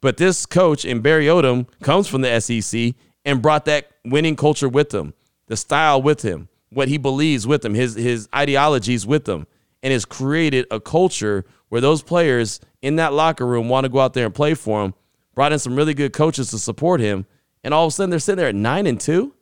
But 0.00 0.16
this 0.16 0.46
coach 0.46 0.84
in 0.84 1.00
Barry 1.00 1.26
Odom 1.26 1.68
comes 1.82 2.08
from 2.08 2.22
the 2.22 2.40
SEC 2.40 2.94
and 3.24 3.42
brought 3.42 3.66
that 3.66 3.90
winning 4.04 4.36
culture 4.36 4.68
with 4.68 4.92
him, 4.92 5.12
the 5.46 5.56
style 5.56 6.00
with 6.00 6.22
him, 6.22 6.48
what 6.70 6.88
he 6.88 6.96
believes 6.96 7.46
with 7.46 7.64
him, 7.64 7.74
his 7.74 7.94
his 7.94 8.28
ideologies 8.34 9.06
with 9.06 9.28
him, 9.28 9.46
and 9.82 9.92
has 9.92 10.04
created 10.04 10.66
a 10.70 10.80
culture 10.80 11.44
where 11.68 11.80
those 11.80 12.02
players 12.02 12.60
in 12.82 12.96
that 12.96 13.12
locker 13.12 13.46
room 13.46 13.68
want 13.68 13.84
to 13.84 13.88
go 13.88 14.00
out 14.00 14.14
there 14.14 14.26
and 14.26 14.34
play 14.34 14.54
for 14.54 14.84
him. 14.84 14.94
brought 15.34 15.52
in 15.52 15.58
some 15.58 15.76
really 15.76 15.94
good 15.94 16.12
coaches 16.12 16.50
to 16.50 16.58
support 16.58 17.00
him, 17.00 17.26
and 17.62 17.74
all 17.74 17.86
of 17.86 17.88
a 17.88 17.92
sudden 17.92 18.10
they're 18.10 18.18
sitting 18.18 18.38
there 18.38 18.48
at 18.48 18.54
nine 18.54 18.86
and 18.86 19.00
two. 19.00 19.34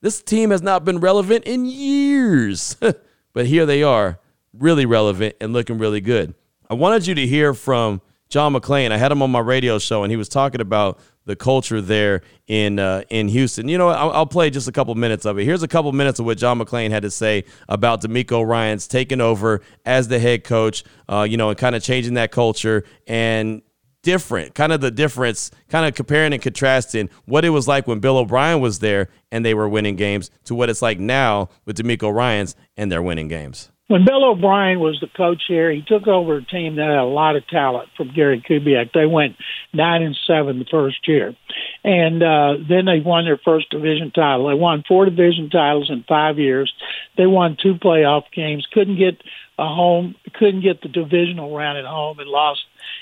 This 0.00 0.22
team 0.22 0.50
has 0.50 0.62
not 0.62 0.84
been 0.84 0.98
relevant 0.98 1.44
in 1.44 1.64
years, 1.64 2.76
but 3.32 3.46
here 3.46 3.66
they 3.66 3.82
are, 3.82 4.20
really 4.52 4.86
relevant 4.86 5.34
and 5.40 5.52
looking 5.52 5.78
really 5.78 6.00
good. 6.00 6.34
I 6.70 6.74
wanted 6.74 7.06
you 7.06 7.14
to 7.16 7.26
hear 7.26 7.52
from 7.52 8.00
John 8.28 8.52
McClain. 8.54 8.92
I 8.92 8.98
had 8.98 9.10
him 9.10 9.22
on 9.22 9.30
my 9.30 9.40
radio 9.40 9.78
show, 9.78 10.02
and 10.02 10.10
he 10.10 10.16
was 10.16 10.28
talking 10.28 10.60
about 10.60 10.98
the 11.24 11.36
culture 11.36 11.80
there 11.80 12.22
in 12.46 12.78
uh, 12.78 13.02
in 13.10 13.28
Houston. 13.28 13.68
You 13.68 13.78
know, 13.78 13.88
I'll, 13.88 14.10
I'll, 14.10 14.26
play 14.26 14.50
just 14.50 14.66
a 14.66 14.72
couple 14.72 14.94
minutes 14.94 15.26
of 15.26 15.38
it. 15.38 15.44
Here's 15.44 15.62
a 15.62 15.68
couple 15.68 15.92
minutes 15.92 16.18
of 16.18 16.26
what 16.26 16.38
John 16.38 16.58
McClain 16.58 16.90
had 16.90 17.02
to 17.02 17.10
say 17.10 17.44
about 17.68 18.02
DeMeco 18.02 18.46
Ryans 18.46 18.88
taking 18.88 19.20
over 19.20 19.62
as 19.84 20.08
the 20.08 20.18
head 20.18 20.44
coach. 20.44 20.84
Uh, 21.08 21.26
you 21.28 21.36
know, 21.36 21.50
and 21.50 21.58
kind 21.58 21.74
of 21.74 21.82
changing 21.82 22.14
that 22.14 22.30
culture 22.30 22.84
and 23.06 23.62
different, 24.02 24.54
kind 24.54 24.72
of 24.72 24.80
the 24.80 24.90
difference, 24.90 25.50
kind 25.68 25.86
of 25.86 25.94
comparing 25.94 26.32
and 26.32 26.40
contrasting 26.40 27.10
what 27.26 27.44
it 27.44 27.50
was 27.50 27.68
like 27.68 27.86
when 27.86 27.98
Bill 27.98 28.16
O'Brien 28.16 28.60
was 28.60 28.78
there 28.78 29.08
and 29.30 29.44
they 29.44 29.54
were 29.54 29.68
winning 29.68 29.96
games 29.96 30.30
to 30.44 30.54
what 30.54 30.70
it's 30.70 30.80
like 30.80 30.98
now 30.98 31.48
with 31.66 31.76
DeMeco 31.76 32.14
Ryans 32.14 32.56
and 32.76 32.90
they're 32.90 33.02
winning 33.02 33.28
games 33.28 33.70
when 33.88 34.04
Bill 34.04 34.30
O'Brien 34.30 34.80
was 34.80 35.00
the 35.00 35.08
coach 35.08 35.42
here, 35.48 35.72
he 35.72 35.80
took 35.80 36.06
over 36.06 36.36
a 36.36 36.44
team 36.44 36.76
that 36.76 36.88
had 36.88 36.98
a 36.98 37.04
lot 37.04 37.36
of 37.36 37.46
talent 37.48 37.88
from 37.96 38.12
Gary 38.12 38.42
Kubiak. 38.46 38.92
They 38.92 39.06
went 39.06 39.36
nine 39.72 40.02
and 40.02 40.16
seven 40.26 40.58
the 40.58 40.66
first 40.66 41.08
year, 41.08 41.34
and 41.82 42.22
uh, 42.22 42.56
then 42.68 42.84
they 42.84 43.00
won 43.00 43.24
their 43.24 43.38
first 43.38 43.70
division 43.70 44.10
title. 44.10 44.48
They 44.48 44.54
won 44.54 44.84
four 44.86 45.06
division 45.06 45.48
titles 45.48 45.90
in 45.90 46.04
five 46.06 46.38
years. 46.38 46.72
They 47.16 47.26
won 47.26 47.56
two 47.60 47.74
playoff 47.76 48.24
games. 48.30 48.68
Couldn't 48.70 48.98
get 48.98 49.22
a 49.58 49.66
home. 49.66 50.16
Couldn't 50.34 50.60
get 50.60 50.82
the 50.82 50.88
divisional 50.88 51.56
round 51.56 51.78
at 51.78 51.86
home, 51.86 52.18
and 52.18 52.28
lost 52.28 52.60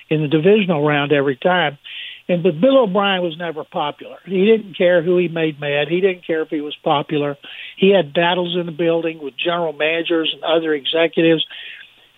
in 0.09 0.23
the 0.23 0.29
divisional 0.29 0.87
round 0.87 1.13
every 1.13 1.37
time. 1.37 1.79
And 2.29 2.43
but 2.43 2.61
Bill 2.61 2.83
O'Brien 2.83 3.23
was 3.23 3.37
never 3.39 3.65
popular. 3.65 4.17
He 4.25 4.45
didn't 4.45 4.77
care 4.77 5.03
who 5.03 5.17
he 5.19 5.29
made 5.29 5.61
mad. 5.61 5.89
He 5.89 6.01
didn't 6.01 6.27
care 6.27 6.43
if 6.43 6.49
he 6.49 6.61
was 6.61 6.77
popular. 6.83 7.37
He 7.77 7.95
had 7.95 8.13
battles 8.13 8.57
in 8.59 8.67
the 8.67 8.73
building 8.73 9.21
with 9.23 9.35
general 9.37 9.73
managers 9.73 10.35
and 10.35 10.43
other 10.43 10.75
executives. 10.75 11.45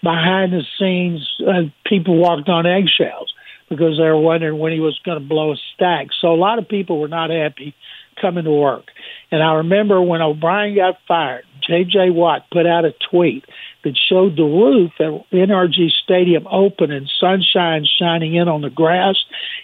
Behind 0.02 0.52
the 0.52 0.62
scenes, 0.78 1.28
uh, 1.46 1.68
people 1.84 2.16
walked 2.16 2.48
on 2.48 2.66
eggshells 2.66 3.32
because 3.68 3.98
they 3.98 4.04
were 4.04 4.20
wondering 4.20 4.58
when 4.58 4.72
he 4.72 4.80
was 4.80 4.98
going 5.04 5.20
to 5.20 5.26
blow 5.26 5.52
a 5.52 5.56
stack. 5.74 6.06
So 6.20 6.28
a 6.28 6.36
lot 6.36 6.58
of 6.58 6.68
people 6.68 7.00
were 7.00 7.08
not 7.08 7.30
happy 7.30 7.74
coming 8.20 8.44
to 8.44 8.50
work. 8.50 8.86
And 9.30 9.42
I 9.42 9.54
remember 9.54 10.00
when 10.00 10.22
O'Brien 10.22 10.74
got 10.74 10.94
fired, 11.06 11.44
J.J. 11.66 12.10
Watt 12.10 12.46
put 12.50 12.66
out 12.66 12.84
a 12.84 12.94
tweet 13.10 13.44
that 13.84 13.96
showed 13.96 14.36
the 14.36 14.42
roof 14.42 14.92
at 14.98 15.30
NRG 15.30 15.90
Stadium 16.02 16.46
open 16.50 16.90
and 16.90 17.10
sunshine 17.20 17.86
shining 17.98 18.34
in 18.34 18.48
on 18.48 18.62
the 18.62 18.70
grass, 18.70 19.16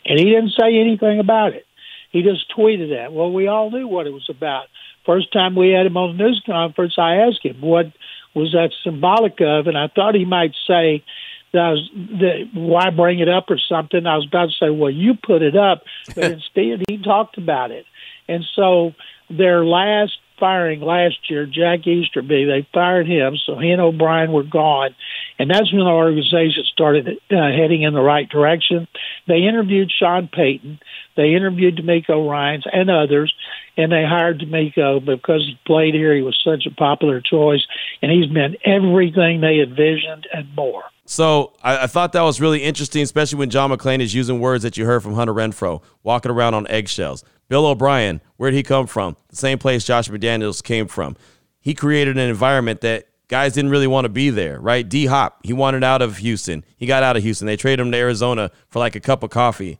and 0.04 0.18
he 0.18 0.26
didn't 0.26 0.52
say 0.58 0.76
anything 0.76 1.18
about 1.18 1.52
it. 1.52 1.66
He 2.10 2.22
just 2.22 2.50
tweeted 2.56 2.90
that. 2.90 3.12
Well, 3.12 3.32
we 3.32 3.48
all 3.48 3.70
knew 3.70 3.88
what 3.88 4.06
it 4.06 4.12
was 4.12 4.28
about. 4.28 4.66
First 5.04 5.32
time 5.32 5.56
we 5.56 5.70
had 5.70 5.86
him 5.86 5.96
on 5.96 6.16
the 6.16 6.24
news 6.24 6.42
conference, 6.46 6.94
I 6.96 7.16
asked 7.16 7.44
him 7.44 7.60
what 7.60 7.86
was 8.34 8.52
that 8.52 8.70
symbolic 8.82 9.40
of, 9.40 9.66
and 9.66 9.76
I 9.76 9.88
thought 9.88 10.14
he 10.14 10.24
might 10.24 10.54
say 10.66 11.04
that 11.52 11.60
I 11.60 11.70
was 11.70 11.90
that 11.94 12.50
why 12.54 12.90
bring 12.90 13.18
it 13.18 13.28
up 13.28 13.50
or 13.50 13.58
something. 13.58 14.06
I 14.06 14.16
was 14.16 14.26
about 14.26 14.46
to 14.46 14.52
say, 14.58 14.70
well, 14.70 14.90
you 14.90 15.14
put 15.14 15.42
it 15.42 15.56
up, 15.56 15.82
but 16.14 16.30
instead 16.32 16.84
he 16.88 16.98
talked 16.98 17.36
about 17.36 17.70
it, 17.70 17.84
and 18.28 18.44
so 18.54 18.94
their 19.28 19.64
last 19.64 20.18
firing 20.38 20.80
last 20.80 21.30
year, 21.30 21.46
Jack 21.46 21.86
Easterby, 21.86 22.44
they 22.44 22.66
fired 22.72 23.06
him, 23.06 23.36
so 23.46 23.58
he 23.58 23.70
and 23.70 23.80
O'Brien 23.80 24.32
were 24.32 24.42
gone. 24.42 24.94
And 25.38 25.50
that's 25.50 25.72
when 25.72 25.84
the 25.84 25.90
organization 25.90 26.64
started 26.72 27.08
uh, 27.08 27.50
heading 27.50 27.82
in 27.82 27.94
the 27.94 28.00
right 28.00 28.28
direction. 28.28 28.86
They 29.26 29.42
interviewed 29.42 29.90
Sean 29.90 30.28
Payton, 30.28 30.78
they 31.16 31.34
interviewed 31.34 31.76
DeMeco 31.76 32.28
Ryans 32.28 32.64
and 32.72 32.90
others, 32.90 33.32
and 33.76 33.90
they 33.90 34.04
hired 34.04 34.40
DeMeco 34.40 35.04
because 35.04 35.42
he 35.46 35.58
played 35.66 35.94
here. 35.94 36.14
He 36.14 36.22
was 36.22 36.40
such 36.44 36.66
a 36.66 36.74
popular 36.74 37.20
choice, 37.20 37.64
and 38.02 38.10
he's 38.10 38.30
been 38.30 38.56
everything 38.64 39.40
they 39.40 39.60
envisioned 39.60 40.26
and 40.32 40.54
more. 40.54 40.84
So 41.06 41.52
I, 41.62 41.84
I, 41.84 41.86
thought 41.86 42.12
that 42.12 42.22
was 42.22 42.40
really 42.40 42.62
interesting, 42.62 43.02
especially 43.02 43.38
when 43.38 43.50
John 43.50 43.70
McClain 43.70 44.00
is 44.00 44.14
using 44.14 44.40
words 44.40 44.62
that 44.62 44.78
you 44.78 44.86
heard 44.86 45.02
from 45.02 45.14
Hunter 45.14 45.34
Renfrow, 45.34 45.82
walking 46.02 46.30
around 46.30 46.54
on 46.54 46.66
eggshells. 46.68 47.24
Bill 47.48 47.66
O'Brien, 47.66 48.22
where'd 48.36 48.54
he 48.54 48.62
come 48.62 48.86
from? 48.86 49.16
The 49.28 49.36
same 49.36 49.58
place 49.58 49.84
Josh 49.84 50.08
McDaniels 50.08 50.62
came 50.62 50.86
from. 50.86 51.16
He 51.60 51.74
created 51.74 52.16
an 52.16 52.28
environment 52.28 52.80
that 52.80 53.08
guys 53.28 53.52
didn't 53.52 53.70
really 53.70 53.86
want 53.86 54.06
to 54.06 54.10
be 54.10 54.30
there, 54.30 54.58
right? 54.60 54.88
D 54.88 55.06
Hop, 55.06 55.40
he 55.44 55.52
wanted 55.52 55.84
out 55.84 56.02
of 56.02 56.18
Houston. 56.18 56.64
He 56.76 56.86
got 56.86 57.02
out 57.02 57.16
of 57.16 57.22
Houston. 57.22 57.46
They 57.46 57.56
traded 57.56 57.80
him 57.80 57.92
to 57.92 57.98
Arizona 57.98 58.50
for 58.68 58.78
like 58.78 58.96
a 58.96 59.00
cup 59.00 59.22
of 59.22 59.30
coffee, 59.30 59.78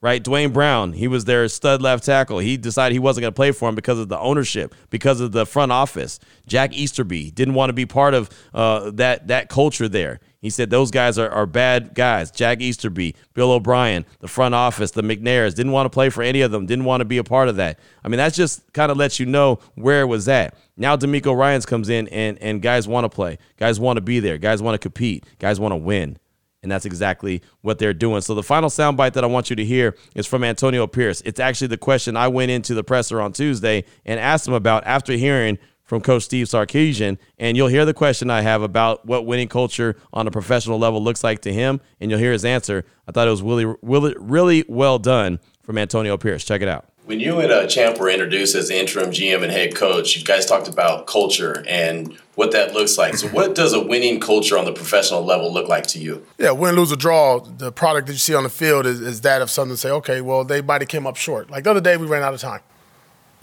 right? 0.00 0.22
Duane 0.22 0.52
Brown, 0.52 0.92
he 0.92 1.06
was 1.06 1.24
their 1.24 1.48
stud 1.48 1.82
left 1.82 2.04
tackle. 2.04 2.40
He 2.40 2.56
decided 2.56 2.94
he 2.94 2.98
wasn't 2.98 3.22
going 3.22 3.32
to 3.32 3.36
play 3.36 3.52
for 3.52 3.68
him 3.68 3.74
because 3.76 3.98
of 3.98 4.08
the 4.08 4.18
ownership, 4.18 4.74
because 4.90 5.20
of 5.20 5.32
the 5.32 5.46
front 5.46 5.70
office. 5.70 6.18
Jack 6.46 6.72
Easterby 6.72 7.30
didn't 7.30 7.54
want 7.54 7.70
to 7.70 7.74
be 7.74 7.86
part 7.86 8.14
of 8.14 8.28
uh, 8.52 8.90
that 8.92 9.28
that 9.28 9.48
culture 9.48 9.88
there. 9.88 10.20
He 10.44 10.50
said 10.50 10.68
those 10.68 10.90
guys 10.90 11.18
are, 11.18 11.30
are 11.30 11.46
bad 11.46 11.94
guys. 11.94 12.30
Jack 12.30 12.60
Easterby, 12.60 13.14
Bill 13.32 13.50
O'Brien, 13.50 14.04
the 14.20 14.28
front 14.28 14.54
office, 14.54 14.90
the 14.90 15.00
McNairs 15.00 15.54
didn't 15.54 15.72
want 15.72 15.86
to 15.86 15.90
play 15.90 16.10
for 16.10 16.22
any 16.22 16.42
of 16.42 16.50
them, 16.50 16.66
didn't 16.66 16.84
want 16.84 17.00
to 17.00 17.06
be 17.06 17.16
a 17.16 17.24
part 17.24 17.48
of 17.48 17.56
that. 17.56 17.78
I 18.04 18.08
mean, 18.08 18.18
that 18.18 18.34
just 18.34 18.70
kind 18.74 18.92
of 18.92 18.98
lets 18.98 19.18
you 19.18 19.24
know 19.24 19.58
where 19.74 20.02
it 20.02 20.04
was 20.04 20.28
at. 20.28 20.54
Now 20.76 20.98
DeMeco 20.98 21.34
Ryans 21.34 21.64
comes 21.64 21.88
in 21.88 22.08
and, 22.08 22.38
and 22.42 22.60
guys 22.60 22.86
want 22.86 23.06
to 23.06 23.08
play. 23.08 23.38
Guys 23.56 23.80
want 23.80 23.96
to 23.96 24.02
be 24.02 24.20
there. 24.20 24.36
Guys 24.36 24.60
want 24.60 24.74
to 24.74 24.78
compete. 24.78 25.24
Guys 25.38 25.58
want 25.58 25.72
to 25.72 25.76
win. 25.76 26.18
And 26.62 26.70
that's 26.70 26.84
exactly 26.84 27.40
what 27.62 27.78
they're 27.78 27.94
doing. 27.94 28.20
So 28.20 28.34
the 28.34 28.42
final 28.42 28.68
soundbite 28.68 29.14
that 29.14 29.24
I 29.24 29.28
want 29.28 29.48
you 29.48 29.56
to 29.56 29.64
hear 29.64 29.96
is 30.14 30.26
from 30.26 30.44
Antonio 30.44 30.86
Pierce. 30.86 31.22
It's 31.24 31.40
actually 31.40 31.68
the 31.68 31.78
question 31.78 32.18
I 32.18 32.28
went 32.28 32.50
into 32.50 32.74
the 32.74 32.84
presser 32.84 33.18
on 33.18 33.32
Tuesday 33.32 33.84
and 34.04 34.20
asked 34.20 34.46
him 34.46 34.52
about 34.52 34.84
after 34.84 35.14
hearing 35.14 35.58
from 35.84 36.00
Coach 36.00 36.22
Steve 36.22 36.46
Sarkisian, 36.46 37.18
and 37.38 37.56
you'll 37.56 37.68
hear 37.68 37.84
the 37.84 37.94
question 37.94 38.30
I 38.30 38.40
have 38.40 38.62
about 38.62 39.04
what 39.06 39.26
winning 39.26 39.48
culture 39.48 39.96
on 40.12 40.26
a 40.26 40.30
professional 40.30 40.78
level 40.78 41.02
looks 41.02 41.22
like 41.22 41.40
to 41.42 41.52
him, 41.52 41.80
and 42.00 42.10
you'll 42.10 42.20
hear 42.20 42.32
his 42.32 42.44
answer. 42.44 42.84
I 43.06 43.12
thought 43.12 43.28
it 43.28 43.30
was 43.30 43.42
really, 43.42 43.66
really, 43.82 44.14
really 44.18 44.64
well 44.66 44.98
done 44.98 45.38
from 45.62 45.78
Antonio 45.78 46.16
Pierce. 46.16 46.44
Check 46.44 46.62
it 46.62 46.68
out. 46.68 46.86
When 47.04 47.20
you 47.20 47.38
and 47.40 47.52
uh, 47.52 47.66
Champ 47.66 47.98
were 47.98 48.08
introduced 48.08 48.54
as 48.54 48.68
the 48.68 48.80
interim 48.80 49.10
GM 49.10 49.42
and 49.42 49.52
head 49.52 49.74
coach, 49.74 50.16
you 50.16 50.24
guys 50.24 50.46
talked 50.46 50.68
about 50.68 51.06
culture 51.06 51.62
and 51.68 52.16
what 52.34 52.52
that 52.52 52.72
looks 52.72 52.96
like. 52.96 53.14
So, 53.16 53.28
what 53.28 53.54
does 53.54 53.74
a 53.74 53.80
winning 53.80 54.20
culture 54.20 54.56
on 54.56 54.64
the 54.64 54.72
professional 54.72 55.22
level 55.22 55.52
look 55.52 55.68
like 55.68 55.86
to 55.88 55.98
you? 55.98 56.26
Yeah, 56.38 56.52
win, 56.52 56.76
lose, 56.76 56.90
or 56.90 56.96
draw, 56.96 57.40
the 57.40 57.70
product 57.70 58.06
that 58.06 58.14
you 58.14 58.18
see 58.18 58.34
on 58.34 58.42
the 58.42 58.48
field 58.48 58.86
is, 58.86 59.02
is 59.02 59.20
that 59.20 59.42
of 59.42 59.50
something 59.50 59.74
to 59.74 59.76
say, 59.76 59.90
okay, 59.90 60.22
well, 60.22 60.44
they 60.44 60.62
might 60.62 60.80
have 60.80 60.88
came 60.88 61.06
up 61.06 61.16
short. 61.16 61.50
Like 61.50 61.64
the 61.64 61.72
other 61.72 61.82
day, 61.82 61.98
we 61.98 62.06
ran 62.06 62.22
out 62.22 62.32
of 62.32 62.40
time. 62.40 62.62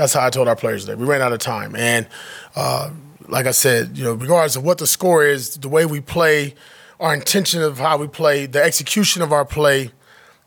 That's 0.01 0.13
how 0.13 0.25
I 0.25 0.31
told 0.31 0.47
our 0.47 0.55
players 0.55 0.85
today. 0.85 0.95
We 0.95 1.05
ran 1.05 1.21
out 1.21 1.31
of 1.31 1.37
time, 1.37 1.75
and 1.75 2.07
uh, 2.55 2.89
like 3.27 3.45
I 3.45 3.51
said, 3.51 3.95
you 3.95 4.03
know, 4.03 4.13
regardless 4.13 4.55
of 4.55 4.63
what 4.63 4.79
the 4.79 4.87
score 4.87 5.23
is, 5.23 5.57
the 5.57 5.69
way 5.69 5.85
we 5.85 6.01
play, 6.01 6.55
our 6.99 7.13
intention 7.13 7.61
of 7.61 7.77
how 7.77 7.97
we 7.97 8.07
play, 8.07 8.47
the 8.47 8.63
execution 8.63 9.21
of 9.21 9.31
our 9.31 9.45
play, 9.45 9.91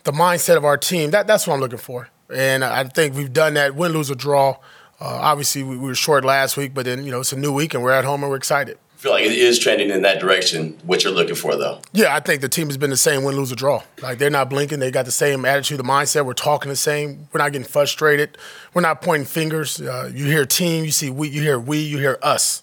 the 0.03 0.11
mindset 0.11 0.57
of 0.57 0.65
our 0.65 0.77
team. 0.77 1.13
That 1.13 1.29
that's 1.29 1.47
what 1.47 1.55
I'm 1.55 1.61
looking 1.61 1.79
for, 1.79 2.09
and 2.35 2.65
I 2.65 2.83
think 2.83 3.15
we've 3.15 3.33
done 3.33 3.55
that. 3.55 3.77
Win, 3.77 3.93
lose, 3.93 4.11
or 4.11 4.17
draw. 4.17 4.57
Uh, 5.01 5.05
obviously, 5.05 5.63
we, 5.63 5.77
we 5.77 5.87
were 5.87 5.95
short 5.95 6.25
last 6.25 6.57
week, 6.57 6.75
but 6.75 6.85
then 6.85 7.05
you 7.05 7.13
know 7.13 7.21
it's 7.21 7.33
a 7.33 7.39
new 7.39 7.53
week, 7.53 7.75
and 7.75 7.83
we're 7.85 7.93
at 7.93 8.05
home 8.05 8.25
and 8.25 8.31
we're 8.31 8.37
excited 8.37 8.77
feel 9.05 9.13
like 9.13 9.25
it 9.27 9.33
is 9.33 9.59
trending 9.59 9.91
in 9.91 10.01
that 10.01 10.19
direction. 10.19 10.79
What 10.83 11.05
you're 11.05 11.13
looking 11.13 11.35
for, 11.35 11.57
though. 11.57 11.83
Yeah, 11.93 12.17
I 12.17 12.21
think 12.21 12.41
the 12.41 12.49
team 12.49 12.69
has 12.69 12.79
been 12.79 12.89
the 12.89 12.97
same 12.97 13.23
win, 13.23 13.37
lose, 13.37 13.53
or 13.53 13.55
draw. 13.55 13.83
Like 14.01 14.17
they're 14.17 14.31
not 14.31 14.49
blinking. 14.49 14.79
They 14.79 14.91
got 14.91 15.05
the 15.05 15.11
same 15.11 15.45
attitude, 15.45 15.79
the 15.79 15.83
mindset. 15.83 16.25
We're 16.25 16.33
talking 16.33 16.71
the 16.71 16.77
same. 16.77 17.29
We're 17.31 17.39
not 17.39 17.53
getting 17.53 17.69
frustrated. 17.69 18.39
We're 18.73 18.81
not 18.81 19.03
pointing 19.03 19.27
fingers. 19.27 19.79
Uh, 19.79 20.11
you 20.13 20.25
hear 20.25 20.47
team, 20.47 20.87
you 20.87 20.91
see 20.91 21.11
we, 21.11 21.29
you 21.29 21.43
hear 21.43 21.59
we, 21.59 21.81
you 21.81 21.99
hear 21.99 22.19
us. 22.23 22.63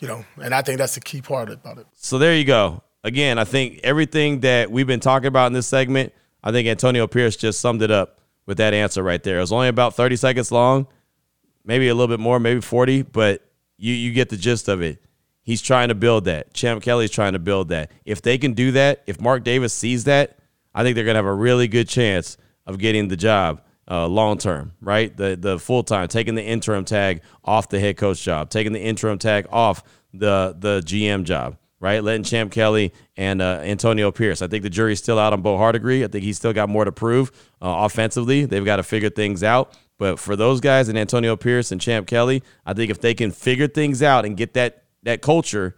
You 0.00 0.08
know, 0.08 0.24
and 0.42 0.54
I 0.54 0.60
think 0.60 0.76
that's 0.76 0.96
the 0.96 1.00
key 1.00 1.22
part 1.22 1.50
about 1.50 1.78
it. 1.78 1.86
So 1.94 2.18
there 2.18 2.36
you 2.36 2.44
go. 2.44 2.82
Again, 3.02 3.38
I 3.38 3.44
think 3.44 3.80
everything 3.82 4.40
that 4.40 4.70
we've 4.70 4.86
been 4.86 5.00
talking 5.00 5.28
about 5.28 5.46
in 5.46 5.54
this 5.54 5.66
segment, 5.66 6.12
I 6.44 6.52
think 6.52 6.68
Antonio 6.68 7.06
Pierce 7.06 7.36
just 7.36 7.58
summed 7.58 7.80
it 7.80 7.90
up 7.90 8.20
with 8.44 8.58
that 8.58 8.74
answer 8.74 9.02
right 9.02 9.22
there. 9.22 9.38
It 9.38 9.40
was 9.40 9.52
only 9.52 9.68
about 9.68 9.94
30 9.94 10.16
seconds 10.16 10.52
long, 10.52 10.88
maybe 11.64 11.88
a 11.88 11.94
little 11.94 12.14
bit 12.14 12.20
more, 12.20 12.38
maybe 12.38 12.60
40, 12.60 13.02
but 13.02 13.46
you 13.78 13.94
you 13.94 14.12
get 14.12 14.28
the 14.28 14.36
gist 14.36 14.68
of 14.68 14.82
it. 14.82 15.02
He's 15.42 15.62
trying 15.62 15.88
to 15.88 15.94
build 15.94 16.24
that. 16.26 16.54
Champ 16.54 16.82
Kelly's 16.82 17.10
trying 17.10 17.32
to 17.32 17.38
build 17.38 17.68
that. 17.68 17.90
If 18.04 18.22
they 18.22 18.38
can 18.38 18.52
do 18.52 18.72
that, 18.72 19.02
if 19.06 19.20
Mark 19.20 19.42
Davis 19.42 19.72
sees 19.72 20.04
that, 20.04 20.38
I 20.74 20.82
think 20.82 20.94
they're 20.94 21.04
going 21.04 21.14
to 21.14 21.18
have 21.18 21.26
a 21.26 21.34
really 21.34 21.66
good 21.68 21.88
chance 21.88 22.36
of 22.66 22.78
getting 22.78 23.08
the 23.08 23.16
job 23.16 23.62
uh, 23.90 24.06
long 24.06 24.38
term, 24.38 24.72
right? 24.80 25.14
The 25.16 25.36
the 25.36 25.58
full 25.58 25.82
time, 25.82 26.08
taking 26.08 26.36
the 26.36 26.44
interim 26.44 26.84
tag 26.84 27.22
off 27.44 27.68
the 27.68 27.80
head 27.80 27.96
coach 27.96 28.22
job, 28.22 28.50
taking 28.50 28.72
the 28.72 28.80
interim 28.80 29.18
tag 29.18 29.46
off 29.50 29.82
the 30.14 30.54
the 30.56 30.80
GM 30.80 31.24
job, 31.24 31.56
right? 31.80 32.02
Letting 32.02 32.22
Champ 32.22 32.52
Kelly 32.52 32.92
and 33.16 33.42
uh, 33.42 33.60
Antonio 33.62 34.12
Pierce. 34.12 34.42
I 34.42 34.46
think 34.46 34.62
the 34.62 34.70
jury's 34.70 35.00
still 35.00 35.18
out 35.18 35.32
on 35.32 35.42
Bo 35.42 35.56
Hardegree. 35.56 36.04
I 36.04 36.08
think 36.08 36.22
he's 36.22 36.36
still 36.36 36.52
got 36.52 36.68
more 36.68 36.84
to 36.84 36.92
prove 36.92 37.32
uh, 37.60 37.74
offensively. 37.78 38.44
They've 38.44 38.64
got 38.64 38.76
to 38.76 38.84
figure 38.84 39.10
things 39.10 39.42
out. 39.42 39.76
But 39.98 40.18
for 40.18 40.34
those 40.36 40.60
guys 40.60 40.88
and 40.88 40.96
Antonio 40.96 41.36
Pierce 41.36 41.72
and 41.72 41.80
Champ 41.80 42.06
Kelly, 42.06 42.42
I 42.64 42.72
think 42.72 42.90
if 42.90 43.00
they 43.00 43.12
can 43.12 43.32
figure 43.32 43.68
things 43.68 44.02
out 44.02 44.24
and 44.24 44.36
get 44.36 44.54
that 44.54 44.84
that 45.02 45.22
culture 45.22 45.76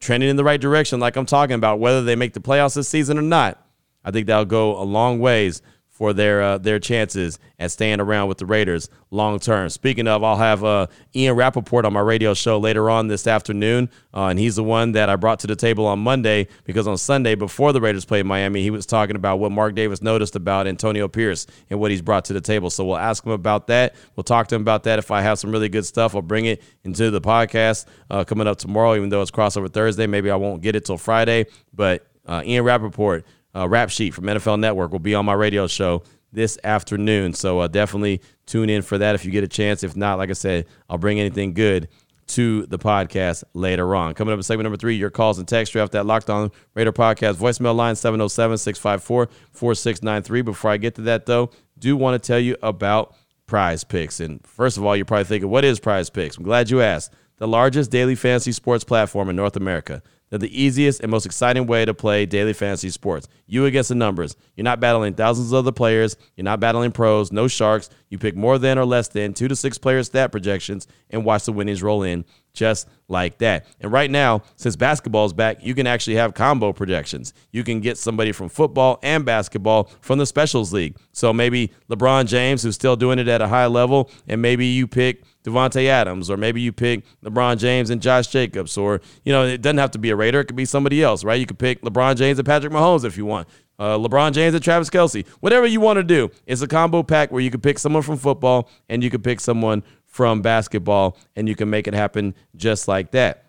trending 0.00 0.28
in 0.28 0.36
the 0.36 0.44
right 0.44 0.60
direction, 0.60 1.00
like 1.00 1.16
I'm 1.16 1.26
talking 1.26 1.54
about, 1.54 1.80
whether 1.80 2.02
they 2.02 2.16
make 2.16 2.32
the 2.34 2.40
playoffs 2.40 2.74
this 2.74 2.88
season 2.88 3.18
or 3.18 3.22
not, 3.22 3.64
I 4.04 4.10
think 4.10 4.26
that'll 4.26 4.44
go 4.44 4.80
a 4.80 4.84
long 4.84 5.18
ways 5.18 5.62
for 5.94 6.12
their 6.12 6.42
uh, 6.42 6.58
their 6.58 6.80
chances 6.80 7.38
at 7.60 7.70
staying 7.70 8.00
around 8.00 8.26
with 8.26 8.38
the 8.38 8.44
Raiders 8.44 8.90
long 9.12 9.38
term. 9.38 9.68
Speaking 9.70 10.08
of, 10.08 10.24
I'll 10.24 10.36
have 10.36 10.64
uh, 10.64 10.88
Ian 11.14 11.36
Rapoport 11.36 11.84
on 11.84 11.92
my 11.92 12.00
radio 12.00 12.34
show 12.34 12.58
later 12.58 12.90
on 12.90 13.06
this 13.06 13.28
afternoon, 13.28 13.88
uh, 14.12 14.24
and 14.24 14.38
he's 14.38 14.56
the 14.56 14.64
one 14.64 14.90
that 14.92 15.08
I 15.08 15.14
brought 15.14 15.38
to 15.40 15.46
the 15.46 15.54
table 15.54 15.86
on 15.86 16.00
Monday 16.00 16.48
because 16.64 16.88
on 16.88 16.98
Sunday 16.98 17.36
before 17.36 17.72
the 17.72 17.80
Raiders 17.80 18.04
played 18.04 18.26
Miami, 18.26 18.60
he 18.60 18.70
was 18.70 18.86
talking 18.86 19.14
about 19.14 19.38
what 19.38 19.52
Mark 19.52 19.76
Davis 19.76 20.02
noticed 20.02 20.34
about 20.34 20.66
Antonio 20.66 21.06
Pierce 21.06 21.46
and 21.70 21.78
what 21.78 21.92
he's 21.92 22.02
brought 22.02 22.24
to 22.24 22.32
the 22.32 22.40
table. 22.40 22.70
So 22.70 22.84
we'll 22.84 22.96
ask 22.96 23.24
him 23.24 23.30
about 23.30 23.68
that. 23.68 23.94
We'll 24.16 24.24
talk 24.24 24.48
to 24.48 24.56
him 24.56 24.62
about 24.62 24.82
that. 24.82 24.98
If 24.98 25.12
I 25.12 25.22
have 25.22 25.38
some 25.38 25.52
really 25.52 25.68
good 25.68 25.86
stuff, 25.86 26.16
I'll 26.16 26.22
bring 26.22 26.46
it 26.46 26.60
into 26.82 27.12
the 27.12 27.20
podcast 27.20 27.86
uh, 28.10 28.24
coming 28.24 28.48
up 28.48 28.58
tomorrow. 28.58 28.96
Even 28.96 29.10
though 29.10 29.22
it's 29.22 29.30
crossover 29.30 29.72
Thursday, 29.72 30.08
maybe 30.08 30.28
I 30.28 30.36
won't 30.36 30.60
get 30.60 30.74
it 30.74 30.84
till 30.84 30.98
Friday. 30.98 31.46
But 31.72 32.04
uh, 32.26 32.42
Ian 32.44 32.64
Rapoport 32.64 33.24
uh, 33.54 33.68
rap 33.68 33.90
sheet 33.90 34.14
from 34.14 34.24
NFL 34.24 34.60
Network 34.60 34.92
will 34.92 34.98
be 34.98 35.14
on 35.14 35.24
my 35.24 35.34
radio 35.34 35.66
show 35.66 36.02
this 36.32 36.58
afternoon. 36.64 37.32
So 37.32 37.60
uh, 37.60 37.68
definitely 37.68 38.20
tune 38.46 38.68
in 38.68 38.82
for 38.82 38.98
that 38.98 39.14
if 39.14 39.24
you 39.24 39.30
get 39.30 39.44
a 39.44 39.48
chance. 39.48 39.82
If 39.82 39.96
not, 39.96 40.18
like 40.18 40.30
I 40.30 40.34
said, 40.34 40.66
I'll 40.88 40.98
bring 40.98 41.20
anything 41.20 41.54
good 41.54 41.88
to 42.26 42.66
the 42.66 42.78
podcast 42.78 43.44
later 43.52 43.94
on. 43.94 44.14
Coming 44.14 44.32
up 44.32 44.38
in 44.38 44.42
segment 44.42 44.64
number 44.64 44.76
three, 44.76 44.96
your 44.96 45.10
calls 45.10 45.38
and 45.38 45.46
text 45.46 45.72
draft 45.72 45.92
that 45.92 46.06
Locked 46.06 46.30
On 46.30 46.50
Raider 46.74 46.92
podcast 46.92 47.34
voicemail 47.34 47.74
line 47.74 47.96
707 47.96 48.58
654 48.58 49.28
4693. 49.52 50.42
Before 50.42 50.70
I 50.70 50.76
get 50.76 50.94
to 50.96 51.02
that, 51.02 51.26
though, 51.26 51.50
do 51.78 51.96
want 51.96 52.20
to 52.20 52.26
tell 52.26 52.38
you 52.38 52.56
about 52.62 53.14
prize 53.46 53.84
picks. 53.84 54.20
And 54.20 54.44
first 54.46 54.76
of 54.76 54.84
all, 54.84 54.96
you're 54.96 55.04
probably 55.04 55.24
thinking, 55.24 55.50
what 55.50 55.64
is 55.64 55.78
prize 55.78 56.10
picks? 56.10 56.36
I'm 56.36 56.44
glad 56.44 56.70
you 56.70 56.80
asked. 56.80 57.12
The 57.36 57.48
largest 57.48 57.90
daily 57.90 58.14
fantasy 58.14 58.52
sports 58.52 58.84
platform 58.84 59.28
in 59.28 59.36
North 59.36 59.56
America. 59.56 60.02
They're 60.30 60.38
the 60.38 60.62
easiest 60.62 61.00
and 61.00 61.10
most 61.10 61.26
exciting 61.26 61.66
way 61.66 61.84
to 61.84 61.94
play 61.94 62.26
daily 62.26 62.52
fantasy 62.52 62.90
sports. 62.90 63.28
You 63.46 63.66
against 63.66 63.90
the 63.90 63.94
numbers. 63.94 64.36
You're 64.56 64.64
not 64.64 64.80
battling 64.80 65.14
thousands 65.14 65.52
of 65.52 65.58
other 65.58 65.72
players. 65.72 66.16
You're 66.36 66.44
not 66.44 66.60
battling 66.60 66.92
pros, 66.92 67.30
no 67.30 67.46
sharks. 67.46 67.90
You 68.08 68.18
pick 68.18 68.34
more 68.34 68.58
than 68.58 68.78
or 68.78 68.84
less 68.84 69.08
than 69.08 69.34
two 69.34 69.48
to 69.48 69.56
six 69.56 69.78
player 69.78 70.02
stat 70.02 70.32
projections 70.32 70.88
and 71.10 71.24
watch 71.24 71.44
the 71.44 71.52
winnings 71.52 71.82
roll 71.82 72.02
in 72.02 72.24
just 72.54 72.88
like 73.08 73.38
that. 73.38 73.66
And 73.80 73.92
right 73.92 74.10
now, 74.10 74.42
since 74.56 74.76
basketball 74.76 75.26
is 75.26 75.32
back, 75.32 75.58
you 75.64 75.74
can 75.74 75.86
actually 75.86 76.16
have 76.16 76.34
combo 76.34 76.72
projections. 76.72 77.34
You 77.50 77.64
can 77.64 77.80
get 77.80 77.98
somebody 77.98 78.32
from 78.32 78.48
football 78.48 78.98
and 79.02 79.24
basketball 79.24 79.90
from 80.00 80.18
the 80.18 80.26
specials 80.26 80.72
league. 80.72 80.96
So 81.12 81.32
maybe 81.32 81.72
LeBron 81.90 82.26
James, 82.26 82.62
who's 82.62 82.76
still 82.76 82.96
doing 82.96 83.18
it 83.18 83.28
at 83.28 83.42
a 83.42 83.48
high 83.48 83.66
level, 83.66 84.10
and 84.26 84.40
maybe 84.40 84.66
you 84.66 84.86
pick 84.86 85.24
Davante 85.44 85.86
Adams, 85.86 86.30
or 86.30 86.36
maybe 86.36 86.60
you 86.60 86.72
pick 86.72 87.04
LeBron 87.22 87.58
James 87.58 87.90
and 87.90 88.00
Josh 88.00 88.28
Jacobs, 88.28 88.76
or 88.78 89.00
you 89.24 89.32
know 89.32 89.44
it 89.44 89.60
doesn't 89.60 89.78
have 89.78 89.90
to 89.92 89.98
be 89.98 90.10
a 90.10 90.16
Raider; 90.16 90.40
it 90.40 90.46
could 90.46 90.56
be 90.56 90.64
somebody 90.64 91.02
else, 91.02 91.22
right? 91.22 91.38
You 91.38 91.46
could 91.46 91.58
pick 91.58 91.82
LeBron 91.82 92.16
James 92.16 92.38
and 92.38 92.46
Patrick 92.46 92.72
Mahomes 92.72 93.04
if 93.04 93.16
you 93.16 93.26
want. 93.26 93.46
Uh, 93.78 93.98
LeBron 93.98 94.32
James 94.32 94.54
and 94.54 94.64
Travis 94.64 94.88
Kelce, 94.88 95.26
whatever 95.40 95.66
you 95.66 95.80
want 95.80 95.98
to 95.98 96.04
do. 96.04 96.30
It's 96.46 96.62
a 96.62 96.68
combo 96.68 97.02
pack 97.02 97.30
where 97.30 97.42
you 97.42 97.50
can 97.50 97.60
pick 97.60 97.78
someone 97.78 98.02
from 98.02 98.16
football 98.16 98.70
and 98.88 99.02
you 99.02 99.10
can 99.10 99.20
pick 99.20 99.40
someone 99.40 99.82
from 100.06 100.42
basketball, 100.42 101.18
and 101.36 101.48
you 101.48 101.56
can 101.56 101.68
make 101.68 101.86
it 101.86 101.94
happen 101.94 102.34
just 102.56 102.88
like 102.88 103.10
that. 103.10 103.44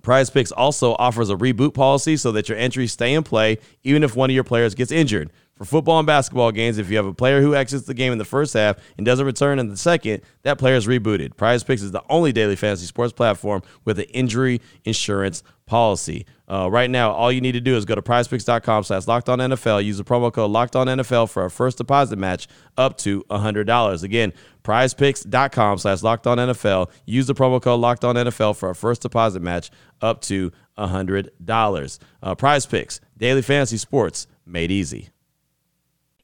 PrizePicks 0.00 0.52
also 0.56 0.94
offers 0.94 1.28
a 1.28 1.36
reboot 1.36 1.74
policy 1.74 2.16
so 2.16 2.32
that 2.32 2.48
your 2.48 2.56
entries 2.56 2.92
stay 2.92 3.12
in 3.12 3.22
play 3.22 3.58
even 3.82 4.02
if 4.02 4.16
one 4.16 4.30
of 4.30 4.34
your 4.34 4.44
players 4.44 4.74
gets 4.74 4.92
injured. 4.92 5.30
For 5.58 5.64
football 5.64 5.98
and 5.98 6.06
basketball 6.06 6.52
games, 6.52 6.78
if 6.78 6.88
you 6.88 6.96
have 6.96 7.06
a 7.06 7.12
player 7.12 7.42
who 7.42 7.56
exits 7.56 7.84
the 7.86 7.94
game 7.94 8.12
in 8.12 8.18
the 8.18 8.24
first 8.24 8.54
half 8.54 8.76
and 8.96 9.04
doesn't 9.04 9.26
return 9.26 9.58
in 9.58 9.68
the 9.68 9.76
second, 9.76 10.22
that 10.42 10.56
player 10.56 10.76
is 10.76 10.86
rebooted. 10.86 11.34
PrizePicks 11.34 11.82
is 11.82 11.90
the 11.90 12.02
only 12.08 12.32
daily 12.32 12.54
fantasy 12.54 12.86
sports 12.86 13.12
platform 13.12 13.62
with 13.84 13.98
an 13.98 14.04
injury 14.06 14.60
insurance 14.84 15.42
policy. 15.66 16.26
Uh, 16.48 16.70
right 16.70 16.88
now, 16.88 17.10
all 17.10 17.32
you 17.32 17.40
need 17.40 17.52
to 17.52 17.60
do 17.60 17.76
is 17.76 17.84
go 17.84 17.96
to 17.96 18.02
prizepicks.com 18.02 18.84
slash 18.84 19.08
locked 19.08 19.28
on 19.28 19.40
NFL. 19.40 19.84
Use 19.84 19.98
the 19.98 20.04
promo 20.04 20.32
code 20.32 20.50
locked 20.50 20.76
on 20.76 20.86
NFL 20.86 21.28
for 21.28 21.44
a 21.44 21.50
first 21.50 21.76
deposit 21.76 22.20
match 22.20 22.46
up 22.76 22.96
to 22.98 23.24
$100. 23.24 24.02
Again, 24.04 24.32
prizepicks.com 24.62 25.78
slash 25.78 26.02
locked 26.04 26.28
on 26.28 26.38
NFL. 26.38 26.88
Use 27.04 27.26
the 27.26 27.34
promo 27.34 27.60
code 27.60 27.80
locked 27.80 28.04
on 28.04 28.14
NFL 28.14 28.56
for 28.56 28.70
a 28.70 28.74
first 28.76 29.02
deposit 29.02 29.42
match 29.42 29.70
up 30.00 30.20
to 30.22 30.52
$100. 30.78 31.98
Uh, 32.22 32.34
PrizePicks, 32.36 33.00
daily 33.16 33.42
fantasy 33.42 33.76
sports 33.76 34.28
made 34.46 34.70
easy. 34.70 35.08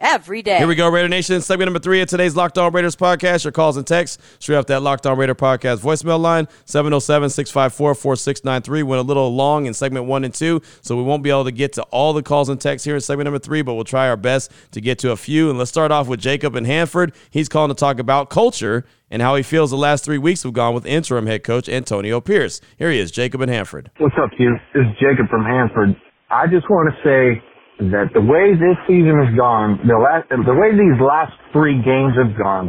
every 0.00 0.42
day. 0.42 0.58
Here 0.58 0.66
we 0.66 0.74
go, 0.74 0.88
Raider 0.88 1.08
Nation. 1.08 1.40
Segment 1.42 1.66
number 1.66 1.78
three 1.78 2.00
of 2.00 2.08
today's 2.08 2.34
Locked 2.34 2.58
On 2.58 2.72
Raiders 2.72 2.96
podcast. 2.96 3.44
Your 3.44 3.52
calls 3.52 3.76
and 3.76 3.86
texts 3.86 4.18
straight 4.38 4.56
off 4.56 4.66
that 4.66 4.80
Locked 4.80 5.06
On 5.06 5.16
Raider 5.16 5.34
podcast 5.34 5.78
voicemail 5.78 6.18
line 6.18 6.48
707 6.64 7.30
654 7.30 7.94
4693. 7.94 8.82
Went 8.82 9.00
a 9.00 9.02
little 9.02 9.34
long 9.34 9.66
in 9.66 9.74
segment 9.74 10.06
one 10.06 10.24
and 10.24 10.32
two, 10.34 10.62
so 10.80 10.96
we 10.96 11.02
won't 11.02 11.22
be 11.22 11.30
able 11.30 11.44
to 11.44 11.52
get 11.52 11.72
to 11.74 11.82
all 11.84 12.12
the 12.12 12.22
calls 12.22 12.48
and 12.48 12.60
texts 12.60 12.84
here 12.84 12.94
in 12.94 13.00
segment 13.00 13.26
number 13.26 13.38
three, 13.38 13.62
but 13.62 13.74
we'll 13.74 13.84
try 13.84 14.08
our 14.08 14.16
best 14.16 14.50
to 14.72 14.80
get 14.80 14.98
to 15.00 15.12
a 15.12 15.16
few. 15.16 15.50
And 15.50 15.58
let's 15.58 15.70
start 15.70 15.92
off 15.92 16.08
with 16.08 16.20
Jacob 16.20 16.56
in 16.56 16.64
Hanford. 16.64 17.12
He's 17.30 17.48
calling 17.48 17.68
to 17.68 17.74
talk 17.74 17.98
about 17.98 18.30
culture 18.30 18.84
and 19.10 19.20
how 19.20 19.34
he 19.34 19.42
feels 19.42 19.70
the 19.70 19.76
last 19.76 20.04
three 20.04 20.18
weeks 20.18 20.44
have 20.44 20.52
gone 20.52 20.72
with 20.72 20.86
interim 20.86 21.26
head 21.26 21.44
coach 21.44 21.68
Antonio 21.68 22.20
Pierce. 22.20 22.60
Here 22.78 22.90
he 22.90 22.98
is, 22.98 23.10
Jacob 23.10 23.40
in 23.40 23.48
Hanford. 23.48 23.90
What's 23.98 24.14
up, 24.22 24.30
Q? 24.36 24.56
This 24.72 24.82
is 24.82 24.92
Jacob 25.00 25.28
from 25.28 25.44
Hanford. 25.44 26.00
I 26.30 26.46
just 26.46 26.70
want 26.70 26.94
to 26.94 26.96
say 27.02 27.42
that 27.88 28.12
the 28.12 28.20
way 28.20 28.52
this 28.52 28.76
season 28.84 29.16
has 29.24 29.32
gone, 29.36 29.80
the 29.88 29.96
last, 29.96 30.28
the 30.28 30.52
way 30.52 30.76
these 30.76 31.00
last 31.00 31.32
three 31.52 31.80
games 31.80 32.12
have 32.20 32.36
gone, 32.36 32.68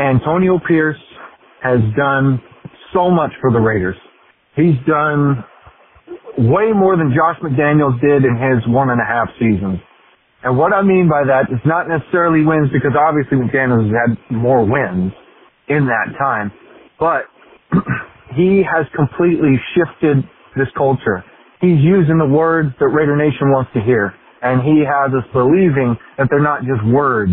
Antonio 0.00 0.58
Pierce 0.66 1.00
has 1.62 1.80
done 1.96 2.40
so 2.92 3.10
much 3.10 3.30
for 3.40 3.52
the 3.52 3.60
Raiders. 3.60 3.96
He's 4.56 4.80
done 4.88 5.44
way 6.38 6.72
more 6.72 6.96
than 6.96 7.12
Josh 7.12 7.36
McDaniels 7.44 8.00
did 8.00 8.24
in 8.24 8.34
his 8.36 8.64
one 8.68 8.90
and 8.90 9.00
a 9.00 9.04
half 9.04 9.28
seasons. 9.38 9.78
And 10.42 10.56
what 10.56 10.72
I 10.72 10.80
mean 10.80 11.08
by 11.08 11.24
that 11.28 11.52
is 11.52 11.60
not 11.66 11.86
necessarily 11.88 12.44
wins 12.44 12.70
because 12.72 12.96
obviously 12.96 13.36
McDaniels 13.36 13.92
has 13.92 13.92
had 13.92 14.10
more 14.32 14.64
wins 14.64 15.12
in 15.68 15.86
that 15.86 16.16
time, 16.18 16.50
but 16.98 17.28
he 18.36 18.64
has 18.64 18.86
completely 18.96 19.60
shifted 19.76 20.24
this 20.56 20.68
culture. 20.76 21.22
He's 21.60 21.78
using 21.78 22.16
the 22.16 22.26
words 22.26 22.70
that 22.80 22.88
Raider 22.88 23.16
Nation 23.16 23.52
wants 23.52 23.70
to 23.74 23.80
hear, 23.84 24.14
and 24.42 24.62
he 24.62 24.84
has 24.84 25.12
us 25.12 25.26
believing 25.32 25.96
that 26.18 26.28
they're 26.30 26.42
not 26.42 26.60
just 26.62 26.84
words. 26.92 27.32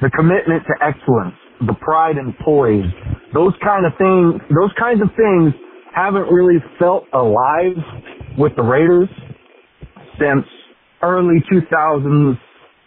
The 0.00 0.10
commitment 0.10 0.62
to 0.66 0.74
excellence, 0.84 1.34
the 1.66 1.74
pride 1.80 2.16
and 2.16 2.36
poise, 2.38 2.86
those 3.34 3.52
kind 3.64 3.86
of 3.86 3.92
things, 3.98 4.40
those 4.54 4.72
kinds 4.78 5.02
of 5.02 5.08
things 5.16 5.54
haven't 5.94 6.30
really 6.30 6.62
felt 6.78 7.04
alive 7.12 7.76
with 8.38 8.54
the 8.56 8.62
Raiders 8.62 9.08
since 10.18 10.46
early 11.02 11.42
2000s. 11.50 12.38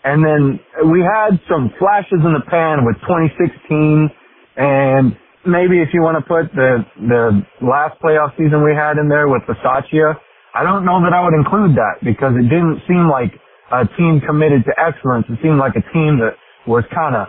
And 0.04 0.26
then 0.26 0.60
we 0.90 1.02
had 1.02 1.40
some 1.50 1.72
flashes 1.78 2.24
in 2.24 2.34
the 2.34 2.44
pan 2.50 2.86
with 2.86 2.96
2016 3.08 4.10
and 4.58 5.16
maybe 5.46 5.82
if 5.82 5.90
you 5.94 6.02
want 6.02 6.20
to 6.20 6.26
put 6.26 6.54
the 6.54 6.84
the 7.08 7.42
last 7.66 7.98
playoff 8.02 8.36
season 8.38 8.64
we 8.64 8.76
had 8.76 8.98
in 8.98 9.08
there 9.10 9.28
with 9.28 9.42
Bisaccia, 9.48 10.16
I 10.54 10.64
don't 10.64 10.86
know 10.86 11.02
that 11.02 11.14
I 11.14 11.24
would 11.24 11.34
include 11.34 11.78
that 11.78 12.04
because 12.04 12.34
it 12.36 12.48
didn't 12.52 12.84
seem 12.88 13.08
like 13.08 13.32
a 13.72 13.88
team 13.98 14.22
committed 14.26 14.64
to 14.66 14.74
excellence. 14.78 15.26
It 15.30 15.40
seemed 15.42 15.58
like 15.58 15.74
a 15.76 15.86
team 15.94 16.20
that 16.20 16.36
was 16.68 16.84
kind 16.94 17.16
of 17.16 17.28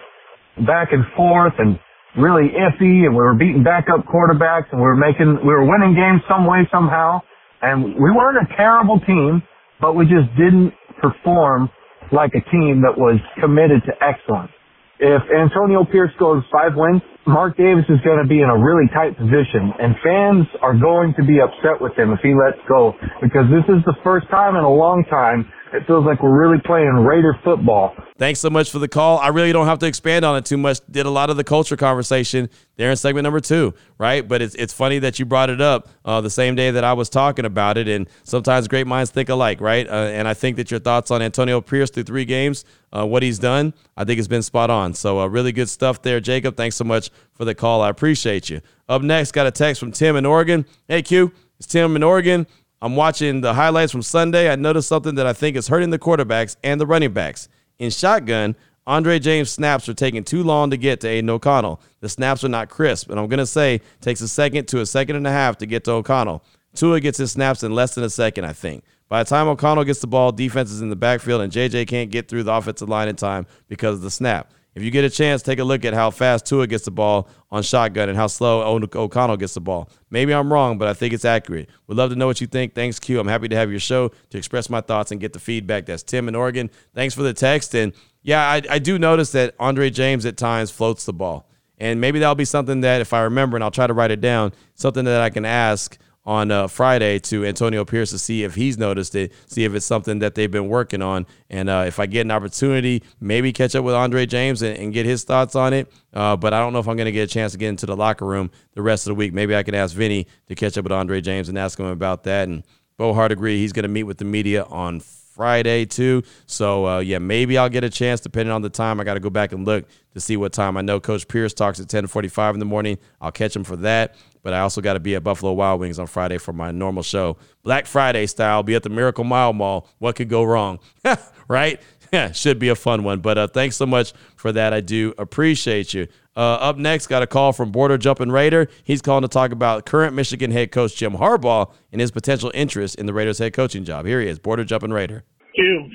back 0.67 0.93
and 0.93 1.05
forth 1.17 1.55
and 1.59 1.79
really 2.19 2.53
iffy, 2.53 3.09
and 3.09 3.17
we 3.17 3.23
were 3.23 3.35
beating 3.35 3.65
backup 3.65 4.05
quarterbacks, 4.05 4.69
and 4.73 4.81
we 4.81 4.87
were 4.87 4.99
making 4.99 5.41
we 5.41 5.53
were 5.55 5.65
winning 5.65 5.95
games 5.95 6.21
some 6.29 6.47
way 6.47 6.69
somehow, 6.71 7.21
and 7.63 7.95
we 7.95 8.11
weren't 8.13 8.37
a 8.37 8.49
terrible 8.57 9.01
team, 9.07 9.43
but 9.81 9.95
we 9.95 10.05
just 10.05 10.29
didn't 10.37 10.75
perform 11.01 11.71
like 12.13 12.33
a 12.37 12.45
team 12.51 12.83
that 12.85 12.93
was 12.93 13.19
committed 13.41 13.81
to 13.87 13.93
excellence. 14.05 14.53
If 15.01 15.23
Antonio 15.35 15.85
Pierce 15.85 16.13
goes 16.21 16.45
five 16.53 16.77
wins, 16.77 17.03
Mark 17.27 17.57
Davis 17.57 17.87
is 17.89 17.99
going 18.05 18.23
to 18.23 18.29
be 18.29 18.43
in 18.43 18.51
a 18.51 18.59
really 18.59 18.87
tight 18.93 19.17
position, 19.17 19.73
and 19.81 19.97
fans 20.05 20.47
are 20.61 20.77
going 20.77 21.15
to 21.19 21.25
be 21.25 21.41
upset 21.41 21.81
with 21.81 21.97
him 21.99 22.13
if 22.13 22.21
he 22.21 22.35
lets 22.35 22.61
go 22.69 22.95
because 23.23 23.49
this 23.51 23.67
is 23.73 23.83
the 23.87 23.97
first 24.05 24.29
time 24.31 24.55
in 24.55 24.63
a 24.63 24.71
long 24.71 25.03
time 25.09 25.49
it 25.73 25.87
feels 25.87 26.05
like 26.05 26.23
we're 26.23 26.39
really 26.39 26.61
playing 26.65 26.93
Raider 26.93 27.39
football. 27.43 27.95
Thanks 28.19 28.41
so 28.41 28.51
much 28.51 28.71
for 28.71 28.79
the 28.79 28.89
call. 28.89 29.19
I 29.19 29.29
really 29.29 29.53
don't 29.53 29.67
have 29.67 29.79
to 29.81 29.87
expand 29.87 30.25
on 30.25 30.37
it 30.37 30.45
too 30.45 30.57
much. 30.57 30.81
Did 30.91 31.07
a 31.07 31.11
lot 31.11 31.31
of 31.31 31.37
the 31.37 31.45
culture 31.45 31.77
conversation 31.77 32.51
there 32.77 32.91
in 32.91 32.97
segment 32.97 33.25
number 33.25 33.41
two, 33.41 33.75
right? 33.99 34.27
But 34.27 34.43
it's 34.43 34.55
it's 34.55 34.73
funny 34.73 34.99
that 35.01 35.19
you 35.19 35.25
brought 35.25 35.51
it 35.51 35.61
up 35.61 35.89
uh, 36.05 36.21
the 36.21 36.31
same 36.31 36.55
day 36.55 36.71
that 36.71 36.85
I 36.85 36.93
was 36.93 37.09
talking 37.09 37.45
about 37.45 37.79
it. 37.79 37.89
And 37.89 38.09
sometimes 38.23 38.69
great 38.69 38.87
minds 38.87 39.11
think 39.11 39.29
alike, 39.29 39.61
right? 39.61 39.89
Uh, 39.89 39.93
and 39.93 40.29
I 40.29 40.35
think 40.35 40.57
that 40.57 40.71
your 40.71 40.81
thoughts 40.81 41.11
on 41.11 41.23
Antonio 41.23 41.61
Pierce 41.61 41.91
through 41.91 42.05
three 42.05 42.25
games, 42.25 42.65
uh, 42.93 43.07
what 43.07 43.23
he's 43.23 43.39
done, 43.39 43.75
I 43.97 44.05
think 44.05 44.19
has 44.19 44.29
been 44.29 44.43
spot 44.43 44.71
on. 44.71 44.95
So 44.95 45.21
uh, 45.21 45.27
really 45.27 45.53
good 45.53 45.69
stuff 45.69 46.03
there, 46.03 46.21
Jacob. 46.21 46.57
Thanks 46.57 46.77
so 46.77 46.85
much 46.85 47.11
for 47.33 47.45
the 47.45 47.55
call. 47.55 47.81
I 47.83 47.89
appreciate 47.89 48.51
you. 48.51 48.61
Up 48.89 49.03
next, 49.03 49.33
got 49.33 49.47
a 49.47 49.51
text 49.51 49.81
from 49.81 49.93
Tim 49.93 50.17
in 50.17 50.27
Oregon. 50.27 50.67
Hey 50.87 51.03
Q, 51.03 51.33
it's 51.59 51.67
Tim 51.67 51.97
in 51.97 52.03
Oregon. 52.03 52.47
I'm 52.83 52.97
watching 52.97 53.43
the 53.43 53.55
highlights 53.55 53.93
from 53.93 54.03
Sunday. 54.03 54.51
I 54.51 54.57
noticed 54.57 54.89
something 54.89 55.15
that 55.15 55.25
I 55.25 55.33
think 55.33 55.57
is 55.57 55.69
hurting 55.69 55.91
the 55.91 56.01
quarterbacks 56.01 56.57
and 56.65 56.81
the 56.81 56.87
running 56.87 57.13
backs. 57.13 57.49
In 57.79 57.91
shotgun, 57.91 58.57
Andre 58.89 59.21
James 59.21 59.53
snaps 59.53 59.89
are 59.89 59.95
taking 59.95 60.25
too 60.25 60.43
long 60.43 60.71
to 60.71 60.77
get 60.77 61.01
to 61.03 61.09
Aidan 61.09 61.31
O'Connell. 61.31 61.81
The 62.01 62.09
snaps 62.09 62.43
are 62.43 62.49
not 62.49 62.69
crisp, 62.69 63.09
and 63.09 63.21
I'm 63.21 63.29
going 63.29 63.39
to 63.39 63.47
say 63.47 63.81
takes 64.01 64.21
a 64.21 64.27
second 64.27 64.67
to 64.67 64.81
a 64.81 64.87
second 64.87 65.15
and 65.15 65.29
a 65.29 65.31
half 65.31 65.59
to 65.59 65.67
get 65.67 65.85
to 65.85 65.93
O'Connell. 65.93 66.43
Tua 66.75 66.99
gets 66.99 67.19
his 67.19 67.31
snaps 67.31 67.63
in 67.63 67.73
less 67.73 67.95
than 67.95 68.03
a 68.03 68.11
second, 68.11 68.47
I 68.47 68.53
think. 68.53 68.83
By 69.09 69.23
the 69.23 69.31
time 69.31 69.47
O'Connell 69.47 69.85
gets 69.85 70.01
the 70.01 70.09
ball, 70.09 70.33
defense 70.33 70.73
is 70.73 70.81
in 70.81 70.91
the 70.91 70.97
backfield, 70.97 71.41
and 71.43 71.53
JJ 71.53 71.87
can't 71.87 72.11
get 72.11 72.27
through 72.27 72.43
the 72.43 72.53
offensive 72.53 72.89
line 72.89 73.07
in 73.07 73.15
time 73.15 73.47
because 73.69 73.95
of 73.95 74.03
the 74.03 74.11
snap. 74.11 74.53
If 74.75 74.83
you 74.83 74.91
get 74.91 75.05
a 75.05 75.11
chance, 75.11 75.43
take 75.43 75.59
a 75.59 75.65
look 75.65 75.85
at 75.85 75.93
how 75.93 76.11
fast 76.11 76.47
Tua 76.47 76.67
gets 76.67 76.85
the 76.85 76.91
ball 76.91 77.29
on 77.51 77.63
shotgun 77.63 78.09
and 78.09 78.17
how 78.17 78.27
slow 78.27 78.63
O'Connell 78.95 79.37
gets 79.37 79.53
the 79.53 79.61
ball. 79.61 79.91
Maybe 80.11 80.33
I'm 80.33 80.51
wrong, 80.51 80.79
but 80.79 80.89
I 80.89 80.95
think 80.95 81.13
it's 81.13 81.27
accurate. 81.27 81.69
Would 81.87 81.99
love 81.99 82.11
to 82.11 82.17
know 82.17 82.27
what 82.27 82.41
you 82.41 82.47
think. 82.47 82.75
Thanks, 82.75 82.99
Q. 82.99 83.21
I'm 83.21 83.29
happy 83.29 83.49
to 83.49 83.57
have 83.57 83.71
your 83.71 83.81
show 83.81 84.09
to 84.31 84.39
express 84.39 84.71
my 84.71 84.81
thoughts 84.81 85.11
and 85.11 85.21
get 85.21 85.35
the 85.35 85.39
feedback. 85.39 85.85
That's 85.85 86.03
Tim 86.03 86.27
in 86.27 86.35
Oregon. 86.35 86.71
Thanks 86.95 87.15
for 87.15 87.23
the 87.23 87.35
text. 87.35 87.75
And 87.75 87.93
yeah, 88.23 88.41
I, 88.49 88.63
I 88.71 88.79
do 88.79 88.99
notice 88.99 89.33
that 89.33 89.55
Andre 89.61 89.91
James 89.91 90.25
at 90.25 90.39
times 90.39 90.71
floats 90.71 91.05
the 91.05 91.13
ball. 91.13 91.49
And 91.77 92.01
maybe 92.01 92.21
that'll 92.21 92.35
be 92.35 92.45
something 92.45 92.81
that, 92.83 93.01
if 93.01 93.13
I 93.13 93.23
remember, 93.23 93.57
and 93.57 93.65
I'll 93.65 93.71
try 93.71 93.87
to 93.87 93.93
write 93.93 94.13
it 94.13 94.21
down, 94.21 94.53
something 94.75 95.05
that 95.05 95.21
I 95.21 95.31
can 95.31 95.45
ask 95.45 95.99
on 96.25 96.51
uh, 96.51 96.69
Friday 96.69 97.19
to 97.19 97.45
Antonio 97.45 97.85
Pierce 97.85 98.11
to 98.11 98.19
see 98.19 98.45
if 98.45 98.55
he's 98.55 98.79
noticed 98.79 99.15
it, 99.15 99.33
see 99.47 99.65
if 99.65 99.75
it's 99.75 99.87
something 99.87 100.21
that 100.21 100.35
they've 100.35 100.51
been 100.51 100.69
working 100.69 101.03
on. 101.03 101.27
And 101.51 101.69
uh, 101.69 101.85
if 101.87 101.99
I 101.99 102.07
get 102.07 102.23
an 102.23 102.31
opportunity, 102.31 103.03
maybe 103.21 103.53
catch 103.53 103.75
up 103.75 103.85
with 103.85 103.95
Andre 103.95 104.27
James 104.27 104.63
and, 104.63 104.77
and 104.79 104.93
get 104.93 105.05
his 105.05 105.25
thoughts 105.25 105.57
on 105.57 105.73
it. 105.73 105.93
Uh, 106.13 106.37
but 106.37 106.55
I 106.55 106.61
don't 106.61 106.73
know 106.73 106.79
if 106.79 106.89
I'm 106.89 106.97
going 106.97 107.07
to 107.07 107.13
get 107.13 107.29
a 107.29 107.33
chance 107.33 107.53
to 107.53 107.59
get 107.59 107.69
into 107.69 107.87
the 107.87 107.97
locker 107.97 108.27
room 108.27 108.51
the 108.75 108.83
rest 108.83 109.07
of 109.07 109.11
the 109.11 109.15
week. 109.17 109.33
Maybe 109.33 109.57
I 109.57 109.63
can 109.63 109.75
ask 109.75 109.95
Vinny 109.95 110.27
to 110.47 110.55
catch 110.55 110.79
up 110.79 110.85
with 110.85 110.93
Andre 110.93 111.21
James 111.21 111.49
and 111.49 111.59
ask 111.59 111.79
him 111.79 111.87
about 111.87 112.25
that. 112.25 112.49
And 112.49 112.63
Bo 112.97 113.15
Hardegree 113.15 113.57
he's 113.57 113.73
going 113.73 113.85
to 113.85 113.89
meet 113.89 114.05
with 114.05 114.19
the 114.19 114.25
media 114.25 114.65
on 114.65 115.01
Friday 115.35 115.85
too. 115.87 116.23
So 116.47 116.87
uh, 116.87 116.99
yeah, 117.01 117.19
maybe 117.19 117.59
I'll 117.59 117.69
get 117.69 117.85
a 117.85 117.91
chance 117.91 118.21
depending 118.21 118.53
on 118.53 118.63
the 118.63 118.71
time. 118.71 119.01
I 119.01 119.05
got 119.05 119.15
to 119.15 119.21
go 119.21 119.31
back 119.31 119.53
and 119.53 119.67
look 119.67 119.87
to 120.15 120.21
see 120.21 120.37
what 120.37 120.53
time. 120.53 120.77
I 120.77 120.83
know 120.83 121.01
Coach 121.01 121.27
Pierce 121.27 121.55
talks 121.55 121.81
at 121.81 121.89
10:45 121.89 122.55
in 122.55 122.59
the 122.61 122.67
morning. 122.67 122.99
I'll 123.21 123.33
catch 123.33 123.57
him 123.57 123.65
for 123.65 123.77
that. 123.77 124.15
But 124.43 124.55
I 124.55 124.61
also 124.61 124.81
got 124.81 124.95
to 124.95 125.01
be 125.01 125.15
at 125.15 125.23
Buffalo 125.23 125.53
Wild 125.53 125.81
Wings 125.81 125.99
on 125.99 126.07
Friday 126.07 126.39
for 126.39 126.53
my 126.53 126.73
normal 126.73 127.05
show, 127.05 127.37
Black 127.63 127.87
Friday 127.87 128.27
style. 128.27 128.63
Be 128.63 128.75
at 128.75 128.83
the 128.83 128.89
Miracle 128.91 129.25
Mile 129.25 129.53
Mall. 129.53 129.89
What 129.99 130.17
could 130.17 130.29
go 130.29 130.43
wrong, 130.43 130.81
right? 131.49 131.81
Yeah, 132.13 132.33
should 132.33 132.59
be 132.59 132.69
a 132.69 132.75
fun 132.75 133.03
one. 133.05 133.21
But 133.21 133.39
uh, 133.39 133.47
thanks 133.49 133.77
so 133.77 133.87
much 133.87 134.13
for 134.37 134.53
that. 134.53 134.73
I 134.73 134.81
do 134.81 135.15
appreciate 135.19 135.95
you. 135.95 136.09
Uh, 136.35 136.55
up 136.55 136.79
next, 136.79 137.09
got 137.09 137.23
a 137.23 137.27
call 137.27 137.53
from 137.53 137.71
Border 137.71 137.99
Jumping 137.99 138.31
Raider. 138.31 138.69
He's 138.85 139.03
calling 139.03 139.23
to 139.23 139.29
talk 139.29 139.53
about 139.53 139.85
current 139.85 140.15
Michigan 140.15 140.51
head 140.51 140.73
coach 140.73 140.97
Jim 140.97 141.13
Harbaugh 141.13 141.71
and 141.93 142.01
his 142.01 142.11
potential 142.11 142.51
interest 142.55 142.95
in 142.95 143.07
the 143.07 143.13
Raiders 143.13 143.39
head 143.39 143.53
coaching 143.53 143.85
job. 143.85 144.07
Here 144.07 144.21
he 144.21 144.29
is, 144.29 144.39
Border 144.39 144.65
Jumping 144.65 144.93
Raider. 144.93 145.25
You, 145.55 145.91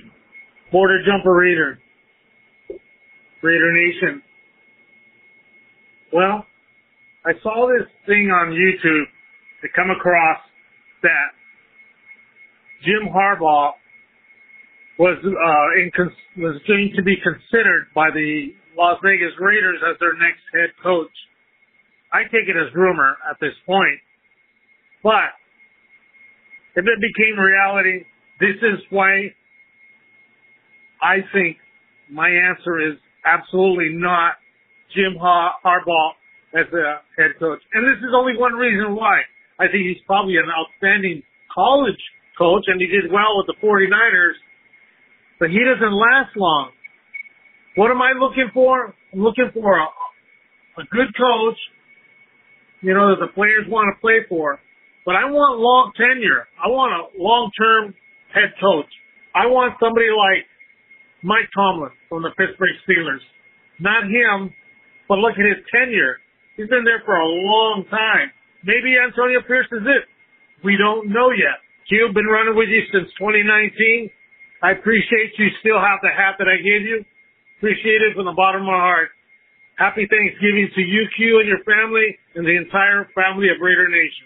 Border 0.71 1.03
Jumper 1.03 1.33
Raider, 1.33 1.79
Raider 3.41 3.73
Nation. 3.73 4.21
Well, 6.13 6.45
I 7.25 7.31
saw 7.41 7.67
this 7.67 7.87
thing 8.05 8.29
on 8.29 8.51
YouTube 8.51 9.05
to 9.61 9.67
come 9.75 9.89
across 9.89 10.39
that 11.01 11.31
Jim 12.83 13.09
Harbaugh 13.11 13.71
was 14.99 15.17
uh, 15.23 15.81
in, 15.81 15.91
was 16.41 16.61
going 16.67 16.93
to 16.95 17.03
be 17.03 17.15
considered 17.15 17.87
by 17.95 18.09
the 18.11 18.53
Las 18.77 19.01
Vegas 19.01 19.33
Raiders 19.39 19.81
as 19.89 19.97
their 19.99 20.13
next 20.13 20.45
head 20.53 20.69
coach. 20.83 21.11
I 22.13 22.23
take 22.29 22.47
it 22.47 22.55
as 22.55 22.73
rumor 22.73 23.17
at 23.29 23.35
this 23.41 23.53
point, 23.65 23.99
but 25.03 25.33
if 26.77 26.85
it 26.85 26.99
became 27.01 27.35
reality, 27.35 28.05
this 28.39 28.55
is 28.61 28.79
why 28.89 29.33
I 31.01 31.25
think 31.33 31.57
my 32.09 32.29
answer 32.29 32.79
is 32.79 32.95
absolutely 33.25 33.97
not 33.97 34.37
Jim 34.95 35.17
Harbaugh 35.19 36.11
as 36.53 36.69
a 36.71 37.01
head 37.17 37.35
coach. 37.39 37.59
And 37.73 37.83
this 37.83 37.99
is 37.99 38.13
only 38.15 38.37
one 38.37 38.53
reason 38.53 38.95
why. 38.95 39.25
I 39.59 39.67
think 39.67 39.89
he's 39.89 40.01
probably 40.05 40.37
an 40.37 40.47
outstanding 40.47 41.23
college 41.53 41.99
coach 42.37 42.63
and 42.67 42.79
he 42.79 42.87
did 42.87 43.11
well 43.11 43.41
with 43.41 43.49
the 43.49 43.57
49ers, 43.57 44.37
but 45.39 45.49
he 45.49 45.59
doesn't 45.65 45.93
last 45.93 46.37
long. 46.37 46.76
What 47.77 47.93
am 47.93 48.01
I 48.01 48.17
looking 48.17 48.49
for? 48.57 48.89
I'm 49.13 49.21
looking 49.21 49.53
for 49.53 49.77
a, 49.77 49.85
a 50.81 50.83
good 50.89 51.13
coach, 51.13 51.59
you 52.81 52.89
know, 52.97 53.13
that 53.13 53.21
the 53.21 53.29
players 53.37 53.69
want 53.69 53.93
to 53.93 54.01
play 54.01 54.25
for. 54.25 54.57
But 55.05 55.13
I 55.13 55.29
want 55.29 55.61
long 55.61 55.93
tenure. 55.93 56.49
I 56.57 56.73
want 56.73 56.89
a 56.97 57.13
long-term 57.21 57.93
head 58.33 58.57
coach. 58.57 58.89
I 59.37 59.45
want 59.45 59.77
somebody 59.77 60.09
like 60.09 60.49
Mike 61.21 61.53
Tomlin 61.53 61.93
from 62.09 62.25
the 62.25 62.33
Pittsburgh 62.33 62.81
Steelers. 62.89 63.21
Not 63.77 64.09
him, 64.09 64.49
but 65.05 65.21
look 65.21 65.37
at 65.37 65.45
his 65.45 65.61
tenure. 65.69 66.17
He's 66.57 66.67
been 66.73 66.81
there 66.81 67.05
for 67.05 67.13
a 67.13 67.29
long 67.29 67.85
time. 67.93 68.33
Maybe 68.65 68.97
Antonio 68.97 69.45
Pierce 69.45 69.69
is 69.69 69.85
it. 69.85 70.09
We 70.65 70.81
don't 70.81 71.13
know 71.13 71.29
yet. 71.29 71.61
Q, 71.85 72.09
been 72.09 72.25
running 72.25 72.57
with 72.57 72.73
you 72.73 72.89
since 72.89 73.05
2019. 73.21 74.09
I 74.65 74.73
appreciate 74.73 75.37
you 75.37 75.53
still 75.61 75.77
have 75.77 76.01
the 76.01 76.09
hat 76.09 76.41
that 76.41 76.49
I 76.49 76.57
gave 76.57 76.81
you. 76.81 77.05
Appreciate 77.57 78.01
it 78.01 78.15
from 78.15 78.25
the 78.25 78.33
bottom 78.33 78.61
of 78.61 78.67
my 78.67 78.73
heart. 78.73 79.09
Happy 79.77 80.07
Thanksgiving 80.09 80.69
to 80.75 80.81
you, 80.81 81.07
Q, 81.15 81.39
and 81.39 81.47
your 81.47 81.63
family, 81.63 82.17
and 82.35 82.45
the 82.45 82.55
entire 82.55 83.09
family 83.13 83.49
of 83.49 83.61
Raider 83.61 83.87
Nation. 83.87 84.25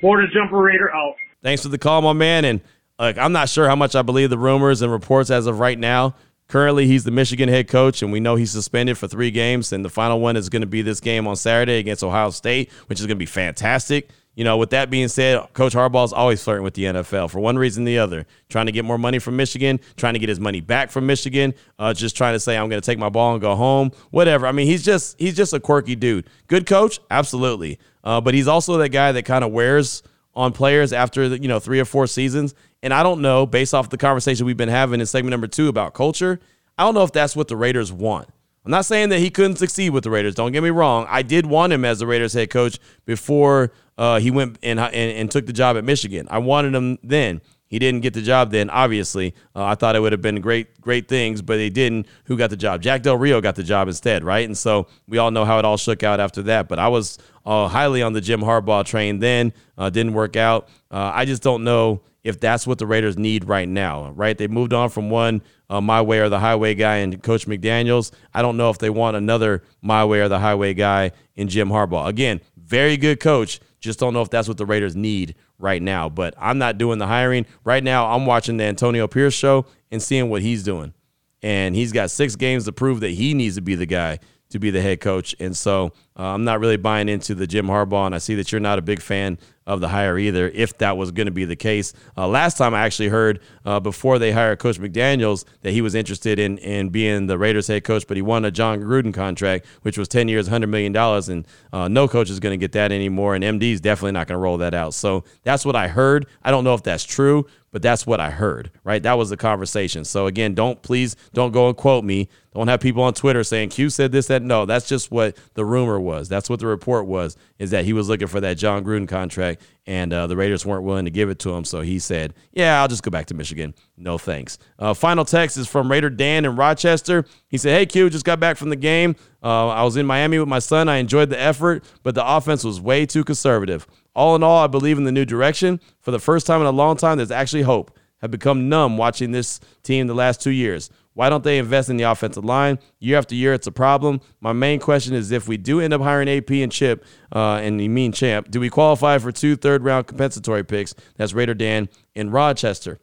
Border 0.00 0.26
Jumper 0.32 0.58
Raider 0.58 0.94
out. 0.94 1.14
Thanks 1.42 1.62
for 1.62 1.68
the 1.68 1.78
call, 1.78 2.02
my 2.02 2.12
man. 2.12 2.44
And 2.44 2.60
like, 2.98 3.18
I'm 3.18 3.32
not 3.32 3.48
sure 3.48 3.68
how 3.68 3.76
much 3.76 3.94
I 3.94 4.02
believe 4.02 4.30
the 4.30 4.38
rumors 4.38 4.82
and 4.82 4.90
reports 4.90 5.30
as 5.30 5.46
of 5.46 5.58
right 5.60 5.78
now. 5.78 6.14
Currently, 6.48 6.86
he's 6.86 7.04
the 7.04 7.10
Michigan 7.10 7.48
head 7.48 7.68
coach, 7.68 8.02
and 8.02 8.12
we 8.12 8.20
know 8.20 8.36
he's 8.36 8.50
suspended 8.50 8.98
for 8.98 9.08
three 9.08 9.30
games. 9.30 9.72
And 9.72 9.84
the 9.84 9.88
final 9.88 10.20
one 10.20 10.36
is 10.36 10.48
going 10.48 10.60
to 10.60 10.66
be 10.66 10.82
this 10.82 11.00
game 11.00 11.26
on 11.26 11.36
Saturday 11.36 11.78
against 11.78 12.04
Ohio 12.04 12.30
State, 12.30 12.70
which 12.88 13.00
is 13.00 13.06
going 13.06 13.16
to 13.16 13.22
be 13.22 13.26
fantastic. 13.26 14.10
You 14.34 14.44
know, 14.44 14.56
with 14.56 14.70
that 14.70 14.88
being 14.88 15.08
said, 15.08 15.46
Coach 15.52 15.74
Harbaugh 15.74 16.06
is 16.06 16.12
always 16.12 16.42
flirting 16.42 16.64
with 16.64 16.72
the 16.72 16.84
NFL 16.84 17.30
for 17.30 17.38
one 17.38 17.58
reason 17.58 17.84
or 17.84 17.86
the 17.86 17.98
other, 17.98 18.26
trying 18.48 18.64
to 18.64 18.72
get 18.72 18.84
more 18.84 18.96
money 18.96 19.18
from 19.18 19.36
Michigan, 19.36 19.78
trying 19.96 20.14
to 20.14 20.18
get 20.18 20.30
his 20.30 20.40
money 20.40 20.62
back 20.62 20.90
from 20.90 21.06
Michigan, 21.06 21.52
uh, 21.78 21.92
just 21.92 22.16
trying 22.16 22.34
to 22.34 22.40
say 22.40 22.56
I'm 22.56 22.70
going 22.70 22.80
to 22.80 22.86
take 22.86 22.98
my 22.98 23.10
ball 23.10 23.32
and 23.32 23.42
go 23.42 23.54
home, 23.54 23.90
whatever. 24.10 24.46
I 24.46 24.52
mean, 24.52 24.66
he's 24.66 24.82
just 24.82 25.20
he's 25.20 25.36
just 25.36 25.52
a 25.52 25.60
quirky 25.60 25.96
dude. 25.96 26.26
Good 26.46 26.66
coach, 26.66 26.98
absolutely, 27.10 27.78
uh, 28.04 28.22
but 28.22 28.32
he's 28.32 28.48
also 28.48 28.78
that 28.78 28.88
guy 28.88 29.12
that 29.12 29.24
kind 29.24 29.44
of 29.44 29.52
wears 29.52 30.02
on 30.34 30.52
players 30.52 30.94
after 30.94 31.28
the, 31.28 31.42
you 31.42 31.48
know 31.48 31.60
three 31.60 31.78
or 31.80 31.84
four 31.84 32.06
seasons. 32.06 32.54
And 32.82 32.94
I 32.94 33.02
don't 33.02 33.20
know, 33.20 33.44
based 33.44 33.74
off 33.74 33.90
the 33.90 33.98
conversation 33.98 34.46
we've 34.46 34.56
been 34.56 34.68
having 34.70 35.00
in 35.00 35.06
segment 35.06 35.32
number 35.32 35.46
two 35.46 35.68
about 35.68 35.92
culture, 35.92 36.40
I 36.78 36.84
don't 36.84 36.94
know 36.94 37.04
if 37.04 37.12
that's 37.12 37.36
what 37.36 37.48
the 37.48 37.56
Raiders 37.56 37.92
want. 37.92 38.28
I'm 38.64 38.70
not 38.70 38.84
saying 38.84 39.08
that 39.08 39.18
he 39.18 39.30
couldn't 39.30 39.56
succeed 39.56 39.90
with 39.90 40.04
the 40.04 40.10
Raiders. 40.10 40.34
Don't 40.36 40.52
get 40.52 40.62
me 40.62 40.70
wrong. 40.70 41.06
I 41.08 41.22
did 41.22 41.46
want 41.46 41.72
him 41.72 41.84
as 41.84 41.98
the 41.98 42.06
Raiders 42.06 42.32
head 42.32 42.50
coach 42.50 42.78
before 43.04 43.72
uh, 43.98 44.20
he 44.20 44.30
went 44.30 44.58
and, 44.62 44.78
and, 44.78 44.94
and 44.94 45.30
took 45.30 45.46
the 45.46 45.52
job 45.52 45.76
at 45.76 45.84
Michigan. 45.84 46.28
I 46.30 46.38
wanted 46.38 46.74
him 46.74 46.98
then. 47.02 47.40
He 47.72 47.78
didn't 47.78 48.02
get 48.02 48.12
the 48.12 48.20
job 48.20 48.50
then, 48.50 48.68
obviously. 48.68 49.34
Uh, 49.56 49.64
I 49.64 49.76
thought 49.76 49.96
it 49.96 50.00
would 50.00 50.12
have 50.12 50.20
been 50.20 50.42
great, 50.42 50.78
great 50.82 51.08
things, 51.08 51.40
but 51.40 51.56
they 51.56 51.70
didn't. 51.70 52.06
Who 52.24 52.36
got 52.36 52.50
the 52.50 52.56
job? 52.56 52.82
Jack 52.82 53.00
Del 53.00 53.16
Rio 53.16 53.40
got 53.40 53.54
the 53.54 53.62
job 53.62 53.88
instead, 53.88 54.24
right? 54.24 54.44
And 54.44 54.58
so 54.58 54.88
we 55.08 55.16
all 55.16 55.30
know 55.30 55.46
how 55.46 55.58
it 55.58 55.64
all 55.64 55.78
shook 55.78 56.02
out 56.02 56.20
after 56.20 56.42
that. 56.42 56.68
But 56.68 56.78
I 56.78 56.88
was 56.88 57.16
uh, 57.46 57.68
highly 57.68 58.02
on 58.02 58.12
the 58.12 58.20
Jim 58.20 58.42
Harbaugh 58.42 58.84
train 58.84 59.20
then. 59.20 59.54
Uh, 59.78 59.88
didn't 59.88 60.12
work 60.12 60.36
out. 60.36 60.68
Uh, 60.90 61.12
I 61.14 61.24
just 61.24 61.42
don't 61.42 61.64
know 61.64 62.02
if 62.22 62.38
that's 62.38 62.66
what 62.66 62.76
the 62.76 62.86
Raiders 62.86 63.16
need 63.16 63.44
right 63.44 63.66
now, 63.66 64.10
right? 64.10 64.36
They 64.36 64.48
moved 64.48 64.74
on 64.74 64.90
from 64.90 65.08
one 65.08 65.40
uh, 65.70 65.80
my 65.80 66.02
way 66.02 66.18
or 66.18 66.28
the 66.28 66.40
highway 66.40 66.74
guy 66.74 66.96
and 66.96 67.22
Coach 67.22 67.46
McDaniels. 67.46 68.12
I 68.34 68.42
don't 68.42 68.58
know 68.58 68.68
if 68.68 68.76
they 68.76 68.90
want 68.90 69.16
another 69.16 69.62
my 69.80 70.04
way 70.04 70.20
or 70.20 70.28
the 70.28 70.40
highway 70.40 70.74
guy 70.74 71.12
in 71.36 71.48
Jim 71.48 71.70
Harbaugh. 71.70 72.06
Again, 72.06 72.42
very 72.54 72.98
good 72.98 73.18
coach. 73.18 73.60
Just 73.82 73.98
don't 73.98 74.14
know 74.14 74.22
if 74.22 74.30
that's 74.30 74.48
what 74.48 74.56
the 74.56 74.64
Raiders 74.64 74.96
need 74.96 75.34
right 75.58 75.82
now. 75.82 76.08
But 76.08 76.34
I'm 76.38 76.56
not 76.58 76.78
doing 76.78 76.98
the 76.98 77.06
hiring. 77.06 77.46
Right 77.64 77.82
now, 77.82 78.06
I'm 78.06 78.24
watching 78.24 78.56
the 78.56 78.64
Antonio 78.64 79.08
Pierce 79.08 79.34
show 79.34 79.66
and 79.90 80.02
seeing 80.02 80.30
what 80.30 80.40
he's 80.40 80.62
doing. 80.62 80.94
And 81.42 81.74
he's 81.74 81.92
got 81.92 82.10
six 82.10 82.36
games 82.36 82.64
to 82.66 82.72
prove 82.72 83.00
that 83.00 83.10
he 83.10 83.34
needs 83.34 83.56
to 83.56 83.60
be 83.60 83.74
the 83.74 83.84
guy 83.84 84.20
to 84.52 84.58
be 84.58 84.70
the 84.70 84.80
head 84.80 85.00
coach. 85.00 85.34
And 85.38 85.56
so 85.56 85.92
uh, 86.18 86.24
I'm 86.24 86.44
not 86.44 86.60
really 86.60 86.76
buying 86.76 87.08
into 87.08 87.34
the 87.34 87.46
Jim 87.46 87.66
Harbaugh. 87.66 88.06
And 88.06 88.14
I 88.14 88.18
see 88.18 88.34
that 88.36 88.52
you're 88.52 88.60
not 88.60 88.78
a 88.78 88.82
big 88.82 89.00
fan 89.00 89.38
of 89.66 89.80
the 89.80 89.88
hire 89.88 90.18
either, 90.18 90.48
if 90.48 90.76
that 90.78 90.96
was 90.96 91.12
going 91.12 91.26
to 91.26 91.32
be 91.32 91.44
the 91.44 91.56
case. 91.56 91.92
Uh, 92.16 92.26
last 92.26 92.58
time 92.58 92.74
I 92.74 92.80
actually 92.80 93.08
heard 93.08 93.40
uh, 93.64 93.78
before 93.78 94.18
they 94.18 94.32
hired 94.32 94.58
Coach 94.58 94.78
McDaniels 94.78 95.44
that 95.60 95.70
he 95.70 95.80
was 95.80 95.94
interested 95.94 96.38
in, 96.38 96.58
in 96.58 96.88
being 96.88 97.26
the 97.26 97.38
Raiders 97.38 97.68
head 97.68 97.84
coach, 97.84 98.06
but 98.08 98.16
he 98.16 98.22
won 98.22 98.44
a 98.44 98.50
Jon 98.50 98.80
Gruden 98.80 99.14
contract, 99.14 99.66
which 99.82 99.96
was 99.96 100.08
10 100.08 100.28
years, 100.28 100.48
$100 100.48 100.68
million. 100.68 100.96
And 100.96 101.46
uh, 101.72 101.88
no 101.88 102.08
coach 102.08 102.28
is 102.28 102.40
going 102.40 102.52
to 102.52 102.62
get 102.62 102.72
that 102.72 102.90
anymore. 102.90 103.34
And 103.34 103.44
MD 103.44 103.72
is 103.72 103.80
definitely 103.80 104.12
not 104.12 104.26
going 104.26 104.36
to 104.36 104.42
roll 104.42 104.58
that 104.58 104.74
out. 104.74 104.94
So 104.94 105.24
that's 105.44 105.64
what 105.64 105.76
I 105.76 105.88
heard. 105.88 106.26
I 106.42 106.50
don't 106.50 106.64
know 106.64 106.74
if 106.74 106.82
that's 106.82 107.04
true, 107.04 107.46
but 107.72 107.82
that's 107.82 108.06
what 108.06 108.20
I 108.20 108.30
heard, 108.30 108.70
right? 108.84 109.02
That 109.02 109.18
was 109.18 109.30
the 109.30 109.36
conversation. 109.36 110.04
So 110.04 110.26
again, 110.26 110.54
don't 110.54 110.80
please 110.82 111.16
don't 111.32 111.52
go 111.52 111.68
and 111.68 111.76
quote 111.76 112.04
me. 112.04 112.28
Don't 112.54 112.68
have 112.68 112.80
people 112.80 113.02
on 113.02 113.14
Twitter 113.14 113.42
saying 113.42 113.70
Q 113.70 113.88
said 113.88 114.12
this, 114.12 114.26
that. 114.26 114.42
No, 114.42 114.66
that's 114.66 114.86
just 114.86 115.10
what 115.10 115.38
the 115.54 115.64
rumor 115.64 115.98
was. 115.98 116.28
That's 116.28 116.50
what 116.50 116.60
the 116.60 116.66
report 116.66 117.06
was, 117.06 117.36
is 117.58 117.70
that 117.70 117.86
he 117.86 117.94
was 117.94 118.10
looking 118.10 118.28
for 118.28 118.40
that 118.42 118.58
Jon 118.58 118.84
Gruden 118.84 119.08
contract 119.08 119.62
and 119.86 120.12
uh, 120.12 120.26
the 120.26 120.36
Raiders 120.36 120.64
weren't 120.66 120.84
willing 120.84 121.06
to 121.06 121.10
give 121.10 121.30
it 121.30 121.38
to 121.40 121.50
him. 121.50 121.64
So 121.64 121.80
he 121.80 121.98
said, 121.98 122.34
yeah, 122.52 122.80
I'll 122.80 122.88
just 122.88 123.02
go 123.02 123.10
back 123.10 123.26
to 123.26 123.34
Michigan. 123.34 123.74
No 123.96 124.18
thanks. 124.18 124.58
Uh, 124.78 124.92
final 124.92 125.24
text 125.24 125.56
is 125.56 125.66
from 125.66 125.90
Raider 125.90 126.10
Dan 126.10 126.44
in 126.44 126.56
Rochester. 126.56 127.24
He 127.48 127.56
said, 127.56 127.76
hey, 127.76 127.86
Q, 127.86 128.10
just 128.10 128.26
got 128.26 128.38
back 128.38 128.58
from 128.58 128.68
the 128.68 128.76
game. 128.76 129.16
Uh, 129.42 129.68
I 129.68 129.82
was 129.82 129.96
in 129.96 130.04
Miami 130.04 130.38
with 130.38 130.48
my 130.48 130.58
son. 130.58 130.90
I 130.90 130.96
enjoyed 130.98 131.30
the 131.30 131.40
effort, 131.40 131.84
but 132.02 132.14
the 132.14 132.26
offense 132.26 132.64
was 132.64 132.80
way 132.80 133.06
too 133.06 133.24
conservative. 133.24 133.86
All 134.14 134.36
in 134.36 134.42
all, 134.42 134.62
I 134.62 134.66
believe 134.66 134.98
in 134.98 135.04
the 135.04 135.12
new 135.12 135.24
direction. 135.24 135.80
For 136.00 136.10
the 136.10 136.18
first 136.18 136.46
time 136.46 136.60
in 136.60 136.66
a 136.66 136.72
long 136.72 136.96
time, 136.96 137.16
there's 137.16 137.30
actually 137.30 137.62
hope. 137.62 137.96
Have 138.20 138.30
become 138.30 138.68
numb 138.68 138.96
watching 138.96 139.32
this 139.32 139.58
team 139.82 140.06
the 140.06 140.14
last 140.14 140.40
two 140.40 140.50
years. 140.50 140.90
Why 141.14 141.28
don't 141.28 141.44
they 141.44 141.58
invest 141.58 141.90
in 141.90 141.96
the 141.96 142.04
offensive 142.04 142.44
line? 142.44 142.78
Year 142.98 143.18
after 143.18 143.34
year, 143.34 143.52
it's 143.52 143.66
a 143.66 143.72
problem. 143.72 144.20
My 144.40 144.52
main 144.52 144.80
question 144.80 145.14
is 145.14 145.30
if 145.30 145.48
we 145.48 145.56
do 145.56 145.80
end 145.80 145.92
up 145.92 146.00
hiring 146.00 146.28
AP 146.28 146.50
and 146.52 146.72
Chip, 146.72 147.04
uh, 147.34 147.60
and 147.62 147.80
you 147.80 147.90
mean 147.90 148.12
Champ, 148.12 148.50
do 148.50 148.60
we 148.60 148.70
qualify 148.70 149.18
for 149.18 149.32
two 149.32 149.56
third 149.56 149.84
round 149.84 150.06
compensatory 150.06 150.64
picks? 150.64 150.94
That's 151.16 151.34
Raider 151.34 151.54
Dan 151.54 151.88
in 152.14 152.30
Rochester. 152.30 152.98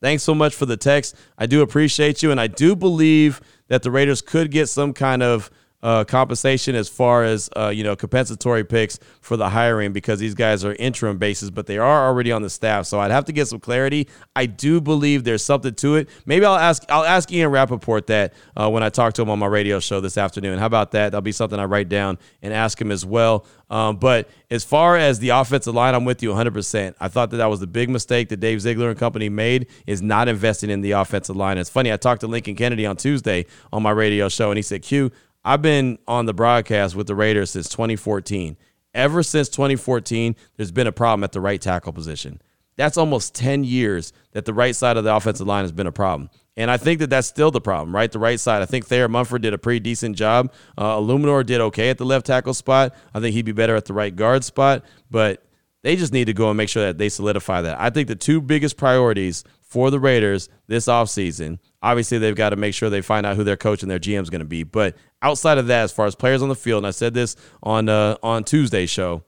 Thanks 0.00 0.24
so 0.24 0.34
much 0.34 0.54
for 0.54 0.66
the 0.66 0.76
text. 0.76 1.14
I 1.38 1.46
do 1.46 1.62
appreciate 1.62 2.22
you, 2.22 2.32
and 2.32 2.40
I 2.40 2.48
do 2.48 2.74
believe 2.74 3.40
that 3.68 3.82
the 3.84 3.90
Raiders 3.90 4.20
could 4.20 4.50
get 4.50 4.68
some 4.68 4.92
kind 4.92 5.22
of 5.22 5.50
uh, 5.82 6.04
compensation 6.04 6.74
as 6.74 6.88
far 6.88 7.24
as 7.24 7.50
uh, 7.56 7.68
you 7.68 7.82
know 7.82 7.96
compensatory 7.96 8.64
picks 8.64 8.98
for 9.20 9.36
the 9.36 9.48
hiring 9.48 9.92
because 9.92 10.20
these 10.20 10.34
guys 10.34 10.64
are 10.64 10.74
interim 10.74 11.18
bases, 11.18 11.50
but 11.50 11.66
they 11.66 11.78
are 11.78 12.06
already 12.06 12.30
on 12.30 12.42
the 12.42 12.50
staff. 12.50 12.86
So 12.86 13.00
I'd 13.00 13.10
have 13.10 13.24
to 13.26 13.32
get 13.32 13.48
some 13.48 13.60
clarity. 13.60 14.08
I 14.36 14.46
do 14.46 14.80
believe 14.80 15.24
there's 15.24 15.44
something 15.44 15.74
to 15.74 15.96
it. 15.96 16.08
Maybe 16.26 16.44
I'll 16.44 16.56
ask 16.56 16.84
I'll 16.88 17.04
ask 17.04 17.30
Ian 17.32 17.50
Rapoport 17.50 18.06
that 18.08 18.34
uh, 18.56 18.70
when 18.70 18.82
I 18.82 18.90
talk 18.90 19.14
to 19.14 19.22
him 19.22 19.30
on 19.30 19.38
my 19.38 19.46
radio 19.46 19.80
show 19.80 20.00
this 20.00 20.16
afternoon. 20.16 20.58
How 20.58 20.66
about 20.66 20.92
that? 20.92 21.10
That'll 21.10 21.22
be 21.22 21.32
something 21.32 21.58
I 21.58 21.64
write 21.64 21.88
down 21.88 22.18
and 22.42 22.52
ask 22.52 22.80
him 22.80 22.90
as 22.90 23.04
well. 23.04 23.44
Um, 23.72 23.96
but 23.96 24.28
as 24.50 24.64
far 24.64 24.98
as 24.98 25.18
the 25.18 25.30
offensive 25.30 25.74
line, 25.74 25.94
I'm 25.94 26.04
with 26.04 26.22
you 26.22 26.28
100%. 26.30 26.94
I 27.00 27.08
thought 27.08 27.30
that 27.30 27.38
that 27.38 27.46
was 27.46 27.60
the 27.60 27.66
big 27.66 27.88
mistake 27.88 28.28
that 28.28 28.36
Dave 28.36 28.60
Ziegler 28.60 28.90
and 28.90 28.98
company 28.98 29.30
made 29.30 29.66
is 29.86 30.02
not 30.02 30.28
investing 30.28 30.68
in 30.68 30.82
the 30.82 30.90
offensive 30.90 31.36
line. 31.36 31.56
It's 31.56 31.70
funny. 31.70 31.90
I 31.90 31.96
talked 31.96 32.20
to 32.20 32.26
Lincoln 32.26 32.54
Kennedy 32.54 32.84
on 32.84 32.96
Tuesday 32.96 33.46
on 33.72 33.82
my 33.82 33.90
radio 33.90 34.28
show, 34.28 34.50
and 34.50 34.58
he 34.58 34.62
said, 34.62 34.82
"Q, 34.82 35.10
I've 35.44 35.62
been 35.62 35.98
on 36.06 36.26
the 36.26 36.34
broadcast 36.34 36.94
with 36.94 37.06
the 37.06 37.14
Raiders 37.14 37.50
since 37.50 37.68
2014. 37.68 38.56
Ever 38.94 39.22
since 39.22 39.48
2014, 39.48 40.36
there's 40.56 40.70
been 40.70 40.86
a 40.86 40.92
problem 40.92 41.24
at 41.24 41.32
the 41.32 41.40
right 41.40 41.60
tackle 41.60 41.92
position. 41.92 42.40
That's 42.76 42.96
almost 42.96 43.34
10 43.34 43.64
years 43.64 44.12
that 44.32 44.44
the 44.44 44.54
right 44.54 44.74
side 44.74 44.96
of 44.96 45.04
the 45.04 45.14
offensive 45.14 45.46
line 45.46 45.64
has 45.64 45.72
been 45.72 45.86
a 45.86 45.92
problem. 45.92 46.30
And 46.56 46.70
I 46.70 46.76
think 46.76 47.00
that 47.00 47.10
that's 47.10 47.26
still 47.26 47.50
the 47.50 47.60
problem, 47.60 47.94
right? 47.94 48.10
The 48.10 48.18
right 48.18 48.38
side. 48.38 48.62
I 48.62 48.66
think 48.66 48.86
Thayer 48.86 49.08
Munford 49.08 49.42
did 49.42 49.54
a 49.54 49.58
pretty 49.58 49.80
decent 49.80 50.16
job. 50.16 50.52
Uh, 50.76 50.96
Eluemunor 50.96 51.44
did 51.44 51.60
okay 51.60 51.90
at 51.90 51.98
the 51.98 52.04
left 52.04 52.26
tackle 52.26 52.54
spot. 52.54 52.94
I 53.14 53.20
think 53.20 53.34
he'd 53.34 53.44
be 53.44 53.52
better 53.52 53.74
at 53.74 53.86
the 53.86 53.94
right 53.94 54.14
guard 54.14 54.44
spot. 54.44 54.84
But 55.10 55.42
they 55.82 55.96
just 55.96 56.12
need 56.12 56.26
to 56.26 56.32
go 56.32 56.48
and 56.48 56.56
make 56.56 56.68
sure 56.68 56.84
that 56.84 56.98
they 56.98 57.08
solidify 57.08 57.62
that. 57.62 57.80
I 57.80 57.90
think 57.90 58.08
the 58.08 58.14
two 58.14 58.40
biggest 58.40 58.76
priorities 58.76 59.44
for 59.60 59.90
the 59.90 59.98
Raiders 59.98 60.48
this 60.66 60.86
offseason, 60.86 61.58
obviously 61.82 62.18
they've 62.18 62.36
got 62.36 62.50
to 62.50 62.56
make 62.56 62.74
sure 62.74 62.88
they 62.90 63.00
find 63.02 63.26
out 63.26 63.36
who 63.36 63.44
their 63.44 63.56
coach 63.56 63.82
and 63.82 63.90
their 63.90 63.98
GM 63.98 64.22
is 64.22 64.30
going 64.30 64.40
to 64.40 64.46
be. 64.46 64.62
But 64.62 64.96
outside 65.22 65.58
of 65.58 65.66
that, 65.68 65.84
as 65.84 65.92
far 65.92 66.06
as 66.06 66.14
players 66.14 66.42
on 66.42 66.48
the 66.48 66.54
field, 66.54 66.78
and 66.78 66.86
I 66.86 66.92
said 66.92 67.14
this 67.14 67.36
on 67.62 67.88
uh, 67.88 68.16
on 68.22 68.44
Tuesday's 68.44 68.90
show, 68.90 69.24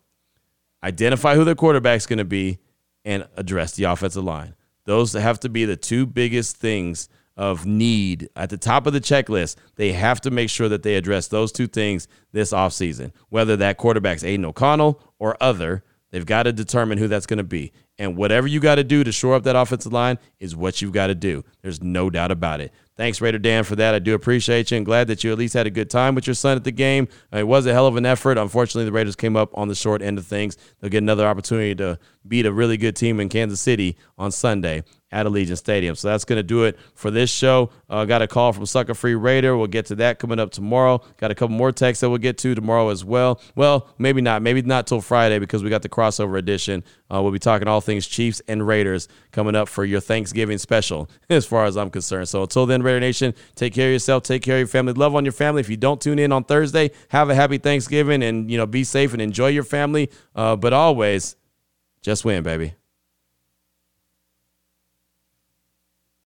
identify 0.83 1.35
who 1.35 1.45
their 1.45 1.55
quarterback's 1.55 2.07
going 2.07 2.19
to 2.19 2.25
be 2.25 2.59
and 3.05 3.27
address 3.37 3.73
the 3.73 3.85
offensive 3.85 4.25
line. 4.25 4.55
Those 4.85 5.13
have 5.15 5.41
to 5.41 5.49
be 5.49 5.65
the 5.65 5.77
two 5.77 6.07
biggest 6.07 6.57
things 6.57 7.09
of 7.37 7.67
need 7.67 8.29
at 8.37 8.51
the 8.51 8.57
top 8.57 8.87
of 8.87 8.93
the 8.93 9.01
checklist. 9.01 9.57
They 9.77 9.93
have 9.93 10.21
to 10.23 10.31
make 10.31 10.51
sure 10.51 10.69
that 10.69 10.83
they 10.83 10.95
address 10.95 11.29
those 11.29 11.53
two 11.53 11.67
things 11.67 12.07
this 12.33 12.53
offseason, 12.53 13.13
whether 13.29 13.57
that 13.57 13.77
quarterback's 13.77 14.25
Aidan 14.25 14.45
O'Connell 14.45 15.01
or 15.19 15.37
other. 15.41 15.85
They've 16.15 16.25
got 16.25 16.45
to 16.45 16.53
determine 16.53 16.99
who 16.99 17.09
that's 17.09 17.27
going 17.27 17.39
to 17.39 17.43
be. 17.43 17.73
And 17.99 18.17
whatever 18.17 18.47
you 18.47 18.61
got 18.61 18.77
to 18.77 18.85
do 18.85 19.03
to 19.03 19.11
shore 19.11 19.35
up 19.35 19.43
that 19.43 19.57
offensive 19.57 19.93
line 19.93 20.21
is 20.39 20.55
what 20.55 20.81
you've 20.81 20.93
got 20.93 21.09
to 21.09 21.15
do. 21.17 21.43
There's 21.61 21.83
no 21.83 22.09
doubt 22.09 22.31
about 22.31 22.61
it. 22.61 22.73
Thanks, 22.97 23.21
Raider 23.21 23.41
Dan, 23.41 23.65
for 23.65 23.75
that. 23.75 23.97
I 23.97 23.99
do 23.99 24.15
appreciate 24.15 24.71
you 24.71 24.77
and 24.77 24.87
glad 24.87 25.09
that 25.09 25.25
you 25.25 25.33
at 25.33 25.39
least 25.39 25.55
had 25.55 25.67
a 25.67 25.71
good 25.71 25.91
time 25.91 26.15
with 26.15 26.29
your 26.29 26.35
son 26.35 26.57
at 26.57 26.63
the 26.63 26.71
game. 26.71 27.09
Uh, 27.33 27.39
it 27.39 27.49
was 27.49 27.67
a 27.67 27.73
hell 27.73 27.89
of 27.89 27.97
an 27.97 28.07
effort. 28.07 28.39
Unfortunately, 28.39 28.85
the 28.85 28.93
Raiders 28.93 29.17
came 29.17 29.35
up 29.35 29.51
on 29.59 29.67
the 29.67 29.75
short 29.75 30.03
end 30.03 30.17
of 30.17 30.25
things. 30.25 30.57
They'll 30.79 30.89
get 30.89 31.03
another 31.03 31.27
opportunity 31.27 31.75
to 31.75 31.99
beat 32.29 32.47
a 32.47 32.53
really 32.53 32.77
good 32.77 32.95
team 32.95 33.19
in 33.19 33.29
Kansas 33.29 33.61
City 33.61 33.97
on 34.17 34.31
Sunday 34.31 34.85
at 35.15 35.27
Allegiant 35.27 35.57
Stadium. 35.57 35.95
So 35.95 36.09
that's 36.09 36.25
going 36.25 36.39
to 36.39 36.43
do 36.43 36.65
it 36.65 36.77
for 36.95 37.09
this 37.09 37.31
show. 37.31 37.71
Uh, 37.89 38.05
got 38.05 38.21
a 38.21 38.27
call 38.27 38.53
from 38.53 38.67
Sucker 38.67 38.95
Free 38.95 39.15
Raider. 39.15 39.57
We'll 39.57 39.69
get 39.69 39.87
to 39.87 39.95
that 39.95 40.19
coming 40.19 40.41
up 40.41 40.51
tomorrow. 40.51 41.01
Got 41.19 41.31
a 41.31 41.37
couple 41.37 41.55
more 41.55 41.71
texts 41.71 42.01
that 42.01 42.11
we'll 42.11 42.19
get 42.19 42.37
to 42.39 42.55
tomorrow 42.55 42.89
as 42.89 43.05
well. 43.05 43.41
Well, 43.55 43.89
maybe 43.97 44.21
not. 44.21 44.43
Maybe 44.43 44.61
not 44.63 44.89
till 44.89 45.01
Friday 45.01 45.39
because 45.39 45.63
we 45.63 45.71
got 45.71 45.83
the 45.83 45.89
crossover 45.89 46.37
edition. 46.37 46.83
Uh, 47.09 47.23
we'll 47.23 47.31
be 47.31 47.39
talking 47.39 47.69
all 47.69 47.81
things 47.81 48.09
Chiefs 48.09 48.43
and 48.49 48.67
Raiders 48.67 49.07
coming 49.31 49.55
up 49.55 49.69
for 49.69 49.85
your 49.85 50.01
Thanksgiving 50.01 50.59
special, 50.59 51.09
as 51.31 51.47
far 51.47 51.65
as 51.65 51.77
I'm 51.77 51.91
concerned. 51.91 52.29
So 52.29 52.43
until 52.43 52.67
then, 52.67 52.83
Raider 52.83 52.99
Nation, 52.99 53.35
take 53.55 53.73
care 53.73 53.89
of 53.89 53.93
yourself, 53.93 54.25
take 54.25 54.43
care 54.43 54.57
of 54.57 54.61
your 54.61 54.67
family, 54.67 54.95
love 54.95 55.15
on 55.15 55.25
your 55.25 55.33
family. 55.33 55.61
If 55.61 55.71
you 55.71 55.77
don't 55.77 56.01
tune 56.01 56.19
in 56.19 56.33
on 56.33 56.43
Thursday, 56.43 56.91
have 57.11 57.31
a 57.31 57.37
happy 57.37 57.59
Thanksgiving 57.59 58.25
and 58.25 58.51
you 58.51 58.59
know 58.59 58.67
be 58.67 58.83
safe 58.83 59.13
and 59.13 59.23
enjoy 59.23 59.49
your 59.49 59.63
family. 59.63 60.11
Uh, 60.35 60.57
but 60.57 60.73
always, 60.73 61.37
just 62.03 62.25
win, 62.25 62.43
baby. 62.43 62.75